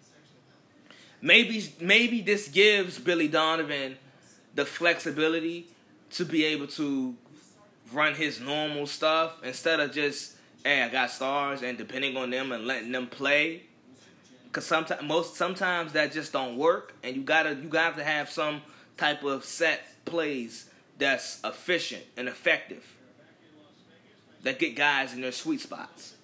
maybe 1.22 1.64
maybe 1.80 2.22
this 2.22 2.48
gives 2.48 2.98
Billy 2.98 3.28
Donovan 3.28 3.98
the 4.56 4.66
flexibility 4.66 5.68
to 6.14 6.26
be 6.26 6.46
able 6.46 6.68
to 6.68 7.16
run 7.92 8.16
his 8.16 8.40
normal 8.40 8.88
stuff 8.88 9.44
instead 9.44 9.80
of 9.80 9.92
just 9.92 10.36
hey 10.64 10.84
I 10.84 10.90
got 10.90 11.12
stars 11.12 11.62
and 11.62 11.78
depending 11.78 12.18
on 12.18 12.30
them 12.30 12.52
and 12.52 12.66
letting 12.66 12.92
them 12.92 13.08
play. 13.08 13.64
Cause 14.52 14.66
sometimes 14.66 15.02
most 15.04 15.36
sometimes 15.36 15.94
that 15.94 16.12
just 16.12 16.34
don't 16.34 16.58
work, 16.58 16.94
and 17.04 17.16
you 17.16 17.22
gotta 17.22 17.56
you 17.56 17.70
got 17.70 17.96
to 17.96 18.04
have 18.04 18.30
some 18.30 18.62
type 18.98 19.24
of 19.24 19.46
set 19.46 19.82
plays 20.04 20.70
that's 20.98 21.40
efficient 21.44 22.04
and 22.18 22.28
effective 22.28 22.86
that 24.44 24.60
get 24.60 24.76
guys 24.76 25.14
in 25.14 25.22
their 25.22 25.32
sweet 25.32 25.62
spots. 25.62 26.16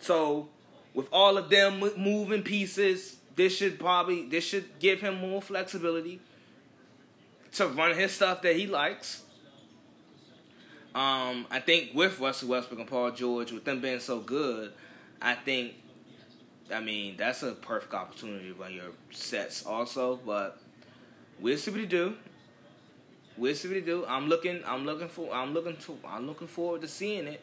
So 0.00 0.48
with 0.92 1.08
all 1.12 1.38
of 1.38 1.50
them 1.50 1.78
moving 1.96 2.42
pieces, 2.42 3.16
this 3.36 3.56
should 3.56 3.78
probably 3.78 4.26
this 4.26 4.42
should 4.42 4.80
give 4.80 5.00
him 5.00 5.20
more 5.20 5.40
flexibility 5.40 6.20
to 7.52 7.66
run 7.68 7.94
his 7.96 8.12
stuff 8.12 8.42
that 8.42 8.56
he 8.56 8.66
likes. 8.66 9.22
Um, 10.94 11.46
I 11.50 11.60
think 11.60 11.90
with 11.94 12.18
Russell 12.18 12.48
Westbrook 12.48 12.80
and 12.80 12.88
Paul 12.88 13.12
George, 13.12 13.52
with 13.52 13.64
them 13.64 13.80
being 13.80 14.00
so 14.00 14.18
good, 14.18 14.72
I 15.22 15.34
think, 15.34 15.74
I 16.72 16.80
mean, 16.80 17.16
that's 17.16 17.42
a 17.42 17.52
perfect 17.52 17.94
opportunity 17.94 18.48
to 18.48 18.54
run 18.54 18.74
your 18.74 18.90
sets 19.10 19.64
also. 19.64 20.18
But 20.24 20.58
we'll 21.38 21.58
see 21.58 21.70
what 21.70 21.80
he 21.80 21.86
do. 21.86 22.16
We'll 23.36 23.54
see 23.54 23.68
what 23.68 23.76
he 23.76 23.82
do. 23.82 24.04
I'm 24.06 24.28
looking. 24.28 24.60
I'm 24.66 24.84
looking 24.84 25.08
for. 25.08 25.32
I'm 25.32 25.54
looking 25.54 25.76
to. 25.76 25.98
I'm 26.06 26.26
looking 26.26 26.48
forward 26.48 26.82
to 26.82 26.88
seeing 26.88 27.26
it. 27.26 27.40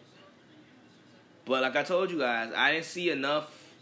But 1.46 1.62
like 1.62 1.78
I 1.78 1.84
told 1.84 2.12
you 2.12 2.20
guys, 2.20 2.52
I 2.56 2.74
didn't 2.74 2.86
see 2.86 3.10
enough 3.10 3.74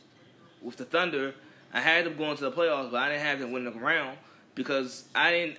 with 0.61 0.77
the 0.77 0.85
Thunder. 0.85 1.33
I 1.73 1.81
had 1.81 2.05
them 2.05 2.15
going 2.15 2.37
to 2.37 2.43
the 2.43 2.51
playoffs, 2.51 2.91
but 2.91 3.01
I 3.01 3.09
didn't 3.09 3.23
have 3.23 3.39
them 3.39 3.51
winning 3.51 3.73
the 3.73 3.79
round 3.79 4.17
because 4.53 5.05
I 5.15 5.31
didn't. 5.31 5.57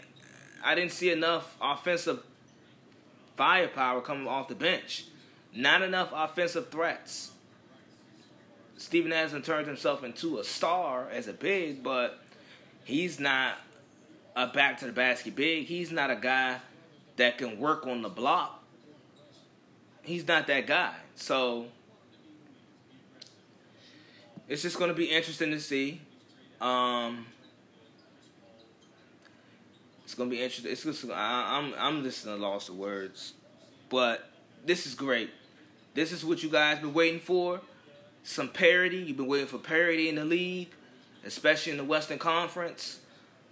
I 0.67 0.75
didn't 0.75 0.91
see 0.91 1.13
enough 1.13 1.57
offensive 1.63 2.25
firepower 3.37 4.01
coming 4.01 4.27
off 4.27 4.49
the 4.49 4.57
bench. 4.57 5.05
Not 5.55 5.81
enough 5.81 6.11
offensive 6.13 6.71
threats. 6.71 7.31
Steven 8.77 9.13
Adams 9.13 9.47
turned 9.47 9.69
himself 9.69 10.03
into 10.03 10.39
a 10.39 10.45
star 10.45 11.09
as 11.09 11.29
a 11.29 11.33
big, 11.33 11.85
but 11.85 12.19
he's 12.83 13.21
not 13.21 13.59
a 14.35 14.49
back 14.49 14.79
to 14.81 14.87
the 14.87 14.93
basket 14.93 15.37
big. 15.37 15.67
He's 15.67 15.93
not 15.93 16.11
a 16.11 16.17
guy 16.17 16.59
that 17.15 17.39
can 17.39 17.61
work 17.61 17.87
on 17.87 18.03
the 18.03 18.09
block. 18.09 18.65
He's 20.03 20.27
not 20.27 20.49
that 20.49 20.67
guy. 20.67 20.95
So 21.15 21.67
it's 24.49 24.63
just 24.63 24.79
going 24.79 24.89
to 24.89 24.97
be 24.97 25.05
interesting 25.05 25.53
to 25.53 25.61
see. 25.61 26.01
Um, 26.61 27.27
it's 30.07 30.15
gonna 30.15 30.31
be 30.31 30.41
interesting. 30.41 30.71
It's 30.71 30.85
just, 30.85 31.05
I, 31.11 31.59
I'm 31.59 31.75
I'm 31.77 32.05
just 32.05 32.25
in 32.25 32.31
a 32.31 32.37
loss 32.37 32.69
of 32.69 32.77
words, 32.77 33.35
but 33.91 34.31
this 34.65 34.87
is 34.87 34.95
great. 34.95 35.31
This 35.95 36.13
is 36.13 36.25
what 36.25 36.45
you 36.45 36.49
guys 36.49 36.79
been 36.79 36.95
waiting 36.95 37.19
for. 37.19 37.61
Some 38.23 38.49
parity. 38.49 38.99
You've 38.99 39.17
been 39.17 39.27
waiting 39.27 39.49
for 39.49 39.59
parity 39.59 40.09
in 40.09 40.15
the 40.15 40.25
league, 40.25 40.69
especially 41.25 41.73
in 41.73 41.79
the 41.79 41.85
Western 41.85 42.21
Conference. 42.21 43.01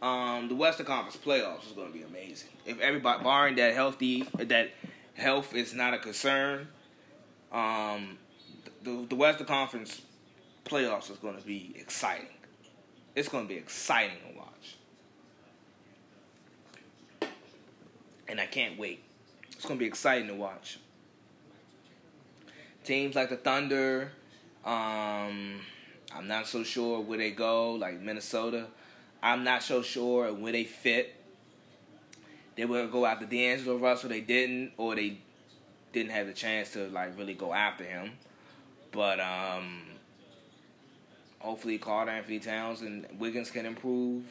Um, 0.01 0.47
the 0.49 0.55
Western 0.55 0.87
Conference 0.87 1.17
playoffs 1.17 1.67
is 1.67 1.73
going 1.73 1.89
to 1.89 1.93
be 1.93 2.05
amazing. 2.05 2.51
If 2.65 2.79
everybody, 2.79 3.25
barring 3.25 3.57
that 3.57 3.75
healthy, 3.75 4.23
that 4.37 4.71
health 5.15 5.57
is 5.57 5.75
not 5.75 5.93
a 5.93 5.99
concern, 5.99 6.69
um, 7.51 8.17
the, 8.85 9.07
the 9.09 9.17
Western 9.17 9.47
Conference 9.49 10.03
playoffs 10.65 11.11
is 11.11 11.17
going 11.17 11.37
to 11.37 11.45
be 11.45 11.75
exciting. 11.77 12.29
It's 13.17 13.29
going 13.29 13.45
to 13.45 13.49
be 13.49 13.59
exciting 13.59 14.19
to 14.31 14.39
watch. 14.39 14.77
And 18.29 18.41
I 18.41 18.47
can't 18.47 18.79
wait. 18.79 19.03
It's 19.53 19.65
gonna 19.65 19.79
be 19.79 19.87
exciting 19.87 20.29
to 20.29 20.35
watch. 20.35 20.79
Teams 22.85 23.15
like 23.15 23.31
the 23.31 23.37
Thunder, 23.37 24.13
um, 24.65 25.61
I'm 26.15 26.29
not 26.29 26.47
so 26.47 26.63
sure 26.63 27.01
where 27.01 27.19
they 27.19 27.31
go. 27.31 27.73
Like 27.73 28.01
Minnesota, 28.01 28.67
I'm 29.23 29.43
not 29.45 29.63
so 29.63 29.83
sure 29.83 30.33
where 30.33 30.53
they 30.53 30.65
fit. 30.65 31.15
They 32.57 32.65
were 32.65 32.87
go 32.87 33.07
after 33.07 33.27
D'Angelo 33.27 33.77
Russell, 33.77 34.11
they 34.11 34.21
didn't, 34.21 34.73
or 34.77 34.95
they 34.95 35.19
didn't 35.93 36.13
have 36.13 36.27
the 36.27 36.33
chance 36.33 36.73
to 36.73 36.89
like 36.89 37.19
really 37.19 37.35
go 37.35 37.53
after 37.53 37.85
him. 37.85 38.13
But 38.93 39.19
um, 39.19 39.83
hopefully, 41.41 41.79
Karl-Anthony 41.79 42.39
Towns 42.39 42.83
and 42.83 43.07
Wiggins 43.19 43.51
can 43.51 43.67
improve 43.67 44.23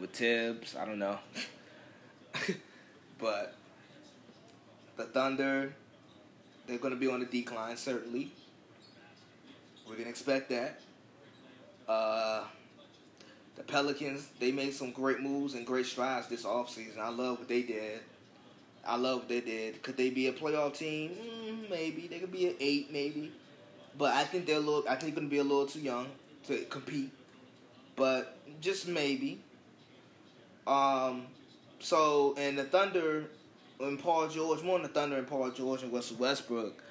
with 0.00 0.10
Thibs. 0.10 0.74
I 0.74 0.84
don't 0.84 0.98
know. 0.98 1.18
but 3.18 3.54
the 4.96 5.04
Thunder, 5.04 5.74
they're 6.66 6.78
going 6.78 6.94
to 6.94 7.00
be 7.00 7.08
on 7.08 7.20
the 7.20 7.26
decline, 7.26 7.76
certainly. 7.76 8.32
We're 9.86 9.94
going 9.94 10.04
to 10.04 10.10
expect 10.10 10.50
that. 10.50 10.80
Uh, 11.88 12.44
the 13.56 13.62
Pelicans, 13.62 14.28
they 14.38 14.52
made 14.52 14.74
some 14.74 14.90
great 14.90 15.20
moves 15.20 15.54
and 15.54 15.66
great 15.66 15.86
strides 15.86 16.28
this 16.28 16.44
offseason. 16.44 16.98
I 16.98 17.08
love 17.08 17.38
what 17.38 17.48
they 17.48 17.62
did. 17.62 18.00
I 18.84 18.96
love 18.96 19.20
what 19.20 19.28
they 19.28 19.40
did. 19.40 19.82
Could 19.82 19.96
they 19.96 20.10
be 20.10 20.28
a 20.28 20.32
playoff 20.32 20.76
team? 20.76 21.10
Mm, 21.10 21.70
maybe. 21.70 22.06
They 22.06 22.18
could 22.18 22.32
be 22.32 22.48
an 22.48 22.54
eight, 22.60 22.92
maybe. 22.92 23.32
But 23.98 24.12
I 24.12 24.24
think 24.24 24.46
they're 24.46 24.56
a 24.56 24.60
little. 24.60 24.84
I 24.88 24.94
think 24.96 25.14
they're 25.14 25.22
gonna 25.22 25.28
be 25.28 25.38
a 25.38 25.42
little 25.42 25.66
too 25.66 25.80
young 25.80 26.08
to 26.46 26.64
compete. 26.66 27.10
But 27.96 28.36
just 28.60 28.86
maybe. 28.86 29.40
Um, 30.66 31.26
so 31.80 32.34
and 32.38 32.58
the 32.58 32.64
Thunder 32.64 33.24
and 33.80 33.98
Paul 33.98 34.28
George, 34.28 34.62
more 34.62 34.78
than 34.78 34.88
the 34.88 34.92
Thunder 34.92 35.16
and 35.16 35.26
Paul 35.26 35.50
George 35.50 35.82
and 35.82 35.92
Russell 35.92 36.16
Westbrook. 36.16 36.82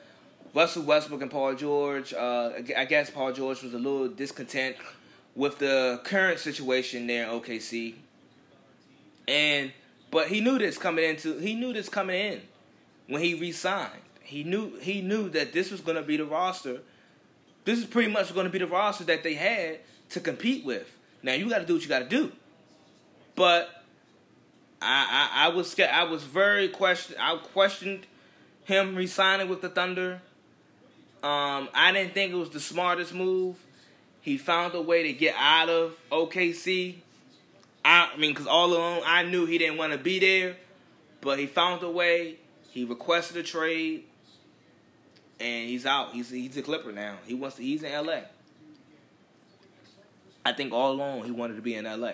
Russell 0.53 0.83
Westbrook 0.83 1.21
and 1.21 1.31
Paul 1.31 1.55
George. 1.55 2.13
Uh, 2.13 2.51
I 2.77 2.85
guess 2.85 3.09
Paul 3.09 3.33
George 3.33 3.61
was 3.61 3.73
a 3.73 3.77
little 3.77 4.07
discontent 4.07 4.77
with 5.35 5.59
the 5.59 5.99
current 6.03 6.39
situation 6.39 7.07
there 7.07 7.23
in 7.25 7.29
OKC, 7.29 7.95
and 9.27 9.71
but 10.11 10.29
he 10.29 10.39
knew 10.39 10.57
this 10.57 10.77
coming 10.77 11.03
into 11.03 11.37
he 11.39 11.55
knew 11.55 11.73
this 11.73 11.89
coming 11.89 12.15
in 12.15 12.41
when 13.07 13.21
he 13.21 13.33
resigned. 13.33 13.91
He 14.21 14.43
knew 14.43 14.77
he 14.79 15.01
knew 15.01 15.29
that 15.29 15.51
this 15.51 15.71
was 15.71 15.81
going 15.81 15.97
to 15.97 16.03
be 16.03 16.17
the 16.17 16.25
roster. 16.25 16.79
This 17.65 17.79
is 17.79 17.85
pretty 17.85 18.11
much 18.11 18.33
going 18.33 18.45
to 18.45 18.51
be 18.51 18.59
the 18.59 18.67
roster 18.67 19.03
that 19.05 19.23
they 19.23 19.33
had 19.33 19.79
to 20.11 20.19
compete 20.19 20.63
with. 20.63 20.95
Now 21.21 21.33
you 21.33 21.49
got 21.49 21.59
to 21.59 21.65
do 21.65 21.73
what 21.73 21.83
you 21.83 21.89
got 21.89 21.99
to 21.99 22.09
do, 22.09 22.31
but 23.35 23.83
I, 24.85 25.29
I, 25.33 25.45
I 25.45 25.47
was 25.49 25.77
I 25.79 26.03
was 26.03 26.23
very 26.23 26.67
question 26.67 27.15
I 27.19 27.37
questioned 27.37 28.05
him 28.65 28.95
resigning 28.95 29.49
with 29.49 29.61
the 29.61 29.69
Thunder. 29.69 30.21
Um, 31.23 31.69
I 31.73 31.91
didn't 31.91 32.13
think 32.13 32.33
it 32.33 32.35
was 32.35 32.51
the 32.51 32.59
smartest 32.59 33.13
move. 33.13 33.57
He 34.21 34.37
found 34.37 34.75
a 34.75 34.81
way 34.81 35.03
to 35.03 35.13
get 35.13 35.35
out 35.37 35.69
of 35.69 35.95
OKC. 36.11 36.95
I, 37.83 38.11
I 38.13 38.17
mean, 38.17 38.31
because 38.31 38.47
all 38.47 38.73
along 38.73 39.01
I 39.05 39.23
knew 39.23 39.45
he 39.45 39.57
didn't 39.57 39.77
want 39.77 39.93
to 39.93 39.97
be 39.97 40.19
there, 40.19 40.55
but 41.21 41.39
he 41.39 41.47
found 41.47 41.81
a 41.83 41.89
way. 41.89 42.37
He 42.69 42.85
requested 42.85 43.37
a 43.37 43.43
trade, 43.43 44.03
and 45.39 45.69
he's 45.69 45.85
out. 45.85 46.13
He's 46.13 46.29
he's 46.29 46.57
a 46.57 46.61
Clipper 46.61 46.91
now. 46.91 47.17
He 47.25 47.33
wants 47.33 47.57
to, 47.57 47.63
he's 47.63 47.81
in 47.81 47.91
LA. 47.91 48.21
I 50.45 50.53
think 50.53 50.73
all 50.73 50.91
along 50.91 51.23
he 51.23 51.31
wanted 51.31 51.55
to 51.55 51.61
be 51.63 51.73
in 51.73 51.85
LA. 51.85 52.13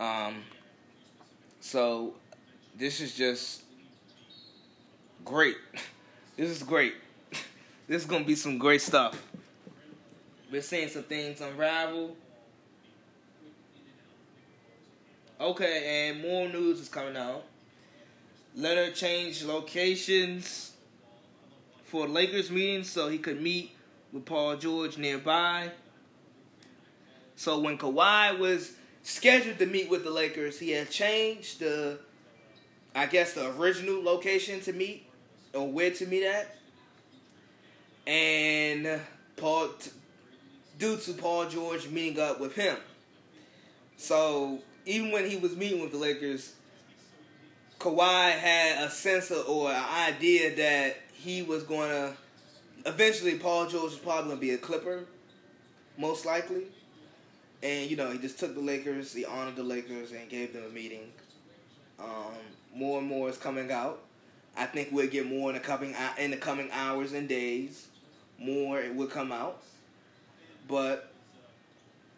Um, 0.00 0.42
So 1.60 2.14
this 2.76 3.00
is 3.00 3.14
just 3.14 3.62
great. 5.24 5.56
This 6.36 6.50
is 6.50 6.62
great. 6.62 6.94
This 7.86 8.02
is 8.02 8.08
gonna 8.08 8.24
be 8.24 8.34
some 8.34 8.56
great 8.56 8.80
stuff. 8.80 9.22
We're 10.50 10.62
seeing 10.62 10.88
some 10.88 11.02
things 11.02 11.40
unravel. 11.40 12.16
Okay, 15.40 16.08
and 16.08 16.22
more 16.22 16.48
news 16.48 16.80
is 16.80 16.88
coming 16.88 17.16
out. 17.16 17.44
Leonard 18.54 18.94
changed 18.94 19.44
locations 19.44 20.72
for 21.84 22.06
Lakers 22.08 22.50
meetings 22.50 22.88
so 22.90 23.08
he 23.08 23.18
could 23.18 23.42
meet 23.42 23.72
with 24.12 24.24
Paul 24.24 24.56
George 24.56 24.96
nearby. 24.98 25.70
So 27.36 27.58
when 27.58 27.76
Kawhi 27.76 28.38
was 28.38 28.72
scheduled 29.02 29.58
to 29.58 29.66
meet 29.66 29.90
with 29.90 30.04
the 30.04 30.10
Lakers, 30.10 30.58
he 30.58 30.70
had 30.70 30.90
changed 30.90 31.60
the, 31.60 31.98
I 32.94 33.06
guess, 33.06 33.34
the 33.34 33.50
original 33.56 34.02
location 34.02 34.60
to 34.60 34.72
meet 34.72 35.06
or 35.54 35.70
where 35.70 35.90
to 35.90 36.06
meet 36.06 36.24
at. 36.24 36.56
And 38.06 39.00
Paul, 39.36 39.68
due 40.78 40.96
to 40.96 41.12
Paul 41.14 41.46
George 41.46 41.88
meeting 41.88 42.20
up 42.20 42.40
with 42.40 42.54
him. 42.54 42.76
So 43.96 44.60
even 44.86 45.10
when 45.10 45.28
he 45.28 45.36
was 45.36 45.56
meeting 45.56 45.80
with 45.80 45.92
the 45.92 45.98
Lakers, 45.98 46.54
Kawhi 47.78 48.32
had 48.32 48.84
a 48.84 48.90
sense 48.90 49.30
of, 49.30 49.48
or 49.48 49.70
an 49.70 49.84
idea 50.08 50.54
that 50.56 50.96
he 51.12 51.42
was 51.42 51.62
going 51.62 51.90
to 51.90 52.12
eventually 52.86 53.36
Paul 53.36 53.66
George 53.66 53.92
was 53.92 53.96
probably 53.96 54.24
going 54.24 54.36
to 54.36 54.40
be 54.40 54.50
a 54.52 54.58
Clipper, 54.58 55.04
most 55.98 56.24
likely. 56.24 56.64
And 57.62 57.90
you 57.90 57.96
know, 57.96 58.10
he 58.10 58.18
just 58.18 58.38
took 58.38 58.54
the 58.54 58.60
Lakers, 58.60 59.12
he 59.12 59.24
honored 59.24 59.56
the 59.56 59.62
Lakers, 59.62 60.12
and 60.12 60.28
gave 60.28 60.52
them 60.52 60.64
a 60.64 60.72
meeting. 60.72 61.12
Um, 61.98 62.34
more 62.74 62.98
and 62.98 63.08
more 63.08 63.28
is 63.28 63.36
coming 63.36 63.70
out. 63.70 64.00
I 64.56 64.66
think 64.66 64.88
we'll 64.92 65.08
get 65.08 65.26
more 65.26 65.50
in 65.50 65.54
the 65.54 65.60
coming 65.60 65.94
in 66.18 66.30
the 66.30 66.36
coming 66.36 66.70
hours 66.72 67.12
and 67.12 67.28
days. 67.28 67.88
More 68.38 68.80
it 68.80 68.94
will 68.94 69.06
come 69.06 69.32
out, 69.32 69.62
but 70.66 71.10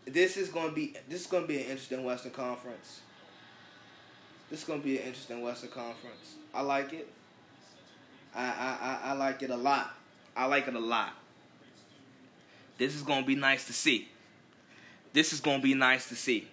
this 0.07 0.36
is 0.36 0.49
going 0.49 0.68
to 0.68 0.74
be 0.74 0.95
this 1.09 1.22
is 1.22 1.26
going 1.26 1.45
to 1.45 1.49
be 1.49 1.59
an 1.59 1.64
interesting 1.64 2.05
Western 2.05 2.30
Conference. 2.30 3.01
This 4.51 4.61
is 4.61 4.64
going 4.64 4.80
to 4.80 4.84
be 4.84 4.99
an 4.99 5.05
interesting 5.05 5.43
Western 5.43 5.70
Conference. 5.70 6.36
I 6.55 6.62
like 6.62 6.93
it. 6.93 7.09
I 8.34 8.45
I 8.45 8.78
I, 8.80 9.11
I 9.11 9.12
like 9.14 9.43
it 9.43 9.51
a 9.51 9.57
lot. 9.57 9.95
I 10.36 10.47
like 10.47 10.68
it 10.68 10.74
a 10.74 10.80
lot. 10.80 11.14
This 12.78 12.95
is 12.95 13.03
going 13.03 13.22
to 13.22 13.26
be 13.26 13.34
nice 13.34 13.66
to 13.66 13.72
see. 13.72 14.09
This 15.13 15.33
is 15.33 15.41
going 15.41 15.59
to 15.59 15.63
be 15.63 15.75
nice 15.75 16.09
to 16.09 16.17
see. 16.17 16.49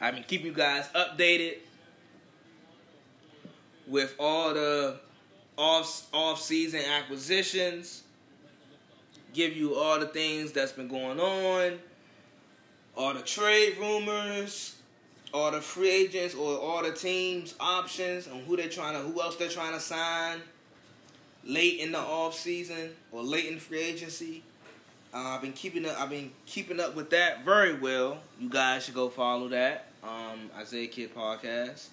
I 0.00 0.10
mean, 0.10 0.24
keep 0.26 0.44
you 0.44 0.52
guys 0.52 0.88
updated 0.94 1.58
with 3.86 4.14
all 4.18 4.54
the 4.54 4.98
off 5.56 6.08
off 6.12 6.40
season 6.40 6.80
acquisitions. 6.80 8.02
Give 9.32 9.56
you 9.56 9.76
all 9.76 9.98
the 9.98 10.06
things 10.06 10.52
that's 10.52 10.72
been 10.72 10.88
going 10.88 11.18
on, 11.18 11.78
all 12.96 13.14
the 13.14 13.22
trade 13.22 13.76
rumors, 13.78 14.76
all 15.32 15.50
the 15.50 15.60
free 15.60 15.90
agents 15.90 16.34
or 16.34 16.58
all 16.58 16.82
the 16.82 16.92
teams 16.92 17.54
options 17.58 18.28
on 18.28 18.40
who 18.40 18.56
they're 18.56 18.68
trying 18.68 18.94
to 18.94 19.00
who 19.00 19.20
else 19.20 19.36
they're 19.36 19.48
trying 19.48 19.72
to 19.72 19.80
sign 19.80 20.40
late 21.44 21.80
in 21.80 21.92
the 21.92 21.98
off 21.98 22.34
season 22.34 22.90
or 23.10 23.22
late 23.22 23.46
in 23.46 23.58
free 23.58 23.82
agency. 23.82 24.42
Uh, 25.14 25.18
I've 25.18 25.42
been 25.42 25.52
keeping 25.52 25.84
up. 25.84 26.00
I've 26.00 26.10
been 26.10 26.30
keeping 26.46 26.80
up 26.80 26.94
with 26.94 27.10
that 27.10 27.44
very 27.44 27.74
well. 27.74 28.18
You 28.40 28.48
guys 28.48 28.84
should 28.84 28.94
go 28.94 29.08
follow 29.10 29.48
that. 29.48 29.88
Um, 30.02 30.50
Isaiah 30.56 30.88
Kid 30.88 31.14
Podcast 31.14 31.88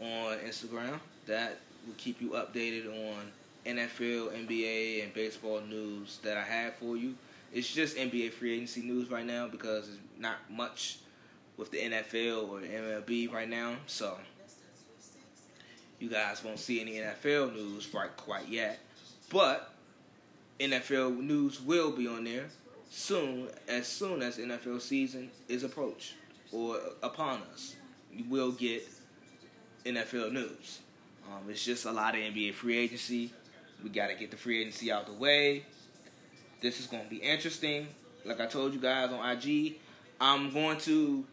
on 0.00 0.38
Instagram. 0.38 0.98
That 1.26 1.58
will 1.86 1.94
keep 1.96 2.20
you 2.20 2.30
updated 2.30 2.86
on 2.88 3.30
NFL, 3.64 4.32
NBA, 4.46 5.04
and 5.04 5.14
baseball 5.14 5.60
news 5.60 6.18
that 6.24 6.36
I 6.36 6.42
have 6.42 6.74
for 6.76 6.96
you. 6.96 7.14
It's 7.52 7.72
just 7.72 7.96
NBA 7.96 8.32
free 8.32 8.54
agency 8.54 8.82
news 8.82 9.10
right 9.10 9.24
now 9.24 9.46
because 9.46 9.88
it's 9.88 9.98
not 10.18 10.36
much 10.50 10.98
with 11.56 11.70
the 11.70 11.78
NFL 11.78 12.48
or 12.48 12.60
MLB 12.60 13.32
right 13.32 13.48
now. 13.48 13.76
So 13.86 14.18
you 16.00 16.08
guys 16.08 16.42
won't 16.42 16.58
see 16.58 16.80
any 16.80 16.94
NFL 16.94 17.54
news 17.54 17.92
right 17.94 18.14
quite 18.16 18.48
yet. 18.48 18.80
But 19.30 19.72
NFL 20.60 21.18
news 21.18 21.60
will 21.60 21.92
be 21.92 22.08
on 22.08 22.24
there 22.24 22.46
soon, 22.90 23.48
as 23.68 23.86
soon 23.86 24.22
as 24.22 24.38
NFL 24.38 24.80
season 24.80 25.30
is 25.48 25.62
approached 25.62 26.14
or 26.52 26.78
upon 27.02 27.42
us. 27.52 27.76
You 28.12 28.24
will 28.24 28.52
get 28.52 28.88
NFL 29.84 30.32
news. 30.32 30.80
Um, 31.26 31.48
it's 31.48 31.64
just 31.64 31.84
a 31.84 31.92
lot 31.92 32.14
of 32.14 32.20
NBA 32.20 32.54
free 32.54 32.76
agency. 32.76 33.32
We 33.84 33.90
got 33.90 34.08
to 34.08 34.14
get 34.14 34.30
the 34.30 34.36
free 34.36 34.60
agency 34.60 34.90
out 34.90 35.06
the 35.06 35.12
way. 35.12 35.64
This 36.60 36.80
is 36.80 36.86
going 36.86 37.04
to 37.04 37.10
be 37.10 37.16
interesting. 37.16 37.86
Like 38.24 38.40
I 38.40 38.46
told 38.46 38.72
you 38.74 38.80
guys 38.80 39.12
on 39.12 39.30
IG, 39.30 39.76
I'm 40.20 40.50
going 40.50 40.78
to. 40.78 41.24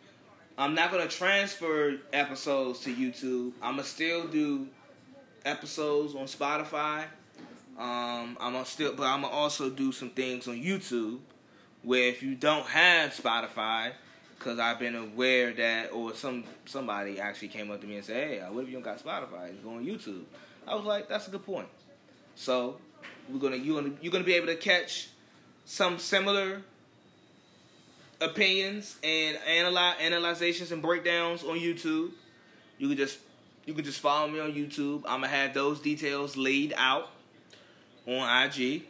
I'm 0.58 0.74
not 0.74 0.90
going 0.90 1.06
to 1.06 1.14
transfer 1.14 1.98
episodes 2.14 2.80
to 2.82 2.94
YouTube. 2.94 3.52
I'm 3.62 3.74
going 3.74 3.84
to 3.84 3.90
still 3.90 4.26
do 4.26 4.68
episodes 5.44 6.16
on 6.16 6.28
Spotify. 6.28 7.06
Um, 7.78 8.38
I'm 8.40 8.54
gonna 8.54 8.66
still, 8.66 8.94
but 8.94 9.04
I'm 9.04 9.22
gonna 9.22 9.34
also 9.34 9.70
do 9.70 9.92
some 9.92 10.10
things 10.10 10.48
on 10.48 10.56
YouTube 10.56 11.20
where 11.84 12.08
if 12.08 12.24
you 12.24 12.36
don't 12.36 12.66
have 12.68 13.12
Spotify, 13.12 13.92
because 14.38 14.60
I've 14.60 14.80
been 14.80 14.96
aware 14.96 15.54
that, 15.54 15.92
or 15.92 16.14
some 16.14 16.46
somebody 16.66 17.20
actually 17.20 17.50
came 17.50 17.70
up 17.72 17.82
to 17.82 17.88
me 17.88 17.98
and 17.98 18.06
said, 18.06 18.16
"Hey, 18.16 18.40
what 18.50 18.64
if 18.64 18.70
you 18.70 18.76
don't 18.76 18.84
got 18.84 19.04
Spotify? 19.04 19.52
Go 19.62 19.72
on 19.72 19.86
YouTube." 19.86 20.24
I 20.66 20.76
was 20.76 20.86
like, 20.86 21.10
"That's 21.10 21.28
a 21.28 21.32
good 21.32 21.46
point." 21.46 21.68
So 22.36 22.78
we're 23.30 23.40
gonna 23.40 23.58
you 23.58 23.76
gonna 23.76 23.94
you're 24.02 24.12
gonna 24.12 24.24
be 24.24 24.36
able 24.36 24.48
to 24.48 24.56
catch 24.56 25.10
some 25.66 26.00
similar 26.00 26.62
opinions 28.22 28.98
and 29.04 29.38
analyze 29.48 29.98
analyzations 30.00 30.72
and 30.72 30.82
breakdowns 30.82 31.44
on 31.44 31.60
YouTube. 31.60 32.12
You 32.78 32.88
can 32.88 32.98
just 32.98 33.20
you 33.66 33.74
can 33.74 33.84
just 33.84 34.00
follow 34.00 34.30
me 34.30 34.40
on 34.40 34.54
YouTube. 34.54 35.04
I'm 35.06 35.22
gonna 35.22 35.28
have 35.28 35.54
those 35.54 35.82
details 35.82 36.38
laid 36.38 36.74
out 36.78 37.10
on 38.08 38.44
IG 38.44 38.84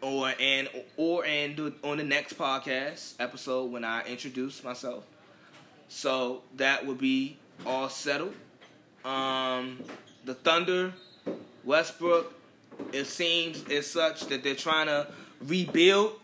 or 0.00 0.32
and 0.38 0.68
or 0.96 1.24
and 1.24 1.74
on 1.82 1.96
the 1.96 2.04
next 2.04 2.36
podcast 2.38 3.14
episode 3.20 3.70
when 3.70 3.84
I 3.84 4.04
introduce 4.04 4.62
myself. 4.62 5.04
So 5.88 6.42
that 6.56 6.86
would 6.86 6.98
be 6.98 7.36
all 7.66 7.88
settled. 7.88 8.34
Um, 9.04 9.80
the 10.24 10.34
Thunder, 10.34 10.92
Westbrook, 11.64 12.32
it 12.92 13.06
seems 13.06 13.64
as 13.68 13.86
such 13.86 14.26
that 14.26 14.42
they're 14.42 14.54
trying 14.54 14.86
to 14.86 15.08
rebuild 15.40 16.18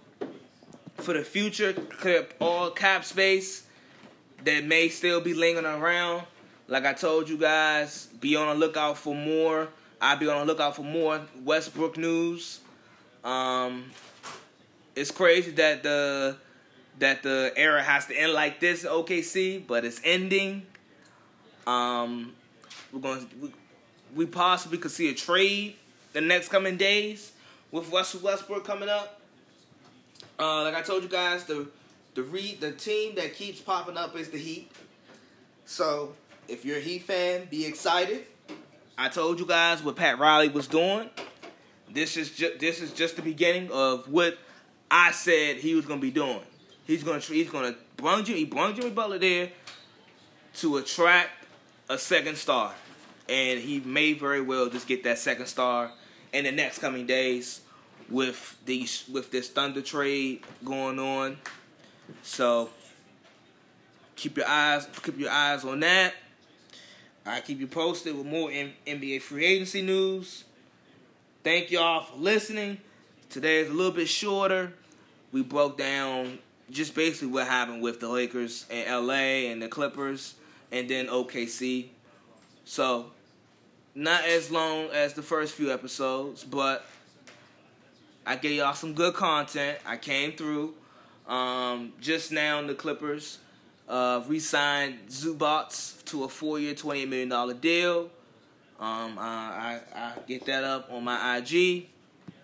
for 0.96 1.14
the 1.14 1.22
future, 1.22 1.72
clear 1.72 2.26
all 2.40 2.70
cap 2.70 3.04
space 3.04 3.64
that 4.44 4.64
may 4.64 4.88
still 4.88 5.20
be 5.20 5.34
lingering 5.34 5.66
around. 5.66 6.24
Like 6.66 6.84
I 6.84 6.92
told 6.92 7.28
you 7.28 7.36
guys, 7.36 8.06
be 8.20 8.36
on 8.36 8.48
the 8.48 8.54
lookout 8.54 8.98
for 8.98 9.14
more. 9.14 9.68
I'll 10.00 10.16
be 10.16 10.28
on 10.28 10.46
the 10.46 10.52
lookout 10.52 10.76
for 10.76 10.82
more 10.82 11.20
Westbrook 11.44 11.96
news. 11.96 12.60
Um, 13.24 13.90
it's 14.94 15.10
crazy 15.10 15.50
that 15.52 15.82
the 15.82 16.36
that 16.98 17.22
the 17.22 17.52
era 17.56 17.82
has 17.82 18.06
to 18.06 18.14
end 18.14 18.32
like 18.32 18.60
this 18.60 18.84
in 18.84 18.90
OKC, 18.90 19.66
but 19.66 19.84
it's 19.84 20.00
ending. 20.04 20.66
Um, 21.66 22.32
we're 22.92 23.00
going 23.00 23.28
we, 23.40 23.52
we 24.14 24.26
possibly 24.26 24.78
could 24.78 24.90
see 24.90 25.10
a 25.10 25.14
trade 25.14 25.76
the 26.12 26.20
next 26.20 26.48
coming 26.48 26.76
days 26.76 27.32
with 27.70 27.90
Russell 27.92 28.20
Westbrook 28.20 28.64
coming 28.64 28.88
up. 28.88 29.20
Uh, 30.38 30.62
like 30.62 30.74
I 30.74 30.82
told 30.82 31.02
you 31.02 31.08
guys, 31.08 31.44
the 31.44 31.68
the 32.14 32.22
re, 32.22 32.56
the 32.58 32.72
team 32.72 33.14
that 33.16 33.34
keeps 33.34 33.60
popping 33.60 33.96
up 33.96 34.16
is 34.16 34.30
the 34.30 34.38
Heat. 34.38 34.70
So 35.66 36.14
if 36.48 36.64
you're 36.64 36.78
a 36.78 36.80
Heat 36.80 37.02
fan, 37.02 37.46
be 37.50 37.66
excited. 37.66 38.24
I 39.00 39.08
told 39.08 39.38
you 39.38 39.46
guys 39.46 39.80
what 39.80 39.94
Pat 39.94 40.18
Riley 40.18 40.48
was 40.48 40.66
doing. 40.66 41.08
This 41.88 42.16
is 42.16 42.32
just 42.32 42.58
this 42.58 42.80
is 42.80 42.92
just 42.92 43.14
the 43.14 43.22
beginning 43.22 43.70
of 43.70 44.10
what 44.10 44.36
I 44.90 45.12
said 45.12 45.58
he 45.58 45.76
was 45.76 45.86
gonna 45.86 46.00
be 46.00 46.10
doing. 46.10 46.40
He's 46.84 47.04
gonna 47.04 47.20
he's 47.20 47.48
gonna 47.48 47.76
bring 47.96 48.24
Jimmy, 48.24 48.40
he 48.40 48.44
brought 48.44 48.74
Jimmy 48.74 48.90
Butler 48.90 49.18
there 49.18 49.50
to 50.54 50.78
attract 50.78 51.30
a 51.88 51.96
second 51.96 52.36
star, 52.36 52.74
and 53.28 53.60
he 53.60 53.78
may 53.78 54.14
very 54.14 54.40
well 54.40 54.68
just 54.68 54.88
get 54.88 55.04
that 55.04 55.18
second 55.18 55.46
star 55.46 55.92
in 56.32 56.44
the 56.44 56.52
next 56.52 56.80
coming 56.80 57.06
days 57.06 57.60
with 58.10 58.58
these 58.66 59.04
with 59.12 59.30
this 59.30 59.48
Thunder 59.48 59.80
trade 59.80 60.42
going 60.64 60.98
on. 60.98 61.38
So 62.22 62.70
keep 64.16 64.36
your 64.36 64.48
eyes 64.48 64.88
keep 65.04 65.20
your 65.20 65.30
eyes 65.30 65.64
on 65.64 65.78
that. 65.80 66.14
I 67.28 67.40
keep 67.42 67.60
you 67.60 67.66
posted 67.66 68.16
with 68.16 68.24
more 68.24 68.48
NBA 68.48 69.20
free 69.20 69.44
agency 69.44 69.82
news. 69.82 70.44
Thank 71.44 71.70
y'all 71.70 72.04
for 72.04 72.16
listening. 72.16 72.78
Today 73.28 73.58
is 73.58 73.68
a 73.68 73.72
little 73.72 73.92
bit 73.92 74.08
shorter. 74.08 74.72
We 75.30 75.42
broke 75.42 75.76
down 75.76 76.38
just 76.70 76.94
basically 76.94 77.28
what 77.28 77.46
happened 77.46 77.82
with 77.82 78.00
the 78.00 78.08
Lakers 78.08 78.64
and 78.70 79.06
LA 79.06 79.50
and 79.50 79.60
the 79.60 79.68
Clippers 79.68 80.36
and 80.72 80.88
then 80.88 81.08
OKC. 81.08 81.88
So, 82.64 83.10
not 83.94 84.24
as 84.24 84.50
long 84.50 84.86
as 84.86 85.12
the 85.12 85.22
first 85.22 85.54
few 85.54 85.70
episodes, 85.70 86.44
but 86.44 86.86
I 88.24 88.36
gave 88.36 88.56
y'all 88.56 88.72
some 88.72 88.94
good 88.94 89.12
content. 89.12 89.78
I 89.84 89.98
came 89.98 90.32
through. 90.32 90.74
Um, 91.26 91.92
just 92.00 92.32
now, 92.32 92.62
the 92.66 92.74
Clippers 92.74 93.38
uh, 93.88 94.22
re-signed 94.26 94.98
Zubac 95.08 96.04
to 96.04 96.24
a 96.24 96.28
four-year, 96.28 96.74
$28 96.74 97.08
million 97.08 97.58
deal. 97.58 98.10
Um, 98.78 99.18
I, 99.18 99.80
I, 99.94 99.98
I 99.98 100.12
get 100.26 100.44
that 100.46 100.62
up 100.62 100.90
on 100.92 101.02
my 101.04 101.38
IG. 101.38 101.86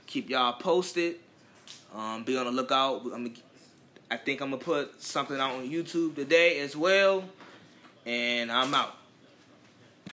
Keep 0.06 0.30
y'all 0.30 0.54
posted. 0.54 1.16
Um, 1.94 2.24
be 2.24 2.36
on 2.36 2.46
the 2.46 2.52
lookout. 2.52 3.02
I'm, 3.14 3.32
I 4.10 4.16
think 4.16 4.40
I'm 4.40 4.50
gonna 4.50 4.62
put 4.62 5.00
something 5.00 5.38
out 5.38 5.52
on 5.54 5.68
YouTube 5.68 6.16
today 6.16 6.58
as 6.60 6.76
well. 6.76 7.24
And 8.04 8.50
I'm 8.50 8.74
out. 8.74 8.96